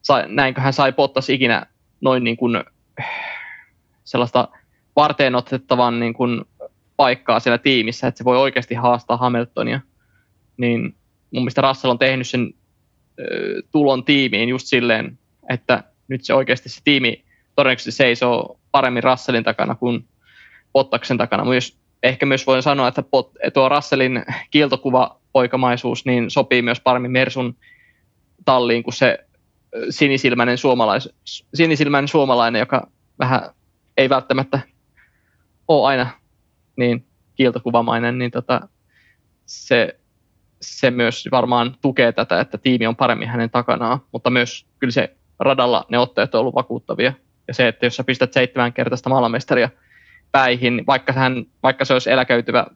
[0.03, 1.67] sai, näinkö hän sai Bottas ikinä
[2.01, 2.65] noin niin kuin
[4.05, 4.49] sellaista
[4.97, 6.45] varteen otettavan niin kuin
[6.97, 9.81] paikkaa siellä tiimissä, että se voi oikeasti haastaa Hamiltonia.
[10.57, 10.83] Niin
[11.31, 12.55] mun mielestä Russell on tehnyt sen
[13.73, 15.19] tulon tiimiin just silleen,
[15.51, 17.25] että nyt se oikeasti se tiimi
[17.55, 20.05] todennäköisesti seisoo paremmin Russellin takana kuin
[20.73, 21.45] Bottaksen takana.
[21.45, 27.11] Myös, ehkä myös voin sanoa, että Bot, tuo Russellin kiiltokuva poikamaisuus niin sopii myös paremmin
[27.11, 27.57] Mersun
[28.45, 29.19] talliin kuin se
[29.91, 31.09] sinisilmäinen, suomalais,
[31.55, 33.51] sinisilmäinen suomalainen, joka vähän
[33.97, 34.61] ei välttämättä
[35.69, 36.07] ole aina
[36.77, 38.69] niin kiiltokuvamainen, niin tota,
[39.47, 40.01] se,
[40.61, 45.17] se myös varmaan tukee tätä, että tiimi on paremmin hänen takanaan, mutta myös kyllä se
[45.39, 47.13] radalla ne otteet on ollut vakuuttavia.
[47.49, 49.69] Ja se, että jos sä pistät seitsemän kertaista maailmanmestaria
[50.33, 52.67] päihin, vaikka, hän, vaikka se olisi eläköityvä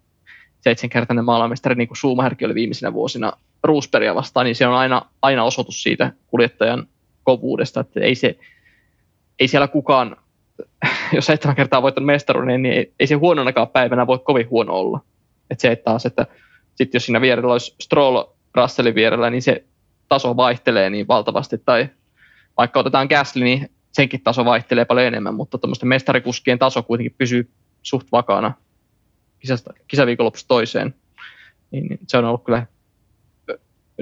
[0.65, 5.45] seitsemänkertainen maailmanmestari, niin kuin Schumacherkin oli viimeisinä vuosina Roosbergia vastaan, niin se on aina, aina
[5.45, 6.87] osoitus siitä kuljettajan
[7.25, 8.39] kovuudesta, että ei, se,
[9.39, 10.17] ei siellä kukaan,
[11.15, 15.01] jos seitsemän kertaa voittanut mestaruuden, niin ei, ei se huononakaan päivänä voi kovin huono olla.
[15.51, 16.27] Että se, että taas, että
[16.75, 19.65] sitten jos siinä vierellä olisi Stroll Russellin vierellä, niin se
[20.09, 21.89] taso vaihtelee niin valtavasti, tai
[22.57, 27.51] vaikka otetaan Gasly, niin senkin taso vaihtelee paljon enemmän, mutta tuommoisten mestarikuskien taso kuitenkin pysyy
[27.83, 28.53] suht vakaana
[29.45, 30.95] kisasta, kisaviikonlopusta toiseen.
[31.71, 32.67] Niin, niin se on ollut kyllä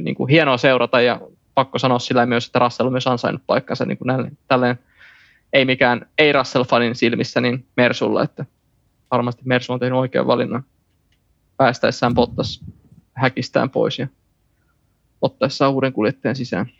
[0.00, 1.20] niin kuin hienoa seurata ja
[1.54, 4.06] pakko sanoa sillä myös, että Russell on myös ansainnut paikkansa niin kuin
[4.48, 4.78] näille,
[5.52, 8.44] ei mikään, ei Russell-fanin silmissä, niin Mersulla, että
[9.10, 10.64] varmasti Mersu on tehnyt oikean valinnan
[11.56, 12.64] päästäessään Bottas
[13.12, 14.06] häkistään pois ja
[15.22, 16.70] ottaessaan uuden kuljettajan sisään.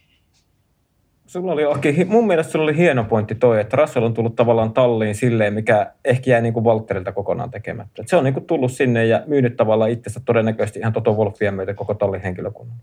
[1.33, 4.73] Sulla oli Aki, mun mielestä sulla oli hieno pointti toi, että Russell on tullut tavallaan
[4.73, 8.03] talliin silleen, mikä ehkä jäi niin kuin Valtterilta kokonaan tekemättä.
[8.03, 11.53] Et se on niin kuin tullut sinne ja myynyt tavallaan itsensä todennäköisesti ihan Toto Wolffia
[11.53, 12.77] myötä koko tallin henkilökunnan.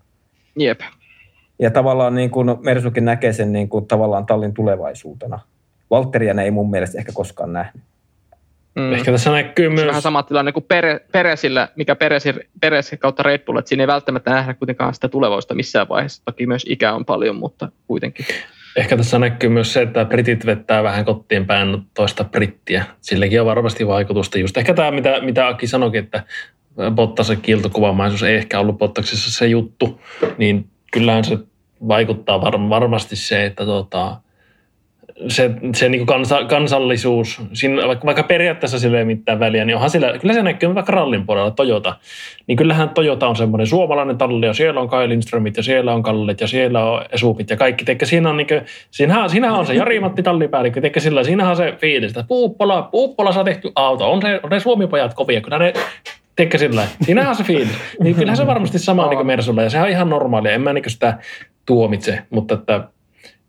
[0.55, 0.79] Jep.
[1.59, 5.39] Ja tavallaan niin kuin Mersukin näkee sen niin kuin tavallaan tallin tulevaisuutena.
[5.89, 7.83] Valtteria ne ei mun mielestä ehkä koskaan nähnyt.
[8.75, 8.93] Mm.
[8.93, 9.87] Ehkä tässä näkyy Se on myös...
[9.87, 13.87] vähän sama tilanne kuin Pere, Peresillä, mikä Peresin, Peresin kautta Red Bull, että siinä ei
[13.87, 16.25] välttämättä nähdä kuitenkaan sitä tulevaisuutta missään vaiheessa.
[16.25, 18.25] Toki myös ikä on paljon, mutta kuitenkin.
[18.75, 22.85] Ehkä tässä näkyy myös se, että britit vettää vähän kotiin päin toista brittiä.
[23.01, 24.39] Silläkin on varmasti vaikutusta.
[24.39, 26.23] Just ehkä tämä, mitä, mitä Aki sanoikin, että
[26.91, 30.01] Bottasen kiiltokuvamaisuus ei ehkä ollut Bottaksessa se juttu,
[30.37, 31.37] niin kyllähän se
[31.87, 34.17] vaikuttaa var, varmasti se, että tota,
[35.27, 39.75] se, se niin kuin kansa, kansallisuus, siinä, vaikka, vaikka periaatteessa sillä ei mitään väliä, niin
[39.75, 41.95] onhan sillä, kyllä se näkyy vaikka rallin puolella Toyota,
[42.47, 46.03] niin kyllähän Toyota on semmoinen suomalainen talli, ja siellä on Kai Lindströmit, ja siellä on
[46.03, 48.61] Kallet, ja siellä on Esupit, ja kaikki, teikö siinä on, niin kuin,
[48.91, 53.31] siinähän, siinähän on se Jari-Matti tallipäällikkö, teikö sillä, siinähän on se fiilis, että Puuppola, Puuppola
[53.31, 55.73] saa tehty auto, on, se, on ne Suomi-pojat kovia, kyllä ne
[56.35, 57.77] Teikö sillä Siinähän on se fiilis.
[58.03, 60.51] Niin kyllähän se varmasti sama niin kuin Mersulla, ja se on ihan normaalia.
[60.51, 61.17] En mä niin sitä
[61.65, 62.83] tuomitse, mutta että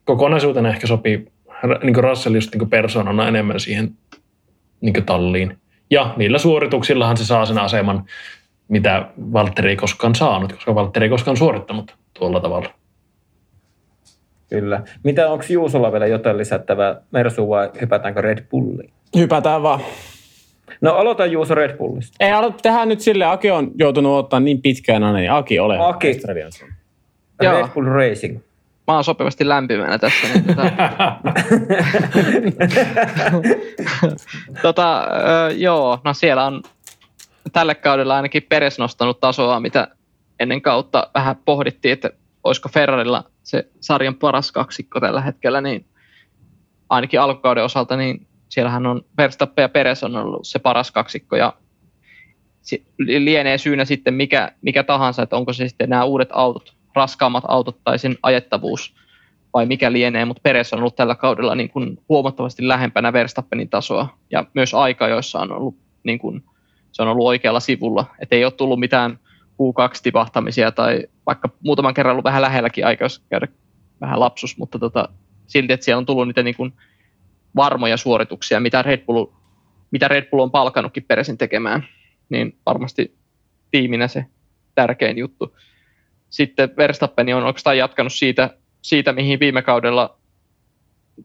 [0.04, 1.26] kokonaisuutena ehkä sopii
[1.82, 3.90] niin kuin Russell just niin kuin persoonana enemmän siihen
[4.80, 5.58] niin kuin talliin.
[5.90, 8.04] Ja niillä suorituksillahan se saa sen aseman,
[8.68, 12.68] mitä Valtteri ei koskaan saanut, koska Valtteri ei koskaan suorittanut tuolla tavalla.
[14.50, 14.82] Kyllä.
[15.04, 18.92] Mitä onko Juusolla vielä jotain lisättävää Mersu vai hypätäänkö Red Bulliin?
[19.16, 19.80] Hypätään vaan.
[20.80, 22.16] No aloita Juuso Red Bullista.
[22.20, 25.78] Ei alo tehdä nyt sille, Aki on joutunut ottaa niin pitkään aina, niin Aki ole.
[25.78, 26.20] Aki.
[27.42, 27.52] Joo.
[27.52, 28.38] Red Bull Racing.
[28.90, 30.26] Mä oon sopivasti lämpimänä tässä.
[30.28, 30.62] Niin tota,
[34.62, 35.08] tota,
[35.56, 36.62] joo, no siellä on
[37.52, 39.88] tälle kaudella ainakin Peres nostanut tasoa, mitä
[40.40, 42.10] ennen kautta vähän pohdittiin, että
[42.44, 45.86] olisiko Ferrarilla se sarjan paras kaksikko tällä hetkellä, niin
[46.88, 51.52] ainakin alkukauden osalta, niin siellähän on Verstappen ja Peres on ollut se paras kaksikko, ja
[52.98, 57.78] lienee syynä sitten mikä, mikä tahansa, että onko se sitten nämä uudet autot, raskaammat autot
[57.84, 58.94] tai sen ajettavuus,
[59.54, 64.18] vai mikä lienee, mutta Peres on ollut tällä kaudella niin kuin huomattavasti lähempänä Verstappenin tasoa,
[64.30, 66.44] ja myös aika, joissa on ollut, niin kuin,
[66.92, 69.18] se on ollut oikealla sivulla, että ei ole tullut mitään
[69.52, 73.48] Q2-tipahtamisia, tai vaikka muutaman kerran ollut vähän lähelläkin aika, jos käydä
[74.00, 75.08] vähän lapsus, mutta tota,
[75.46, 76.72] silti, että siellä on tullut niitä niin kuin
[77.56, 79.26] varmoja suorituksia, mitä Red, Bull,
[79.90, 81.86] mitä Red Bull on palkannutkin Peresin tekemään,
[82.28, 83.14] niin varmasti
[83.70, 84.26] tiiminä se
[84.74, 85.56] tärkein juttu.
[86.30, 88.50] Sitten Verstappen on oikeastaan jatkanut siitä,
[88.82, 90.16] siitä, mihin viime kaudella,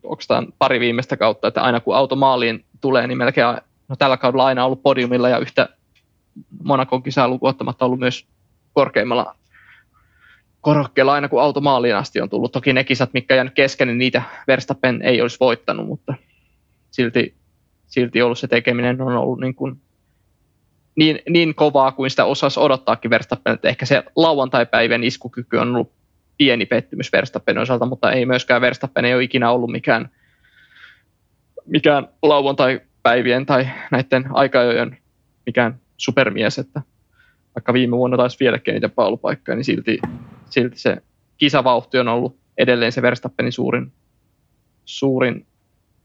[0.03, 3.57] oikeastaan pari viimeistä kautta, että aina kun auto maaliin tulee, niin melkein
[3.87, 5.69] no tällä kaudella aina ollut podiumilla ja yhtä
[6.63, 8.27] Monakon kisaa lukuun ottamatta ollut myös
[8.73, 9.35] korkeimmalla
[10.65, 12.51] korokkeella aina kun auto maaliin asti on tullut.
[12.51, 16.13] Toki ne kisat, mitkä jäänyt kesken, niin niitä Verstappen ei olisi voittanut, mutta
[16.91, 17.35] silti,
[17.87, 19.81] silti ollut se tekeminen on ollut niin, kuin
[20.95, 25.91] niin, niin kovaa kuin sitä osasi odottaakin Verstappen, että ehkä se lauantai-päivän iskukyky on ollut
[26.37, 30.09] pieni pettymys Verstappenin osalta, mutta ei myöskään Verstappen ei ole ikinä ollut mikään,
[31.65, 34.97] mikään lauantai-päivien tai näiden aikajojen
[35.45, 36.81] mikään supermies, että
[37.55, 39.99] vaikka viime vuonna taisi vieläkin niitä paalupaikkoja, niin silti,
[40.49, 40.97] silti se
[41.37, 43.91] kisavauhti on ollut edelleen se Verstappenin suurin,
[44.85, 45.45] suurin,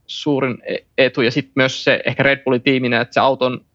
[0.07, 1.21] suurin e- etu.
[1.21, 3.65] Ja sitten myös se ehkä Red Bullin tiiminä, että se auton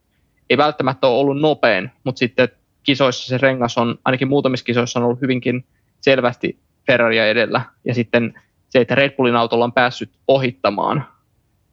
[0.51, 2.49] ei välttämättä ole ollut nopein, mutta sitten
[2.83, 5.65] kisoissa se rengas on, ainakin muutamissa kisoissa on ollut hyvinkin
[6.01, 7.61] selvästi Ferraria edellä.
[7.85, 8.35] Ja sitten
[8.69, 11.05] se, että Red Bullin autolla on päässyt ohittamaan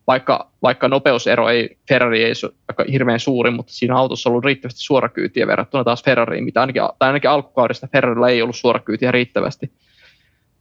[0.07, 4.81] vaikka, vaikka nopeusero ei Ferrari ei ole hirveän suuri, mutta siinä autossa on ollut riittävästi
[4.81, 9.71] suorakyytiä verrattuna taas Ferrariin, mitä ainakin, tai ainakin alkukaudesta Ferrarilla ei ollut suorakyytiä riittävästi.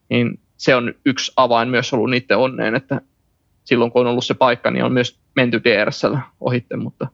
[0.09, 3.01] Niin se on yksi avain myös ollut niiden onneen, että
[3.65, 7.09] silloin kun on ollut se paikka, niin on myös menty DRSllä ohitte, mutta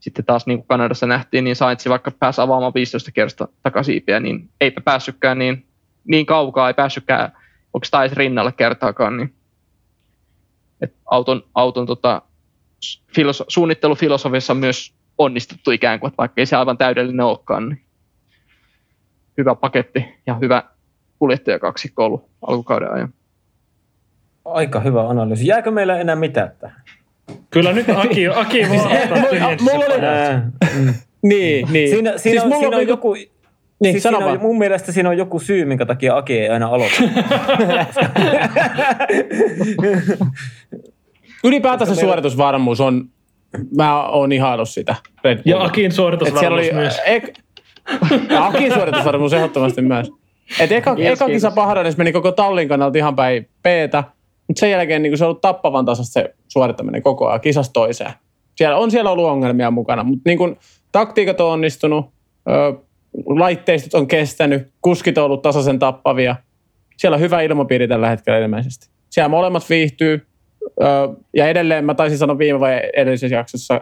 [0.00, 4.50] sitten taas niin kuin Kanadassa nähtiin, niin Sainz vaikka pääsi avaamaan 15 kertaa takasiipiä, niin
[4.60, 5.66] eipä päässytkään niin,
[6.04, 7.32] niin kaukaa, ei päässytkään
[7.72, 9.34] oikeastaan edes rinnalle kertaakaan, niin
[10.80, 12.22] et auton, auton tota,
[13.16, 17.82] filoso- suunnittelufilosofiassa on myös onnistuttu ikään kuin, vaikka ei se aivan täydellinen olekaan, niin
[19.38, 20.62] hyvä paketti ja hyvä
[21.18, 23.14] kuljettajakaksikko ollut alkukauden ajan.
[24.44, 25.46] Aika hyvä analyysi.
[25.46, 26.82] Jääkö meillä enää mitään tähän?
[27.50, 30.52] Kyllä nyt Aki, Aki voi ottaa tyhjensä mulla oli- pajatson.
[31.22, 31.90] Niin, niin.
[31.90, 33.14] Siinä, siinä, siis on, mulla siinä on on joku...
[33.82, 34.40] Niin, siis siinä on, vaan.
[34.42, 36.94] mun mielestä siinä on joku syy, minkä takia Aki ei aina aloita.
[41.44, 43.04] Ylipäätänsä suoritusvarmuus on,
[43.76, 44.94] mä oon ihaillut sitä.
[45.24, 45.64] Red Ja Bullilla.
[45.64, 47.00] Akin Et siellä suoritusvarmuus oli, myös.
[47.06, 47.38] Ek,
[48.30, 50.10] ja Akin suoritusvarmuus ehdottomasti myös.
[50.60, 51.50] Et eka, Kiitos, eka kisa.
[51.50, 54.04] Paharadessa meni koko tallin kannalta ihan päin peetä,
[54.50, 58.12] mutta sen jälkeen niin se on ollut tappavan tasasta se suorittaminen koko ajan kisasta toiseen.
[58.56, 60.56] Siellä on siellä ollut ongelmia mukana, mutta niin kuin,
[60.92, 62.06] taktiikat on onnistunut,
[62.48, 62.74] ö,
[63.26, 66.36] laitteistot on kestänyt, kuskit on ollut tasaisen tappavia.
[66.96, 68.88] Siellä on hyvä ilmapiiri tällä hetkellä ilmeisesti.
[69.10, 70.26] Siellä molemmat viihtyy,
[70.82, 70.84] ö,
[71.36, 73.80] ja edelleen mä taisin sanoa viime vai edellisessä jaksossa,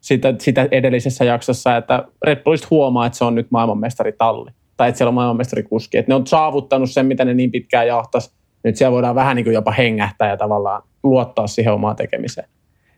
[0.00, 4.50] sitä, sitä edellisessä jaksossa, että Red Bullista huomaa, että se on nyt maailmanmestaritalli.
[4.76, 5.98] Tai että siellä on maailmanmestarikuski.
[5.98, 8.41] Että ne on saavuttanut sen, mitä ne niin pitkään jahtas.
[8.64, 12.48] Nyt siellä voidaan vähän niin kuin jopa hengähtää ja tavallaan luottaa siihen omaan tekemiseen.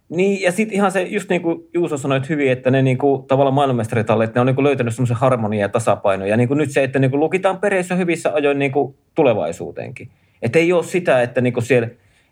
[0.08, 3.26] Niin, ja sitten ihan se, just niin kuin Juuso sanoi hyvin, että ne niin kuin,
[3.26, 6.28] tavallaan maailmanmestaritallit, ne on niin kuin löytänyt semmoisen harmonian ja tasapainon.
[6.28, 10.08] Ja niin kuin nyt se, että niin kuin lukitaan pereissä hyvissä ajoin niin kuin tulevaisuuteenkin.
[10.42, 11.88] Että ei ole sitä, että niin kuin siellä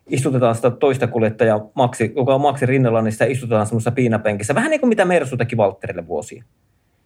[0.07, 4.55] istutetaan sitä toista kuljettajaa, Maxi, joka on Maxi rinnalla, niin sitä istutetaan semmoisessa piinapenkissä.
[4.55, 6.45] Vähän niin kuin mitä Mersu teki Valtterille vuosia.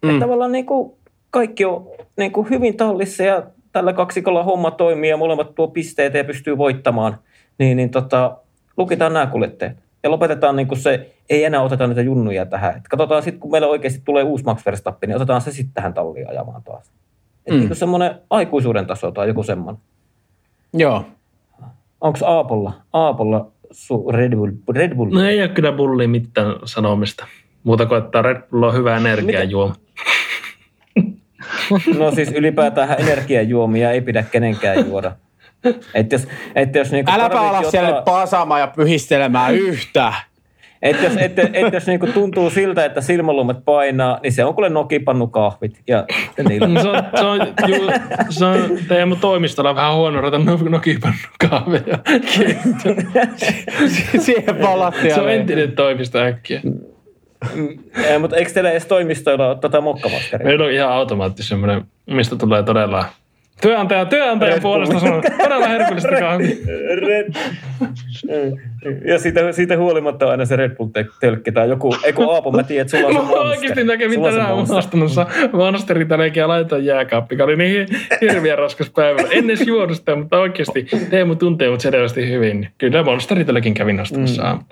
[0.03, 0.11] Mm.
[0.11, 0.93] Että tavallaan niin kuin
[1.31, 3.43] kaikki on niin kuin hyvin tallissa ja
[3.77, 7.17] tällä kaksikolla homma toimii ja molemmat tuo pisteitä ja pystyy voittamaan.
[7.59, 8.37] Niin, niin tota,
[8.77, 9.77] lukitaan nämä kuljettajat.
[10.03, 12.77] Ja lopetetaan niin kuin se, ei enää oteta niitä junnuja tähän.
[12.77, 15.95] Et katsotaan sitten, kun meillä oikeasti tulee uusi Max Verstappen, niin otetaan se sitten tähän
[15.95, 16.91] talliin ajamaan taas.
[17.47, 17.61] Et Mm.
[17.61, 19.83] niin semmoinen aikuisuuden taso tai joku semmoinen.
[20.75, 21.05] Joo.
[22.01, 24.53] Onko Aapolla, Aapolla su Red Bull?
[24.75, 25.11] Red Bull?
[25.15, 27.27] No ei ole kyllä bulli mitään sanomista.
[27.65, 29.75] Muuta kuin, että Red Bull on hyvä energiajuoma.
[31.99, 35.13] No siis ylipäätään energiajuomia ei pidä kenenkään juoda.
[35.95, 40.13] Et jos, et jos niinku Äläpä ala siellä ottaa- nyt pasaamaan ja pyhistelemään yhtä.
[40.83, 44.69] Et jos, et, et jos niinku tuntuu siltä, että silmälumet painaa, niin se on kuule
[44.69, 45.81] nokipannu kahvit.
[45.87, 46.05] Ja
[46.49, 46.83] niillä.
[46.83, 47.39] Se on, se on,
[47.69, 47.91] ju,
[48.29, 51.17] se on teidän toimistolla vähän huono ruveta no- nokipannu
[51.51, 51.99] kahveja.
[54.19, 55.15] Siihen palattiin.
[55.15, 56.61] Se on entinen toimisto äkkiä.
[58.05, 60.47] Ei, mutta eikö teillä edes toimistoilla ole tätä mokkamaskaria?
[60.47, 63.05] Meillä on ihan automaattisesti semmoinen, mistä tulee todella
[63.61, 66.57] työnantaja, työnantajan Red puolesta sanon, todella herkullista kahvia.
[67.07, 67.33] Red.
[69.05, 70.89] Ja siitä, siitä huolimatta aina se Red Bull
[71.21, 73.47] tölkki tai joku, ei kun Aapo, mä tiedän, että sulla on se Mä monster.
[73.47, 74.75] oikeasti mä kävin Sulla on se tänään monster.
[74.77, 77.87] unohtamassa monsteritaleekin ja laitoin jääkaappi, oli niin
[78.21, 79.23] hirveän raskas päivä.
[79.31, 82.69] En edes juonut sitä, mutta oikeasti Teemu tuntee mut selvästi hyvin.
[82.79, 84.49] Kyllä monsteritalekin kävin ostamassa Mm.
[84.49, 84.67] aamulla.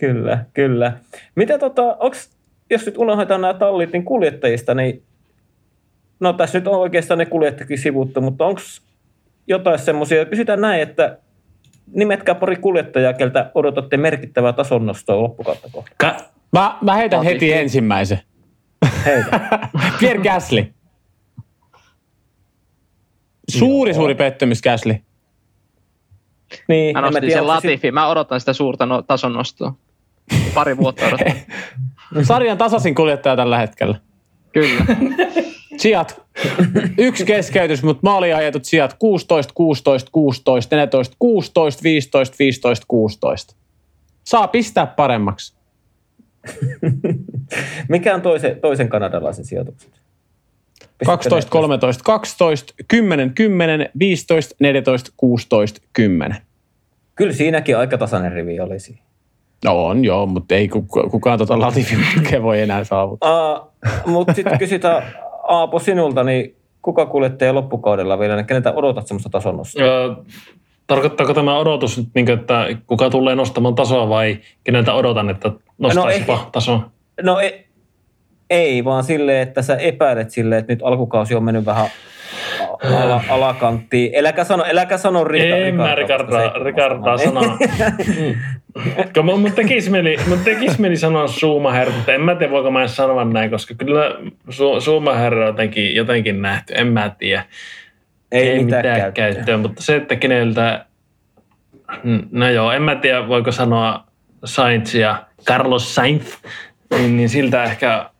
[0.00, 0.92] Kyllä, kyllä.
[1.34, 2.30] Mitä tota, onks,
[2.70, 5.02] jos nyt unohdetaan nämä tallit, niin kuljettajista, niin
[6.20, 8.60] no tässä nyt on oikeastaan ne kuljettajakin sivuttu, mutta onko
[9.46, 11.18] jotain semmoisia, kysytään näin, että
[11.94, 15.96] nimetkää pari kuljettajaa, keltä odotatte merkittävää tason nostoa loppukautta kohtaan.
[15.98, 18.18] Ka- Mä, mä heitän Otin heti ensimmäisen.
[19.04, 19.40] Heitä.
[20.00, 20.66] Pierre Gasly.
[23.48, 24.96] Suuri, suuri pettymys Gasly.
[26.68, 27.92] Niin, Mä nostin tiedä, sen Latifi.
[27.92, 29.74] Mä odotan sitä suurta no, tason nostoa.
[30.54, 31.04] Pari vuotta.
[32.22, 33.94] Sarjan tasasin kuljettaja tällä hetkellä.
[34.52, 34.84] Kyllä.
[35.80, 36.22] Sijat.
[36.98, 43.56] Yksi keskeytys, mutta maaliin ajetut sijat 16, 16, 16, 14, 16, 15, 15, 16.
[44.24, 45.54] Saa pistää paremmaksi.
[47.88, 49.90] Mikä on toisen, toisen kanadalaisen sijoitukset?
[50.98, 56.36] Pistätte 12, ne- 13, 12, 10, 10, 15, 14, 16, 10.
[57.14, 58.98] Kyllä siinäkin aika tasainen rivi olisi.
[59.64, 61.98] No on joo, mutta ei kuka- kukaan tota Latifin
[62.42, 63.70] voi enää saavuttaa.
[64.06, 65.02] Mutta sitten kysytään
[65.48, 69.60] Aapo sinulta, niin kuka kuljettaja loppukaudella vielä, niin keneltä odotat semmoista tason?
[69.80, 70.14] Ö,
[70.86, 76.32] Tarkoittaako tämä odotus nyt, niin että kuka tulee nostamaan tasoa vai keneltä odotan, että nostaisipa
[76.34, 76.46] No ei.
[76.52, 76.90] tasoa?
[77.22, 77.66] No ei,
[78.50, 81.86] ei, vaan silleen, että sä epäilet silleen, että nyt alkukausi on mennyt vähän
[82.82, 84.10] ala, alakanttiin.
[84.14, 87.58] Eläkä sano, eläkä sano Rika, En mä Ricardaa, Ricardaa sanoa.
[88.06, 89.24] Mm.
[89.24, 92.96] Mun, tekisi mieli, mun tekisi mieli sanoa Schumacher, mutta en mä tiedä voiko mä edes
[92.96, 94.14] sanoa näin, koska kyllä
[94.80, 97.44] Schumacher on jotenkin, jotenkin nähty, en mä tiedä.
[98.32, 99.12] Ei, mitään, käyttöä.
[99.12, 99.56] käyttöä.
[99.56, 100.84] mutta se, että keneltä,
[102.02, 104.06] Mm, no joo, en mä tiedä voiko sanoa
[104.44, 106.34] Sainz ja Carlos Sainz,
[106.90, 108.10] niin, niin siltä ehkä,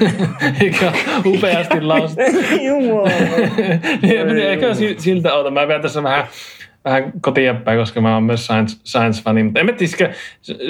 [0.64, 0.92] ehkä
[1.26, 2.22] upeasti lausuttu.
[2.66, 3.08] Jumala.
[4.02, 5.50] Niin, siltä oota.
[5.50, 6.24] Mä vielä tässä vähän,
[6.84, 9.42] vähän kotiin päin, koska mä oon myös Science, Science-fani.
[9.42, 10.14] Mutta en mä tiedä,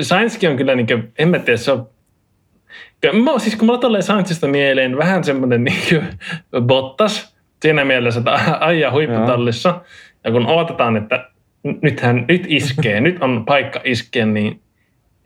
[0.03, 1.89] Sciencekin on kyllä, niin kuin, en mä tiedä, se on
[3.07, 6.03] Mä, siis kun mulla tulee Sainzista mieleen vähän semmoinen niin
[6.61, 9.81] Bottas siinä mielessä, että ajaa huipputallissa.
[10.25, 11.29] Ja kun odotetaan, että
[11.83, 14.61] nythän nyt iskee, nyt on paikka iskeä, niin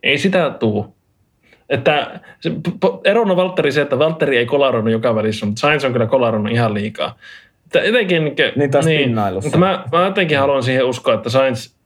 [0.02, 0.95] ei sitä tuu.
[1.68, 2.52] Että se,
[3.04, 6.52] erona on Valtteri se, että Valtteri ei kolaroinut joka välissä, mutta Sainz on kyllä kolaroinut
[6.52, 7.16] ihan liikaa.
[7.66, 9.46] Että jotenkin, niin, Niin taas pinnailussa.
[9.46, 11.76] mutta mä, mä jotenkin haluan siihen uskoa, että Sainz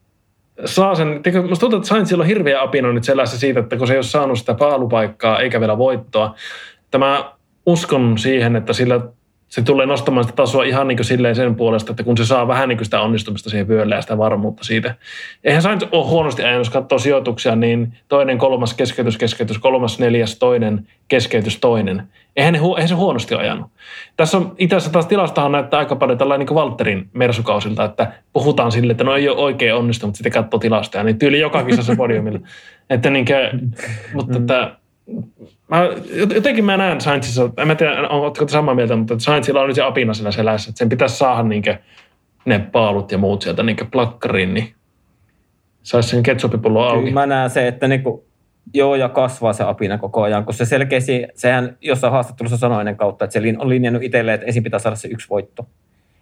[0.64, 3.86] saa sen, tiedätkö, musta tuntuu, että Sainzilla on hirveä apina nyt selässä siitä, että kun
[3.86, 6.34] se ei ole saanut sitä paalupaikkaa eikä vielä voittoa,
[6.84, 7.32] että mä
[7.66, 9.00] uskon siihen, että sillä
[9.50, 12.48] se tulee nostamaan sitä tasoa ihan niin kuin silleen sen puolesta, että kun se saa
[12.48, 14.94] vähän niin kuin sitä onnistumista siihen vyölle ja sitä varmuutta siitä.
[15.44, 20.38] Eihän Sainz ole huonosti ajanut, jos katsoo sijoituksia, niin toinen, kolmas keskeytys, keskeytys, kolmas, neljäs,
[20.38, 22.02] toinen, keskeytys, toinen.
[22.36, 23.70] Eihän, ne, eihän se huonosti ajanut.
[24.16, 28.12] Tässä on itse asiassa taas tilastahan näyttää aika paljon tällainen niin kuin Valtterin mersukausilta, että
[28.32, 31.96] puhutaan sille, että no ei ole oikein onnistunut, sitten katsoo tilastoja, niin tyyli joka kisassa
[31.96, 32.38] podiumilla.
[32.90, 33.72] että niin kuin,
[34.14, 34.76] mutta että,
[35.68, 35.88] mä,
[36.34, 39.66] jotenkin mä näen Sainzissa, en mä tiedä, oletko te samaa mieltä, mutta että Sainzilla on
[39.66, 41.62] nyt se apina siellä selässä, että sen pitäisi saada niin
[42.44, 44.74] ne paalut ja muut sieltä niin plakkariin, niin
[45.82, 47.00] saisi sen ketsupipullon auki.
[47.00, 48.24] Kyllä mä näen se, että niinku,
[48.74, 52.96] joo ja kasvaa se apina koko ajan, kun se selkeästi, sehän jossain haastattelussa sanoi ennen
[52.96, 55.66] kautta, että se on linjannut itselleen, että ensin pitää saada se yksi voitto.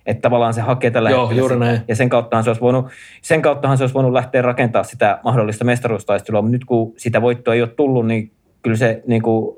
[0.07, 1.81] Että tavallaan se hakee tällä Joo, hetkellä juuri näin.
[1.89, 2.87] Ja sen kauttahan se olisi voinut,
[3.23, 7.55] sen kauttahan se olisi voinut lähteä rakentamaan sitä mahdollista mestaruustaistelua, mutta nyt kun sitä voittoa
[7.55, 8.33] ei ole tullut, niin
[8.69, 9.57] kyllä se niin kuin,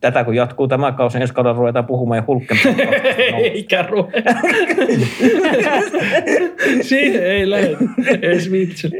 [0.00, 2.60] tätä kun jatkuu tämä kausi, ensi kaudella ruvetaan puhumaan ja hulkkeen.
[3.42, 4.30] Eikä ruveta.
[6.88, 7.76] Siihen ei lähde.
[8.22, 8.90] Ei vitsi.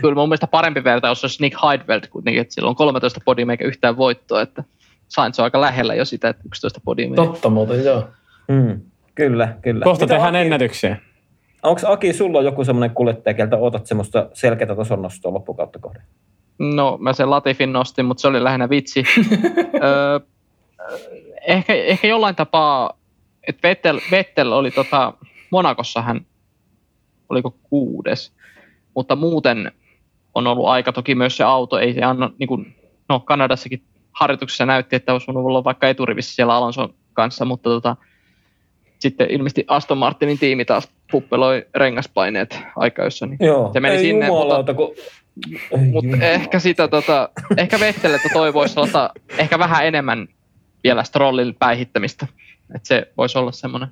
[0.00, 3.64] Kyllä mun mielestä parempi vertaus olisi Nick Heidfeld kuitenkin, että sillä on 13 podiumia eikä
[3.64, 4.64] yhtään voittoa, että
[5.08, 7.16] Sainz on aika lähellä jo sitä, että 11 podiumia.
[7.16, 8.08] Totta muuten, joo.
[8.48, 8.80] Mm,
[9.14, 9.84] kyllä, kyllä.
[9.84, 10.96] Kohta Mitä tehdään Aki- ennätyksiä.
[11.62, 16.02] Onko Aki, sulla joku semmoinen kuljettaja, keltä odotat semmoista selkeää tason nostoa loppukautta kohden?
[16.62, 19.04] No, mä sen Latifin nostin, mutta se oli lähinnä vitsi.
[19.84, 20.20] öö,
[21.46, 22.98] ehkä, ehkä jollain tapaa,
[23.48, 25.12] että Vettel, Vettel oli tota,
[25.50, 26.26] Monakossa hän,
[27.28, 28.32] oliko kuudes,
[28.94, 29.72] mutta muuten
[30.34, 32.74] on ollut aika, toki myös se auto, ei se anna, niin kuin,
[33.08, 33.82] no Kanadassakin
[34.12, 37.96] harjoituksessa näytti, että olisi voinut olla vaikka eturivissä siellä Alonson kanssa, mutta tota,
[38.98, 43.70] sitten ilmeisesti Aston Martinin tiimi taas puppeloi rengaspaineet aikajossa, niin Joo.
[43.72, 44.94] se meni ei sinne, mutta jumalauta, kun...
[45.92, 50.28] Mutta ehkä sitä tota, ehkä Vetteliltä toivoisi sellaista, ehkä vähän enemmän
[50.84, 52.26] vielä Strollin päihittämistä.
[52.74, 53.88] Että se voisi olla semmoinen.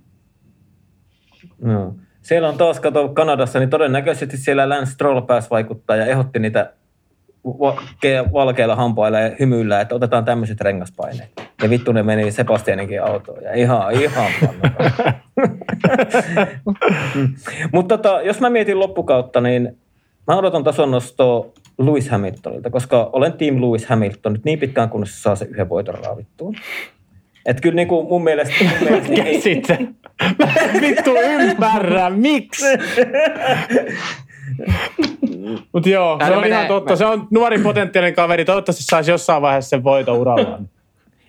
[1.66, 1.94] Joo.
[2.22, 6.72] Siellä on taas, kato Kanadassa, niin todennäköisesti siellä Lance Stroll pääsi vaikuttaa ja ehdotti niitä
[7.44, 11.30] va- ke- valkeilla hampailla ja hymyillä, että otetaan tämmöiset rengaspaineet.
[11.62, 15.14] Ja vittu ne meni Sebastianinkin autoon ja ihan, ihan pannakaan.
[17.72, 19.78] Mutta tota, jos mä mietin loppukautta, niin
[20.30, 21.46] mä odotan tason nostoa
[21.78, 25.68] Lewis Hamiltonilta, koska olen Team Lewis Hamilton nyt niin pitkään, kunnes se saa se yhden
[25.68, 26.56] voiton raavittuun.
[27.46, 29.96] Et kyllä niin kuin mun mielestä, mun mielestä niin ei, Sitten.
[30.38, 32.64] Mä en vittu ymmärrä, miksi?
[35.72, 36.96] Mutta joo, se on menee- ihan totta.
[36.96, 38.44] Se on nuori potentiaalinen kaveri.
[38.44, 40.68] Toivottavasti saisi jossain vaiheessa sen voiton urallaan.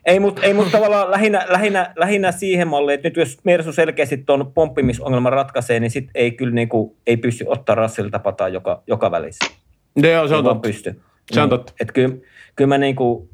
[0.05, 4.17] Ei, mutta ei, mut tavallaan lähinnä, lähinnä, lähinnä siihen malliin, että nyt jos Mersu selkeästi
[4.17, 9.11] tuon pomppimisongelman ratkaisee, niin sit ei kyllä niinku, ei pysty ottaa Russellilta pataa joka, joka
[9.11, 9.45] välissä.
[9.95, 10.67] joo, se on totta.
[10.67, 11.01] pysty.
[11.31, 11.49] Se on Mm.
[11.49, 11.73] totta.
[11.79, 12.15] Et kyllä,
[12.55, 13.29] kyllä mä niinku,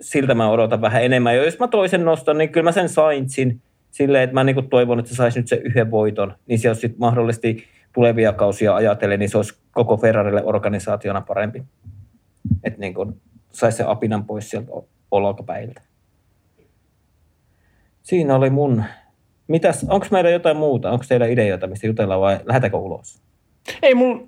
[0.00, 1.36] siltä mä odotan vähän enemmän.
[1.36, 4.98] Ja jos mä toisen nostan, niin kyllä mä sen Sainzin silleen, että mä niinku toivon,
[4.98, 6.34] että se saisi nyt sen yhden voiton.
[6.46, 11.62] Niin se olisi sit mahdollisesti tulevia kausia ajatellen, niin se olisi koko Ferrarille organisaationa parempi.
[12.64, 13.12] Että niinku
[13.52, 14.70] saisi sen apinan pois sieltä
[15.10, 15.82] olkapäiltä.
[18.02, 18.84] Siinä oli mun.
[19.48, 20.90] Mitäs, onko meillä jotain muuta?
[20.90, 23.22] Onko teillä ideoita, mistä jutellaan vai lähdetäänkö ulos?
[23.82, 24.18] Ei, mul,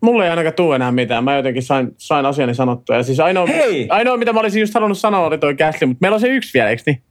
[0.00, 1.24] mulle ei ainakaan tule enää mitään.
[1.24, 2.96] Mä jotenkin sain, sain asiani sanottua.
[2.96, 3.86] Ja siis ainoa, Hei!
[3.90, 6.54] ainoa, mitä mä olisin just halunnut sanoa, oli toi Gasly, mutta meillä on se yksi
[6.54, 7.02] vielä, eikö niin?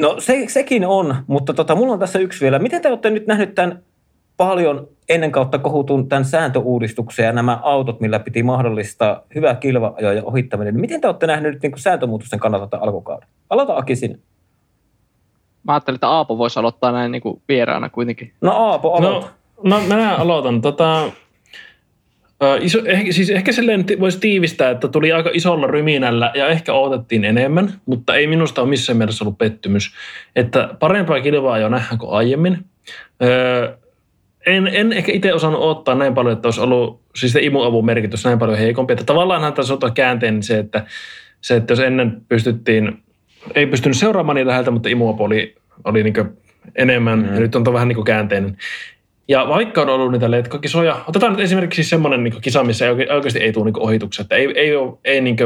[0.00, 2.58] No se, sekin on, mutta tota, mulla on tässä yksi vielä.
[2.58, 3.82] Miten te olette nyt nähnyt tämän
[4.36, 10.24] paljon ennen kautta kohutun tämän sääntöuudistuksen ja nämä autot, millä piti mahdollistaa hyvä kilva ja
[10.24, 10.80] ohittaminen.
[10.80, 13.28] Miten te olette nähneet nyt niin sääntömuutosten kannalta tämän alkukauden?
[13.50, 14.18] Aloita Aki sinne.
[15.64, 18.32] Mä ajattelin, että Aapo voisi aloittaa näin niin kuin vieraana kuitenkin.
[18.40, 19.28] No Aapo, aloita.
[19.62, 20.60] No, no mä aloitan.
[20.60, 21.10] Tota,
[22.60, 27.24] iso, ehkä, siis ehkä silleen voisi tiivistää, että tuli aika isolla ryminällä ja ehkä odotettiin
[27.24, 29.94] enemmän, mutta ei minusta ole missään mielessä ollut pettymys.
[30.36, 32.64] Että parempaa kilvaa jo nähdään kuin aiemmin.
[33.22, 33.76] Öö,
[34.46, 38.24] en, en ehkä itse osannut ottaa näin paljon, että olisi ollut siis se imuavun merkitys
[38.24, 38.92] näin paljon heikompi.
[38.92, 40.86] Että tavallaanhan tässä on käänteen se, että,
[41.40, 43.02] se, että jos ennen pystyttiin,
[43.54, 46.14] ei pystynyt seuraamaan niitä läheltä, mutta imuapu oli, oli niin
[46.76, 47.34] enemmän, mm.
[47.34, 48.56] ja nyt on vähän niin käänteinen.
[49.28, 53.38] Ja vaikka on ollut niitä letkokisoja, otetaan nyt esimerkiksi semmoinen niin kisa, missä ei oikeasti
[53.38, 55.36] ei tule niin ohituksia, että ei, ei, ole, ei niin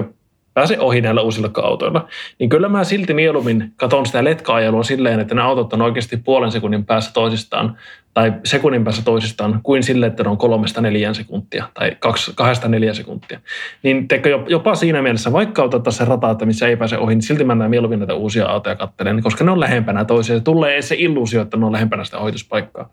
[0.54, 2.08] pääse ohi näillä uusilla autoilla,
[2.38, 6.52] niin kyllä mä silti mieluummin katon sitä letka-ajelua silleen, että ne autot on oikeasti puolen
[6.52, 7.76] sekunnin päässä toisistaan
[8.14, 12.68] tai sekunnin päässä toisistaan kuin sille, että ne on kolmesta neljään sekuntia tai kaksi, kahdesta
[12.68, 13.40] neljä sekuntia.
[13.82, 17.22] Niin teikö jopa siinä mielessä, vaikka otetaan se rata, että missä ei pääse ohi, niin
[17.22, 20.44] silti mennään mieluummin näitä uusia autoja katselemaan, koska ne on lähempänä toisiaan.
[20.44, 22.90] Tulee se illuusio, että ne on lähempänä sitä ohituspaikkaa.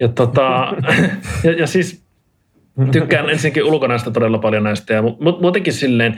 [0.00, 0.72] Ja, tota,
[1.44, 2.09] ja, ja siis
[2.92, 6.16] Tykkään ensinnäkin ulkonäöstä todella paljon näistä, ja, mutta muutenkin silleen,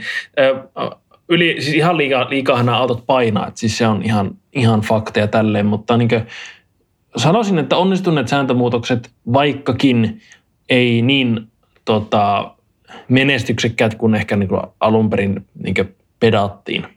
[1.29, 5.27] yli, siis ihan liikaa, liikaa nämä autot painaa, että siis se on ihan, ihan fakteja
[5.27, 6.27] tälleen, mutta niin kuin,
[7.17, 10.21] sanoisin, että onnistuneet sääntömuutokset, vaikkakin
[10.69, 11.47] ei niin
[11.85, 12.55] tota,
[13.09, 16.87] menestyksekkäät kuin ehkä niin kuin alun perin niin kuin pedattiin.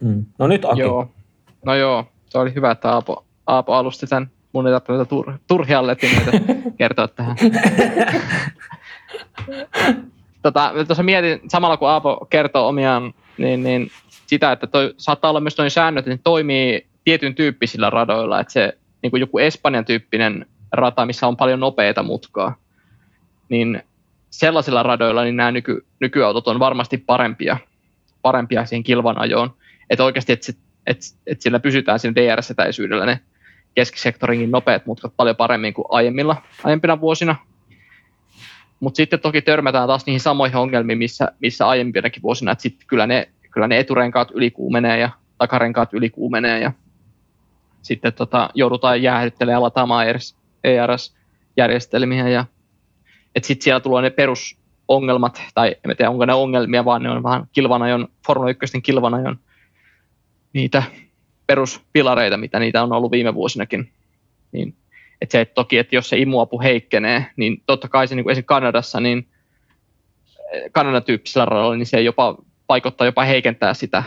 [0.00, 0.24] Mm.
[0.38, 0.80] No nyt Aki.
[0.80, 1.10] Joo.
[1.64, 5.86] No joo, se oli hyvä, että Aapo, Aapo alusti tämän mun ei tarvitse tur, turhia
[5.86, 6.30] letinoita
[6.78, 7.36] kertoa tähän.
[10.42, 13.90] tota, tuossa mietin, samalla kun Aapo kertoo omiaan, niin, niin
[14.26, 18.52] sitä, että toi, saattaa olla myös noin säännöt, että ne toimii tietyn tyyppisillä radoilla, että
[18.52, 22.56] se niin kuin joku Espanjan tyyppinen rata, missä on paljon nopeita mutkaa,
[23.48, 23.82] niin
[24.30, 27.56] sellaisilla radoilla niin nämä nyky, nykyautot on varmasti parempia,
[28.22, 29.54] parempia siihen kilvan ajoon.
[29.90, 30.52] Että oikeasti, että,
[30.86, 33.20] että, että sillä pysytään siinä DRS-etäisyydellä ne
[33.76, 37.36] keskisektorinkin nopeat mutkat paljon paremmin kuin aiemmilla, aiempina vuosina.
[38.80, 43.06] Mutta sitten toki törmätään taas niihin samoihin ongelmiin, missä, missä aiempinakin vuosina, että sitten kyllä
[43.06, 46.72] ne, kyllä ne eturenkaat ylikuumenee ja takarenkaat ylikuumenee ja
[47.82, 50.06] sitten tota, joudutaan jäähdyttelemään lataamaan
[50.64, 52.44] ERS-järjestelmiä ja
[53.34, 57.22] että sitten siellä tulee ne perusongelmat, tai en tiedä onko ne ongelmia, vaan ne on
[57.22, 59.38] vähän kilvanajon, Formula 1 kilvanajon
[60.52, 60.82] niitä
[61.46, 63.90] peruspilareita, mitä niitä on ollut viime vuosinakin.
[64.52, 64.74] Niin,
[65.20, 68.32] että se, että toki, että jos se imuapu heikkenee, niin totta kai se niin kuin
[68.32, 69.26] esimerkiksi Kanadassa, niin
[70.52, 72.36] eh, Kanadan tyyppisellä radalla, niin se jopa
[72.68, 74.02] vaikuttaa jopa heikentää sitä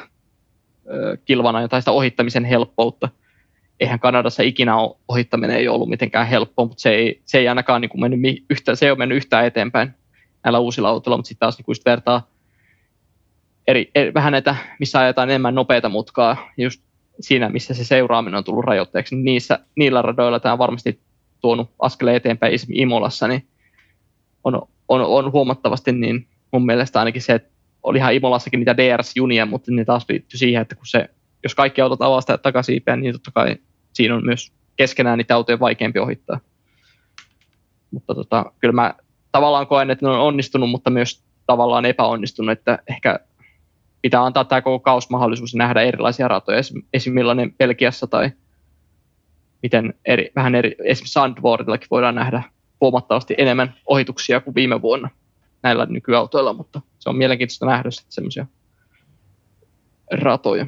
[1.25, 3.09] kilvana tai sitä ohittamisen helppoutta.
[3.79, 7.81] Eihän Kanadassa ikinä ole, ohittaminen ei ollut mitenkään helppoa, mutta se ei, se ei ainakaan
[7.81, 9.93] niin kuin mennyt yhtä, se ei ole mennyt yhtään eteenpäin
[10.43, 12.27] näillä uusilla autoilla, mutta sitten taas niin kuin vertaa
[13.67, 16.83] eri, eri, vähän näitä, missä ajetaan enemmän nopeita mutkaa, just
[17.19, 20.99] siinä, missä se seuraaminen on tullut rajoitteeksi, niin niissä, niillä radoilla tämä on varmasti
[21.41, 23.47] tuonut askeleen eteenpäin esimerkiksi Imolassa, niin
[24.43, 27.49] on, on, on huomattavasti niin mun mielestä ainakin se, että
[27.83, 31.09] olihan Imolassakin niitä DRS-junia, mutta ne taas liittyy siihen, että kun se,
[31.43, 33.55] jos kaikki autot avaa sitä niin totta kai
[33.93, 36.39] siinä on myös keskenään niitä autoja vaikeampi ohittaa.
[37.91, 38.93] Mutta tota, kyllä mä
[39.31, 43.19] tavallaan koen, että ne on onnistunut, mutta myös tavallaan epäonnistunut, että ehkä
[44.01, 46.61] pitää antaa tämä koko kaus mahdollisuus nähdä erilaisia ratoja,
[46.93, 47.13] esim.
[47.13, 48.31] millainen Belgiassa tai
[49.63, 52.43] miten eri, vähän eri, esimerkiksi Sandvordillakin voidaan nähdä
[52.81, 55.09] huomattavasti enemmän ohituksia kuin viime vuonna
[55.63, 58.45] näillä nykyautoilla, mutta se on mielenkiintoista nähdä sitten semmoisia
[60.11, 60.65] ratoja.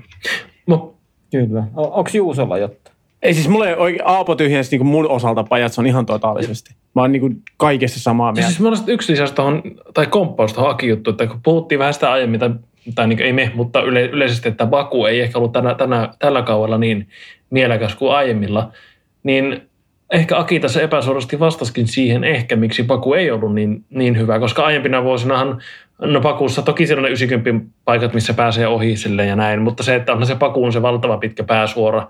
[0.67, 0.95] No,
[1.31, 1.63] kyllä.
[1.75, 2.91] Onko Juusolla jotta?
[3.21, 6.75] Ei siis mulle oikein Aapo tyhjäsi niin mun osalta pajat, se on ihan totaalisesti.
[6.95, 8.49] Mä oon niin kaikessa samaa mieltä.
[8.49, 9.61] Siis mä yksi lisäys tuohon,
[9.93, 12.49] tai komppaus tuohon Aki juttu, että kun puhuttiin vähän sitä aiemmin, tai
[12.95, 16.41] tai niin ei me, mutta yle, yleisesti, että Baku ei ehkä ollut tänä, tänä, tällä
[16.41, 17.07] kaudella niin
[17.49, 18.71] mielekäs kuin aiemmilla,
[19.23, 19.61] niin
[20.11, 24.65] ehkä Aki tässä epäsuorasti vastaskin siihen ehkä, miksi Baku ei ollut niin, niin hyvä, koska
[24.65, 25.61] aiempina vuosinahan
[26.01, 29.83] No Pakussa toki siellä on ne 90 paikat, missä pääsee ohi silleen ja näin, mutta
[29.83, 32.07] se, että on se Pakuun se valtava pitkä pääsuora,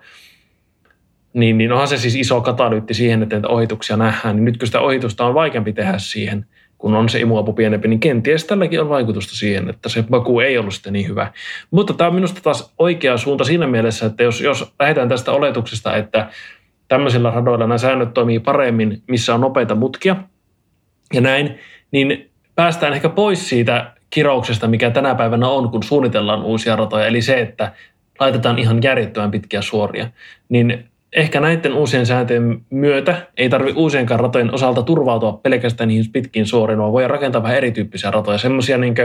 [1.33, 4.35] niin, niin onhan se siis iso katalyytti siihen, että ohituksia nähdään.
[4.35, 6.45] Niin nyt kun sitä ohitusta on vaikeampi tehdä siihen,
[6.81, 10.57] kun on se imuapu pienempi, niin kenties tälläkin on vaikutusta siihen, että se Baku ei
[10.57, 11.31] ollut sitten niin hyvä.
[11.71, 15.95] Mutta tämä on minusta taas oikea suunta siinä mielessä, että jos, jos lähdetään tästä oletuksesta,
[15.95, 16.29] että
[16.87, 20.15] tämmöisillä radoilla nämä säännöt toimii paremmin, missä on nopeita mutkia
[21.13, 21.59] ja näin,
[21.91, 27.21] niin päästään ehkä pois siitä kirouksesta, mikä tänä päivänä on, kun suunnitellaan uusia ratoja, eli
[27.21, 27.71] se, että
[28.19, 30.07] laitetaan ihan järjettömän pitkiä suoria,
[30.49, 36.45] niin ehkä näiden uusien sääntöjen myötä ei tarvitse uusienkaan ratojen osalta turvautua pelkästään niihin pitkiin
[36.45, 38.95] suoriin, vaan voi rakentaa vähän erityyppisiä ratoja, semmoisia niin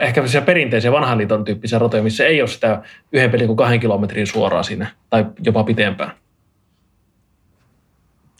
[0.00, 2.82] ehkä perinteisiä vanhan liiton tyyppisiä ratoja, missä ei ole sitä
[3.12, 6.10] yhden pelin kuin kahden kilometrin suoraa siinä, tai jopa pitempään.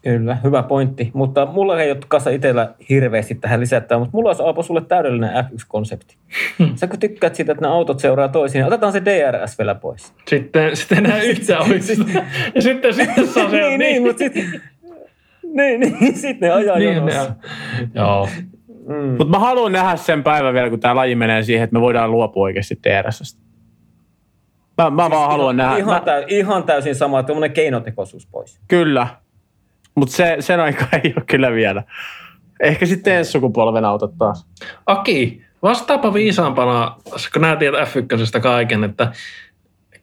[0.03, 1.11] Kyllä, hyvä pointti.
[1.15, 5.31] Mutta mulla ei ole kanssa itsellä hirveästi tähän lisättää, mutta mulla olisi Aapo sulle täydellinen
[5.31, 6.17] F1-konsepti.
[6.75, 10.15] Sä kun tykkäät siitä, että nämä autot seuraa toisiaan, otetaan se DRS vielä pois.
[10.29, 12.27] Sitten, sitten enää yhtään oikeastaan.
[12.55, 13.57] Ja sitten, sitten saa se...
[13.61, 14.61] niin, niin, mutta sitten...
[15.55, 17.35] Niin, niin, sitten ne ajaa niin, jonossa.
[17.81, 18.29] ne- Joo.
[18.89, 18.95] Mm.
[19.09, 22.11] Mutta mä haluan nähdä sen päivän vielä, kun tämä laji menee siihen, että me voidaan
[22.11, 23.41] luopua oikeasti DRSstä.
[24.79, 25.77] Mä, mä vaan haluan nähdä.
[25.77, 28.61] Ihan, Mä, täy, ihan täysin sama, tuommoinen keinotekoisuus pois.
[28.69, 29.07] kyllä.
[29.95, 31.83] Mutta se, sen aika ei ole kyllä vielä.
[32.61, 34.47] Ehkä sitten ensi sukupolven autot taas.
[34.87, 36.97] Aki, vastaapa viisaampana,
[37.33, 39.13] kun näet tiedät F1 kaiken, että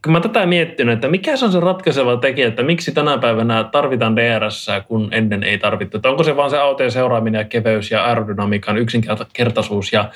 [0.04, 3.64] kun mä tätä miettinyt, että mikä se on se ratkaiseva tekijä, että miksi tänä päivänä
[3.64, 5.96] tarvitaan DRS, kun ennen ei tarvittu.
[5.96, 10.10] Että onko se vaan se autojen seuraaminen ja keveys ja aerodynamiikan yksinkertaisuus ja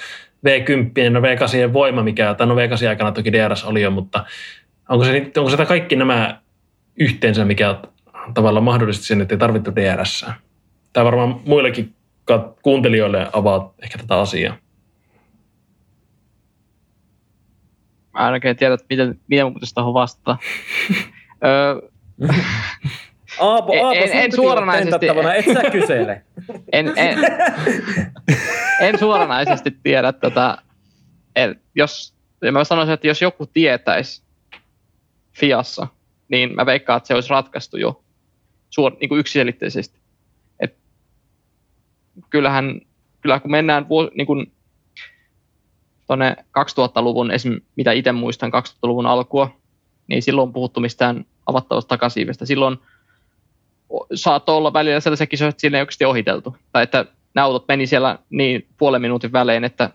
[0.47, 4.25] V10 ja V8 voima, mikä, tai no V8 aikana toki DRS oli jo, mutta
[4.89, 6.39] onko se, onko se kaikki nämä
[6.97, 7.77] yhteensä, mikä
[8.35, 10.27] tavallaan mahdollisti sen, että ei tarvittu DRS?
[10.93, 11.95] Tämä varmaan muillekin
[12.63, 14.57] kuuntelijoille avaa ehkä tätä asiaa.
[18.13, 20.37] Mä en oikein tiedä, että miten, miten mun pitäisi tuohon vastata.
[21.45, 21.89] Öö,
[23.41, 26.23] Aapo, En- Aapo, en- en suoranaisesti- et sä kysele.
[26.73, 27.19] en, en,
[28.81, 30.59] en suoranaisesti tiedä, tota,
[31.37, 34.23] en, jos, ja mä sanoisin, että jos joku tietäisi
[35.33, 35.87] Fiassa,
[36.29, 38.05] niin mä veikkaan, että se olisi ratkaistu jo
[38.75, 39.99] suor, niin kuin yksiselitteisesti.
[40.61, 40.77] Et
[42.31, 42.81] kyllähän,
[43.21, 44.53] kyllähän kun mennään vuos, niin kuin
[46.07, 47.61] tuonne 2000-luvun, esim.
[47.77, 49.61] mitä itse muistan 2000-luvun alkua,
[50.07, 52.47] niin silloin on puhuttu mistään avattavasta takasiivestä.
[52.47, 52.79] Silloin
[54.15, 56.57] saattoi olla välillä sellaisia kisoja, että siinä ei oikeasti ohiteltu.
[56.73, 59.91] Tai että nämä autot meni siellä niin puolen minuutin välein, että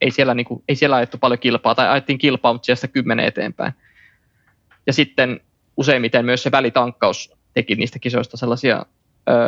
[0.00, 3.26] ei siellä, niin kuin, ei siellä ajettu paljon kilpaa, tai ajettiin kilpaa, mutta sieltä kymmenen
[3.26, 3.72] eteenpäin.
[4.86, 5.40] Ja sitten
[5.76, 8.86] useimmiten myös se välitankkaus teki niistä kisoista sellaisia,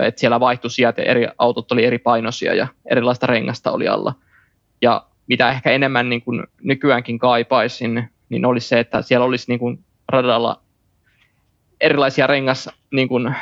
[0.06, 4.14] että siellä vaihtui ja eri autot oli eri painoisia ja erilaista rengasta oli alla.
[4.82, 9.58] Ja mitä ehkä enemmän niin kuin nykyäänkin kaipaisin, niin olisi se, että siellä olisi niin
[9.58, 10.62] kuin radalla
[11.80, 13.34] erilaisia rengas niin kuin,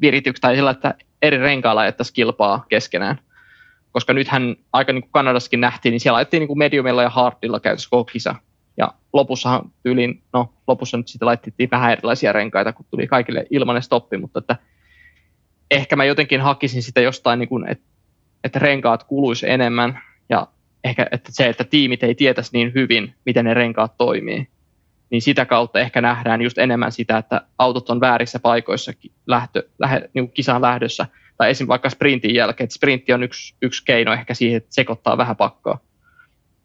[0.00, 3.18] virityksiä tai sillä, että eri renkailla ajettaisiin kilpaa keskenään.
[3.92, 7.60] Koska nythän aika niin kuin Kanadassakin nähtiin, niin siellä ajettiin niin kuin mediumilla ja hardilla
[7.60, 8.34] käytössä koko kisa.
[8.76, 13.82] Ja lopussahan tyyliin, no lopussa nyt sitten laitettiin vähän erilaisia renkaita, kun tuli kaikille ilmainen
[13.82, 14.56] stoppi, mutta että
[15.70, 17.84] ehkä mä jotenkin hakisin sitä jostain, niin kuin, että,
[18.44, 20.46] että renkaat kuluisi enemmän ja
[20.84, 24.48] ehkä että se, että tiimit ei tietäisi niin hyvin, miten ne renkaat toimii
[25.12, 28.92] niin sitä kautta ehkä nähdään just enemmän sitä, että autot on väärissä paikoissa
[29.26, 31.06] lähtö, lähe, niin kuin kisan lähdössä.
[31.36, 35.18] Tai esimerkiksi vaikka sprintin jälkeen, että sprintti on yksi, yksi keino ehkä siihen, että sekoittaa
[35.18, 35.78] vähän pakkaa.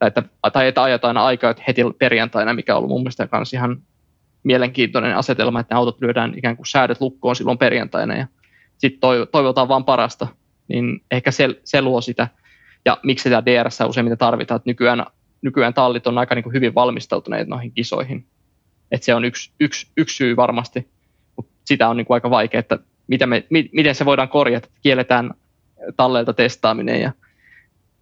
[0.01, 3.81] Että, tai että ajetaan aikaa heti perjantaina, mikä on ollut mun mielestä myös ihan
[4.43, 8.27] mielenkiintoinen asetelma, että ne autot lyödään ikään kuin säädöt lukkoon silloin perjantaina ja
[8.77, 10.27] sitten toivotaan vaan parasta.
[10.67, 12.27] Niin ehkä se, se luo sitä.
[12.85, 15.05] Ja miksi sitä DRS useimmiten tarvitaan, että nykyään,
[15.41, 18.27] nykyään tallit on aika niin kuin hyvin valmistautuneet noihin kisoihin
[18.91, 20.87] että se on yksi, yksi, yksi syy varmasti,
[21.35, 24.67] mutta sitä on niin kuin aika vaikea, että miten, me, mi, miten se voidaan korjata,
[24.67, 25.33] että kielletään
[25.97, 27.11] talleilta testaaminen ja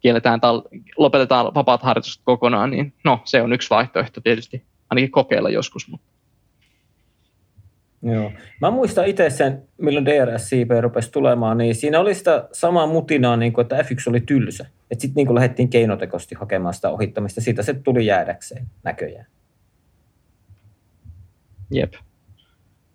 [0.00, 5.50] kielletään tal- lopetetaan vapaat harjoitukset kokonaan, niin no se on yksi vaihtoehto tietysti, ainakin kokeilla
[5.50, 5.88] joskus.
[5.88, 6.06] Mutta.
[8.02, 8.32] Joo.
[8.60, 13.52] Mä muistan itse sen, milloin DRS-CP rupesi tulemaan, niin siinä oli sitä samaa mutinaa, niin
[13.52, 14.66] kuin, että F1 oli tylsä.
[14.90, 17.40] Että sitten niin lähdettiin keinotekoisesti hakemaan sitä ohittamista.
[17.40, 19.26] Siitä se tuli jäädäkseen näköjään.
[21.70, 21.94] Jep.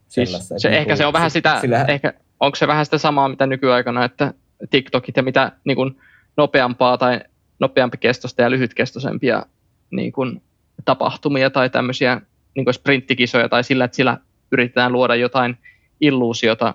[0.08, 3.30] Siis se, niin ehkä se on vähän sitä, sillä- ehkä, onko se vähän sitä samaa,
[3.30, 4.34] mitä nykyaikana, että
[4.70, 5.96] TikTokit ja mitä niin kuin
[6.38, 7.22] nopeampaa tai
[7.60, 9.46] nopeampi kestosta ja lyhytkestoisempia
[9.92, 10.42] niin kuin
[10.86, 12.22] tapahtumia tai tämmöisiä
[12.56, 14.18] niin kuin sprinttikisoja tai sillä, että sillä
[14.52, 15.58] yritetään luoda jotain
[16.02, 16.74] illuusiota,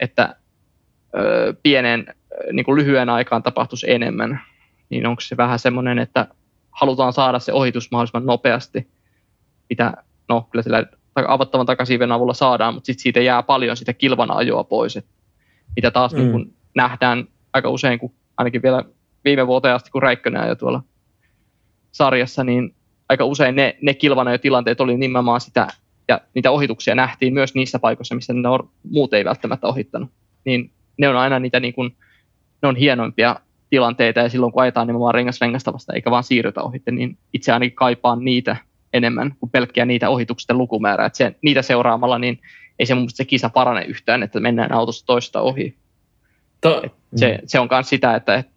[0.00, 0.36] että
[1.18, 2.14] ö, pienen
[2.52, 4.40] niin kuin lyhyen aikaan tapahtuisi enemmän,
[4.90, 6.26] niin onko se vähän semmoinen, että
[6.70, 8.88] halutaan saada se ohitus mahdollisimman nopeasti,
[9.70, 9.92] mitä
[10.28, 10.84] no kyllä sillä
[11.28, 15.06] avattavan takasiiven avulla saadaan, mutta sitten siitä jää paljon sitä kilvan ajoa pois, et
[15.76, 16.18] mitä taas Mm.
[16.18, 18.84] niin kun nähdään aika usein, kun ainakin vielä
[19.24, 20.82] viime vuoteen asti, kun Räikkönen ajoi tuolla
[21.92, 22.74] sarjassa, niin
[23.08, 25.68] aika usein ne, ne kilvanajotilanteet oli nimenomaan sitä,
[26.08, 30.10] ja niitä ohituksia nähtiin myös niissä paikoissa, missä ne on, muut ei välttämättä ohittanut.
[30.44, 31.92] Niin ne on aina niitä niin kun,
[32.62, 33.36] ne on hienoimpia
[33.70, 37.52] tilanteita, ja silloin kun ajetaan nimenomaan rengas rengasta vasta, eikä vaan siirrytä ohitte, niin itse
[37.52, 38.56] ainakin kaipaan niitä
[38.92, 41.06] enemmän kuin pelkkiä niitä ohituksisten lukumäärää.
[41.06, 42.40] Että se, niitä seuraamalla, niin
[42.78, 45.76] ei se mun mielestä se kisa parane yhtään, että mennään autosta toista ohi.
[46.60, 46.82] To,
[47.16, 48.52] Se, se on myös sitä, että, että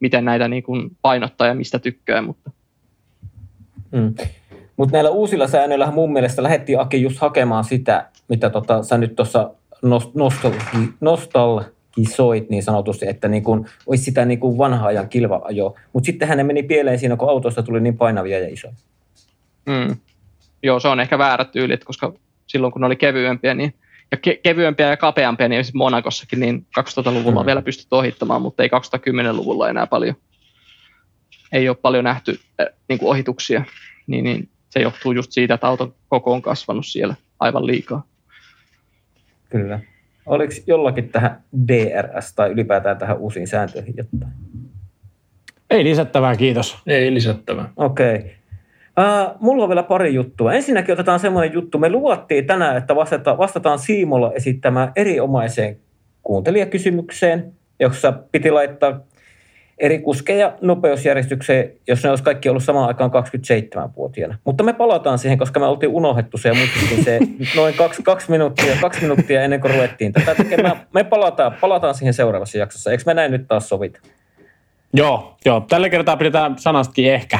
[0.00, 2.50] miten näitä niin kuin painottaa ja mistä tykkää, mutta
[3.92, 4.14] Mm.
[4.76, 9.16] Mutta näillä uusilla säännöillä mun mielestä lähdettiin Aki just hakemaan sitä, mitä tota, sä nyt
[9.16, 9.50] tuossa
[9.82, 10.58] nost, nostalgi,
[11.00, 15.74] nostalgisoit niin sanotusti, että niin kuin, olisi sitä niin kuin vanha ajan kilva-ajo.
[15.92, 18.74] Mutta sittenhän ne meni pieleen siinä, kun autosta tuli niin painavia ja isoja.
[19.66, 19.96] Mm.
[20.62, 22.12] Joo, se on ehkä väärä tyyli, koska
[22.46, 23.74] silloin kun ne oli kevyempiä, niin
[24.12, 27.46] ja ke- kevyempiä ja kapeampia, niin esimerkiksi Monakossakin niin 2000-luvulla mm.
[27.46, 30.14] vielä pystytty ohittamaan, mutta ei 2010-luvulla enää paljon.
[31.52, 33.64] Ei ole paljon nähty äh, niin kuin ohituksia,
[34.06, 38.02] niin, niin se johtuu just siitä, että auton koko on kasvanut siellä aivan liikaa.
[39.48, 39.80] Kyllä.
[40.26, 44.32] Oliko jollakin tähän DRS tai ylipäätään tähän uusiin sääntöihin jotain?
[45.70, 46.78] Ei lisättävää, kiitos.
[46.86, 47.72] Ei lisättävää.
[47.76, 48.16] Okei.
[48.16, 48.30] Okay.
[49.40, 50.52] Mulla on vielä pari juttua.
[50.52, 51.78] Ensinnäkin otetaan semmoinen juttu.
[51.78, 55.76] Me luvattiin tänään, että vastata, vastataan Siimolla esittämään erinomaiseen
[56.22, 59.00] kuuntelijakysymykseen, jossa piti laittaa
[59.78, 64.38] eri kuskeja nopeusjärjestykseen, jos ne olisi kaikki ollut samaan aikaan 27-vuotiaana.
[64.44, 67.18] Mutta me palataan siihen, koska me oltiin unohdettu se ja muistettiin se
[67.60, 70.76] noin kaksi, kaksi, minuuttia, kaksi minuuttia ennen kuin ruvettiin tätä tekemään.
[70.94, 72.90] Me palataan, palataan siihen seuraavassa jaksossa.
[72.90, 74.00] Eikö me näin nyt taas sovita?
[74.92, 75.60] Joo, joo.
[75.60, 77.38] Tällä kertaa pidetään sanastakin ehkä.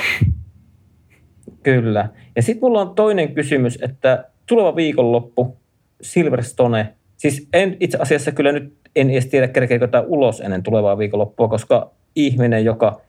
[1.62, 2.08] Kyllä.
[2.36, 5.56] Ja sitten mulla on toinen kysymys, että tuleva viikonloppu,
[6.00, 10.98] Silverstone, siis en itse asiassa kyllä nyt en edes tiedä, kerkeekö tämä ulos ennen tulevaa
[10.98, 13.00] viikonloppua, koska ihminen, joka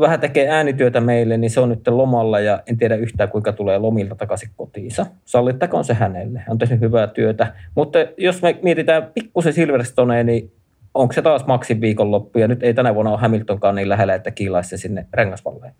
[0.00, 3.78] vähän tekee äänityötä meille, niin se on nyt lomalla ja en tiedä yhtään, kuinka tulee
[3.78, 5.06] lomilta takaisin kotiinsa.
[5.24, 6.38] Sallittakoon se hänelle.
[6.38, 7.54] Hän on tehnyt hyvää työtä.
[7.74, 10.52] Mutta jos me mietitään pikkusen Silverstoneen, niin
[10.94, 14.30] onko se taas maksin viikonloppu ja nyt ei tänä vuonna ole Hamiltonkaan niin lähellä, että
[14.30, 15.74] kiilaisi sinne rengasvalleen.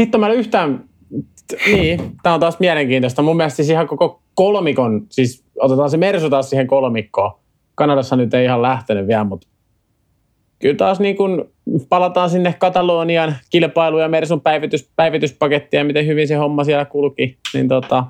[0.00, 0.84] Hitto, mä en yhtään...
[1.66, 3.22] Niin, tämä on taas mielenkiintoista.
[3.22, 7.32] Mun mielestä siis ihan koko kolmikon, siis otetaan se Mersu taas siihen kolmikkoon.
[7.74, 9.46] Kanadassa nyt ei ihan lähtenyt vielä, mutta
[10.58, 11.50] kyllä taas niin kun
[11.88, 17.68] palataan sinne Katalonian kilpailu ja Mersun päivitys, päivityspakettia miten hyvin se homma siellä kulki, niin
[17.68, 18.04] tota,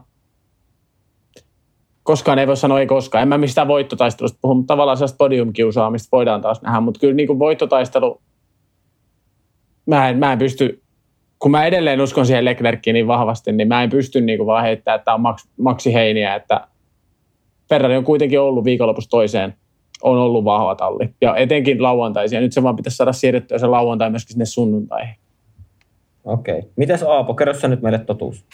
[2.03, 3.23] koskaan ei voi sanoa ei koskaan.
[3.23, 7.39] En mä mistään voittotaistelusta puhu, mutta tavallaan sellaista podiumkiusaamista voidaan taas nähdä, mutta kyllä niin
[7.39, 8.21] voittotaistelu,
[9.87, 10.84] mä en, mä en pysty
[11.45, 14.65] kun mä edelleen uskon siihen Leclerckiin niin vahvasti, niin mä en pysty niin kuin vaan
[14.65, 16.69] heittämään, että tämä on maks, maksiheiniä, että
[17.69, 19.55] Ferrari on kuitenkin ollut viikonlopussa toiseen,
[20.03, 21.09] on ollut vahva talli.
[21.21, 22.41] Ja etenkin lauantaisia.
[22.41, 25.15] Nyt se vaan pitäisi saada siirrettyä se lauantai myöskin sinne sunnuntaihin.
[26.25, 26.59] Okei.
[26.59, 26.71] Okay.
[26.77, 28.45] Mitäs Aapo, kerro sä nyt meille totuus.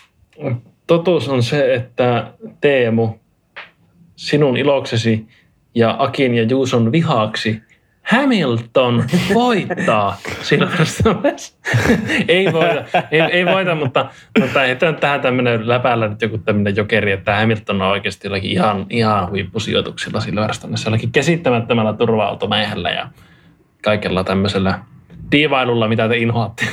[0.86, 3.08] Totuus on se, että Teemu,
[4.16, 5.26] sinun iloksesi
[5.74, 7.62] ja Akin ja Juuson vihaksi
[8.02, 9.04] Hamilton
[9.34, 11.58] voittaa Silverstoneessa.
[12.28, 17.12] ei voita, ei, ei voita mutta, mutta ei tähän tämmöinen läpäällä nyt joku tämmöinen jokeri,
[17.12, 23.08] että Hamilton on oikeasti jollakin ihan, ihan huippusijoituksilla Silverstoneessa, jollakin käsittämättömällä turva-automäihällä ja
[23.82, 24.78] kaikella tämmöisellä
[25.32, 26.66] diivailulla, mitä te inhoatte.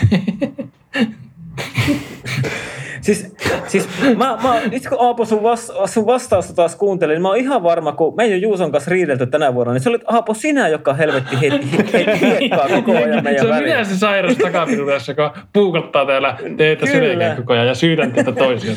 [3.07, 3.33] Siis,
[3.67, 7.37] siis mä, mä, itse kun Aapo sun, vas, sun vastausta taas kuuntelin, niin mä oon
[7.37, 10.33] ihan varma, kun me ei ole Juuson kanssa riidelty tänä vuonna, niin se oli Aapo
[10.33, 15.11] sinä, joka helvetti heitti, heitti hiekkaa koko ajan meidän Se on minä se sairas takapiruudessa,
[15.11, 18.73] joka puukottaa täällä teitä sydänkään koko ajan ja syydän teitä toisia.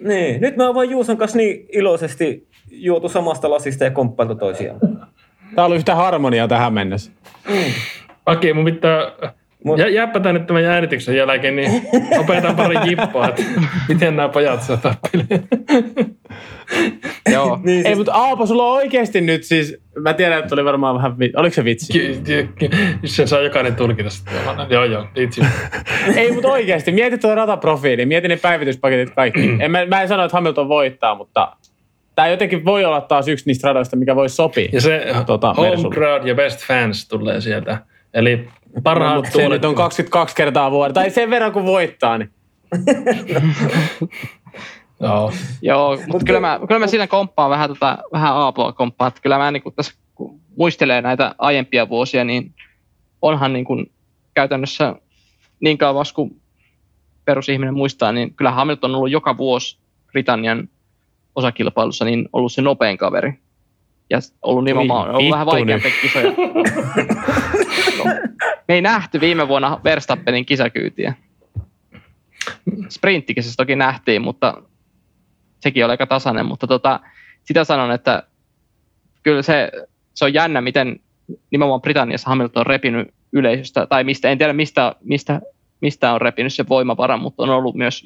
[0.00, 4.80] Niin, nyt mä oon vaan Juuson kanssa niin iloisesti juotu samasta lasista ja komppailtu toisiaan.
[5.54, 7.12] Tää oli yhtä harmoniaa tähän mennessä.
[7.48, 7.72] Mm.
[8.26, 9.12] Okei, mun pitää
[9.64, 9.78] Mut...
[9.78, 11.82] Ja jääpä tänne tämän äänityksen jälkeen, niin
[12.20, 13.42] opetan pari jippaa, että
[13.88, 15.48] miten nämä pojat saa tappeleen.
[17.32, 17.56] Joo.
[17.64, 17.86] niin siis...
[17.86, 21.54] Ei, mutta Aapo, sulla on oikeasti nyt siis, mä tiedän, että oli varmaan vähän, oliko
[21.54, 21.92] se vitsi?
[21.92, 22.68] Ky- ky- ky-
[23.04, 24.34] sen saa jokainen tulkita sitten.
[24.70, 25.42] joo, joo, itse.
[26.16, 29.56] Ei, mutta oikeasti, mieti tuo rataprofiili, mieti ne päivityspaketit kaikki.
[29.60, 31.56] en, mä, mä en sano, että Hamilton voittaa, mutta
[32.14, 34.68] tämä jotenkin voi olla taas yksi niistä radoista, mikä voi sopia.
[34.72, 37.78] Ja se tuota, home crowd ja best fans tulee sieltä.
[38.14, 38.48] Eli
[38.82, 42.18] Parhaat mutta se nyt on 22 kertaa vuotta, tai sen verran kuin voittaa.
[42.18, 42.30] Niin.
[45.00, 45.32] Joo,
[45.62, 49.38] Joo mutta kyllä mä, kyllä mä siinä komppaan vähän, tota, vähän Aapoa komppaan, että kyllä
[49.38, 52.54] mä niin kuin tässä kun muistelee näitä aiempia vuosia, niin
[53.22, 53.92] onhan niin kuin
[54.34, 54.94] käytännössä
[55.60, 56.40] niin kauan kuin
[57.24, 59.78] perusihminen muistaa, niin kyllä Hamilton on ollut joka vuosi
[60.12, 60.68] Britannian
[61.34, 63.32] osakilpailussa niin ollut se nopein kaveri.
[64.14, 66.30] Ja ollut nimenomaan ollut vähän vaikeampi kisoja.
[67.98, 68.04] no,
[68.68, 71.14] me ei nähty viime vuonna Verstappenin kisakyytiä.
[72.88, 74.62] Sprinttikisessä toki nähtiin, mutta
[75.60, 77.00] sekin oli aika tasainen, mutta tota,
[77.44, 78.22] sitä sanon, että
[79.22, 79.70] kyllä se,
[80.14, 81.00] se on jännä, miten
[81.50, 85.40] nimenomaan Britanniassa Hamilton on repinyt yleisöstä, tai mistä, en tiedä mistä, mistä,
[85.80, 88.04] mistä on repinyt se voimavara, mutta on ollut myös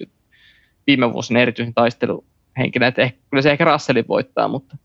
[0.86, 4.76] viime vuosina erityisen taisteluhenkilö, että ehkä, kyllä se ehkä Russellin voittaa, mutta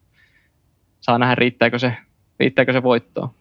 [1.03, 1.93] saa nähdä riittääkö se,
[2.39, 3.33] riittääkö se voittoa.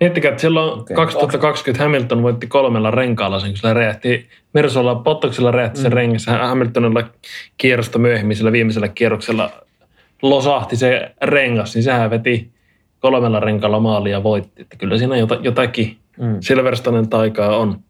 [0.00, 0.96] Miettikää, että silloin okay.
[0.96, 5.94] 2020 Hamilton voitti kolmella renkaalla sen, kun sillä räjähti, Mersolla Pottoksella räjähti se mm.
[5.94, 6.26] rengas.
[6.26, 7.04] Hamiltonilla
[7.56, 9.50] kierrosta myöhemmin sillä viimeisellä kierroksella
[10.22, 12.50] losahti se rengas, niin sehän veti
[13.00, 14.62] kolmella renkaalla maalia ja voitti.
[14.62, 16.36] Että kyllä siinä jota, jotakin Mm.
[16.40, 17.80] Silverstonen taikaa on.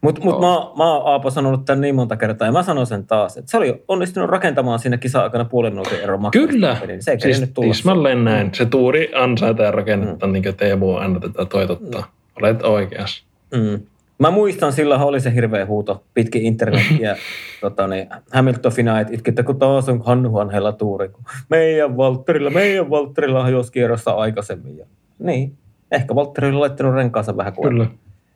[0.00, 0.46] Mutta mut mä,
[0.76, 3.56] mä oon Aapo sanonut tämän niin monta kertaa, ja mä sanon sen taas, että se
[3.56, 7.68] oli onnistunut rakentamaan siinä kisa-aikana puolen minuutin ero Kyllä, Niin se ei siis tulla.
[7.68, 8.50] tismalleen näin.
[8.54, 10.32] Se tuuri ansaitaan ja rakennetaan, mm.
[10.32, 12.12] niin kuin Teemu aina tätä toitottaa.
[12.40, 13.24] Olet oikeassa.
[13.54, 13.80] Mm.
[14.18, 17.16] Mä muistan, silloin oli se hirveä huuto pitkin internetiä.
[17.60, 21.08] tota, niin, Hamilton Finait itki, että kun taas on Hannu Hanhella tuuri.
[21.08, 24.78] Kun meidän Valtterilla, meidän Valtterilla hajosi kierrosta aikaisemmin.
[24.78, 24.86] Ja,
[25.18, 25.52] niin,
[25.90, 27.86] ehkä Valtteri oli laittanut renkaansa vähän kuin Kyllä.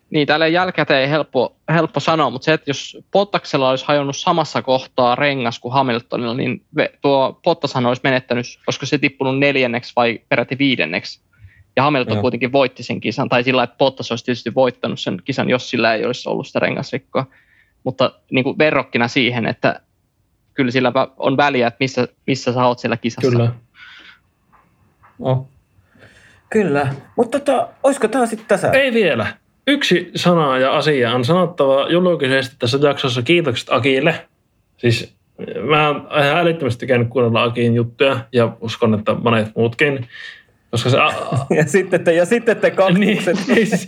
[0.09, 4.61] Niin, täällä jälkikäteen ei helppo, helppo sanoa, mutta se, että jos Pottaksella olisi hajonnut samassa
[4.61, 6.65] kohtaa rengas kuin Hamiltonilla, niin
[7.01, 11.21] tuo Pottashan olisi menettänyt, olisiko se tippunut neljänneksi vai peräti viidenneksi.
[11.75, 12.21] Ja Hamilton Joo.
[12.21, 15.93] Kuitenkin voitti sen kisan, tai sillä, että Bottas olisi tietysti voittanut sen kisan, jos sillä
[15.93, 17.25] ei olisi ollut sitä rengasrikkoa.
[17.83, 19.79] Mutta niin kuin verrokkina siihen, että
[20.53, 23.31] kyllä sillä on väliä, että missä, missä sä oot siellä kisassa.
[23.31, 23.51] Kyllä.
[25.19, 25.47] Oh.
[26.49, 28.71] Kyllä, mutta tota, olisiko tämä sitten tässä?
[28.71, 29.27] Ei vielä.
[29.67, 34.25] Yksi sana ja asia on sanottava julkisesti tässä jaksossa kiitokset Akille.
[34.77, 35.15] Siis
[35.61, 40.07] mä oon ihan älyttömästi tykännyt kuunnella Akin juttuja ja uskon, että monet muutkin.
[40.71, 40.97] Koska se...
[40.97, 41.11] A,
[41.57, 43.49] Ja sitten te, ja sitten te niin, kakkukset.
[43.57, 43.87] ei siis,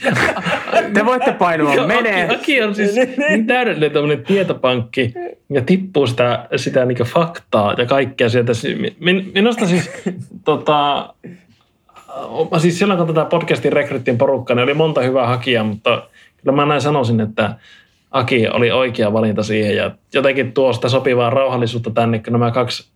[0.94, 2.24] Te voitte painua menee.
[2.24, 2.96] Aki, Aki on siis
[3.30, 5.14] niin täydellinen tämmöinen tietopankki
[5.50, 8.54] ja tippuu sitä, sitä niin faktaa ja kaikkea sieltä.
[9.00, 9.92] Min, minusta siis,
[10.46, 11.14] tota,
[12.58, 16.04] siis silloin kun tätä podcastin rekryttiin porukkaa, niin oli monta hyvää hakijaa, mutta
[16.38, 17.56] kyllä mä näin sanoisin, että
[18.12, 19.76] Aki oli oikea valinta siihen.
[19.76, 22.90] Ja jotenkin tuo sitä sopivaa rauhallisuutta tänne, kun nämä kaksi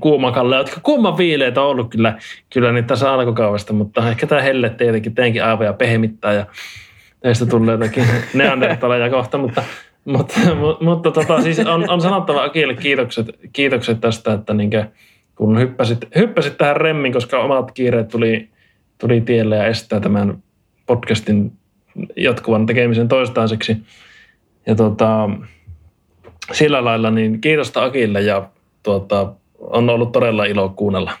[0.00, 2.18] kuumakalle, jotka kumman viileitä on ollut kyllä,
[2.50, 6.46] kyllä niin tässä alkukaudesta, mutta ehkä tämä helle tietenkin teinkin aivoja pehmittää ja
[7.20, 9.62] teistä tulee jotakin neandertaleja kohta, mutta,
[10.04, 14.84] mutta, mutta, mutta tota, siis on, on sanottava Akille kiitokset, kiitokset tästä, että niinkö,
[15.34, 18.48] kun hyppäsit, hyppäsit tähän remmin, koska omat kiireet tuli,
[19.02, 20.42] tuli tielle ja estää tämän
[20.86, 21.52] podcastin
[22.16, 23.76] jatkuvan tekemisen toistaiseksi.
[24.66, 25.30] Ja tota,
[26.52, 28.48] sillä lailla niin kiitosta Akille ja
[28.82, 31.12] tuota, on ollut todella ilo kuunnella.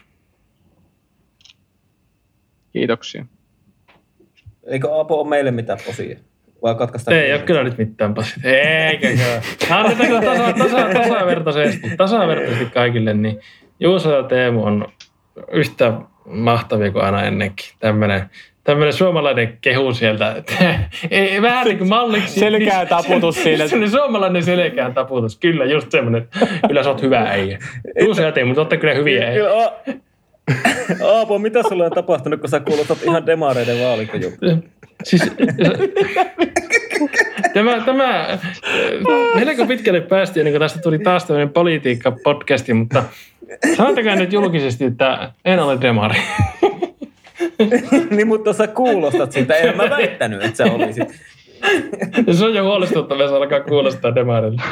[2.72, 3.26] Kiitoksia.
[4.66, 6.18] Eikö Aapo ole meille mitään posia?
[6.62, 7.14] Vai katkaista?
[7.14, 8.44] Ei ole kyllä nyt mitään pasit.
[8.88, 9.42] Eikä kyllä.
[9.70, 13.40] Annetaanko tasa, tasa, tasavertaisesti, tasavertaisesti kaikille, niin
[13.80, 14.88] Juuso ja Teemu on
[15.52, 15.92] yhtä
[16.26, 17.66] mahtavia kuin aina ennenkin.
[17.78, 18.30] Tämmöinen
[18.64, 20.32] tämmöinen suomalainen kehu sieltä.
[20.36, 20.80] että
[21.10, 22.40] Ei, vähän niin kuin malliksi.
[22.40, 23.68] Selkää taputus siinä.
[23.68, 25.38] Semmoinen suomalainen selkään taputus.
[25.38, 26.28] Kyllä, just semmoinen.
[26.66, 27.58] Kyllä sä oot hyvä äijä.
[28.00, 29.44] Juuso ja Teemu, mutta olette kyllä hyviä äijä.
[31.06, 34.46] Aapo, mitä sulle on tapahtunut, kun sä kuulotat ihan demareiden vaalikojuttu?
[35.04, 35.22] Siis,
[37.54, 38.38] tämä, tämä,
[39.34, 43.04] melko pitkälle päästiin, niin kuin tästä tuli taas tämmöinen politiikka-podcasti, mutta
[43.76, 46.20] sanotakaa nyt julkisesti, että en ole demari.
[48.16, 49.54] niin, mutta sä kuulostat siltä.
[49.54, 51.08] En mä väittänyt, että sä olisit.
[52.32, 54.62] Se on jo huolestuttavaa, se alkaa kuulostaa demarille.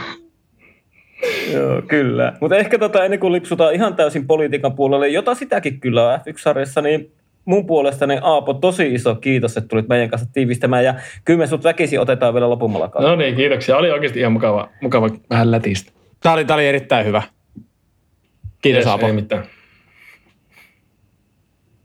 [1.52, 2.32] Joo, kyllä.
[2.40, 6.82] Mutta ehkä tota, ennen kuin lipsutaan ihan täysin politiikan puolelle, jota sitäkin kyllä on F1-sarjassa,
[6.82, 7.12] niin
[7.44, 10.84] mun puolestani Aapo, tosi iso kiitos, että tulit meidän kanssa tiivistämään.
[10.84, 10.94] Ja
[11.24, 13.10] kyllä me sut väkisin otetaan vielä lopummalla kautta.
[13.10, 13.76] No niin, kiitoksia.
[13.76, 15.92] Oli oikeasti ihan mukava, mukava vähän lätistä.
[16.22, 17.22] Tämä oli, tämä oli erittäin hyvä.
[18.60, 19.06] Kiitos Yes, Aapo.
[19.06, 19.44] Ei mitään.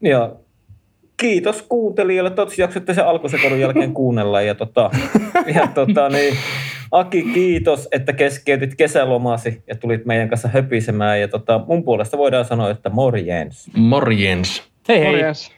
[0.02, 0.36] Ja
[1.18, 2.30] kiitos kuuntelijoille.
[2.30, 4.42] Toivottavasti jaksoitte sen alkusekoilun jälkeen kuunnella.
[4.42, 4.90] Ja, tota,
[5.56, 6.38] ja tota, niin,
[6.92, 11.22] Aki, kiitos, että keskeytit kesälomasi ja tulit meidän kanssa höpisemään.
[11.22, 13.70] Ja tota, mun puolesta voidaan sanoa, että morjens.
[13.74, 14.64] Morjens.
[14.88, 15.08] Hei hei.
[15.08, 15.55] Morjens.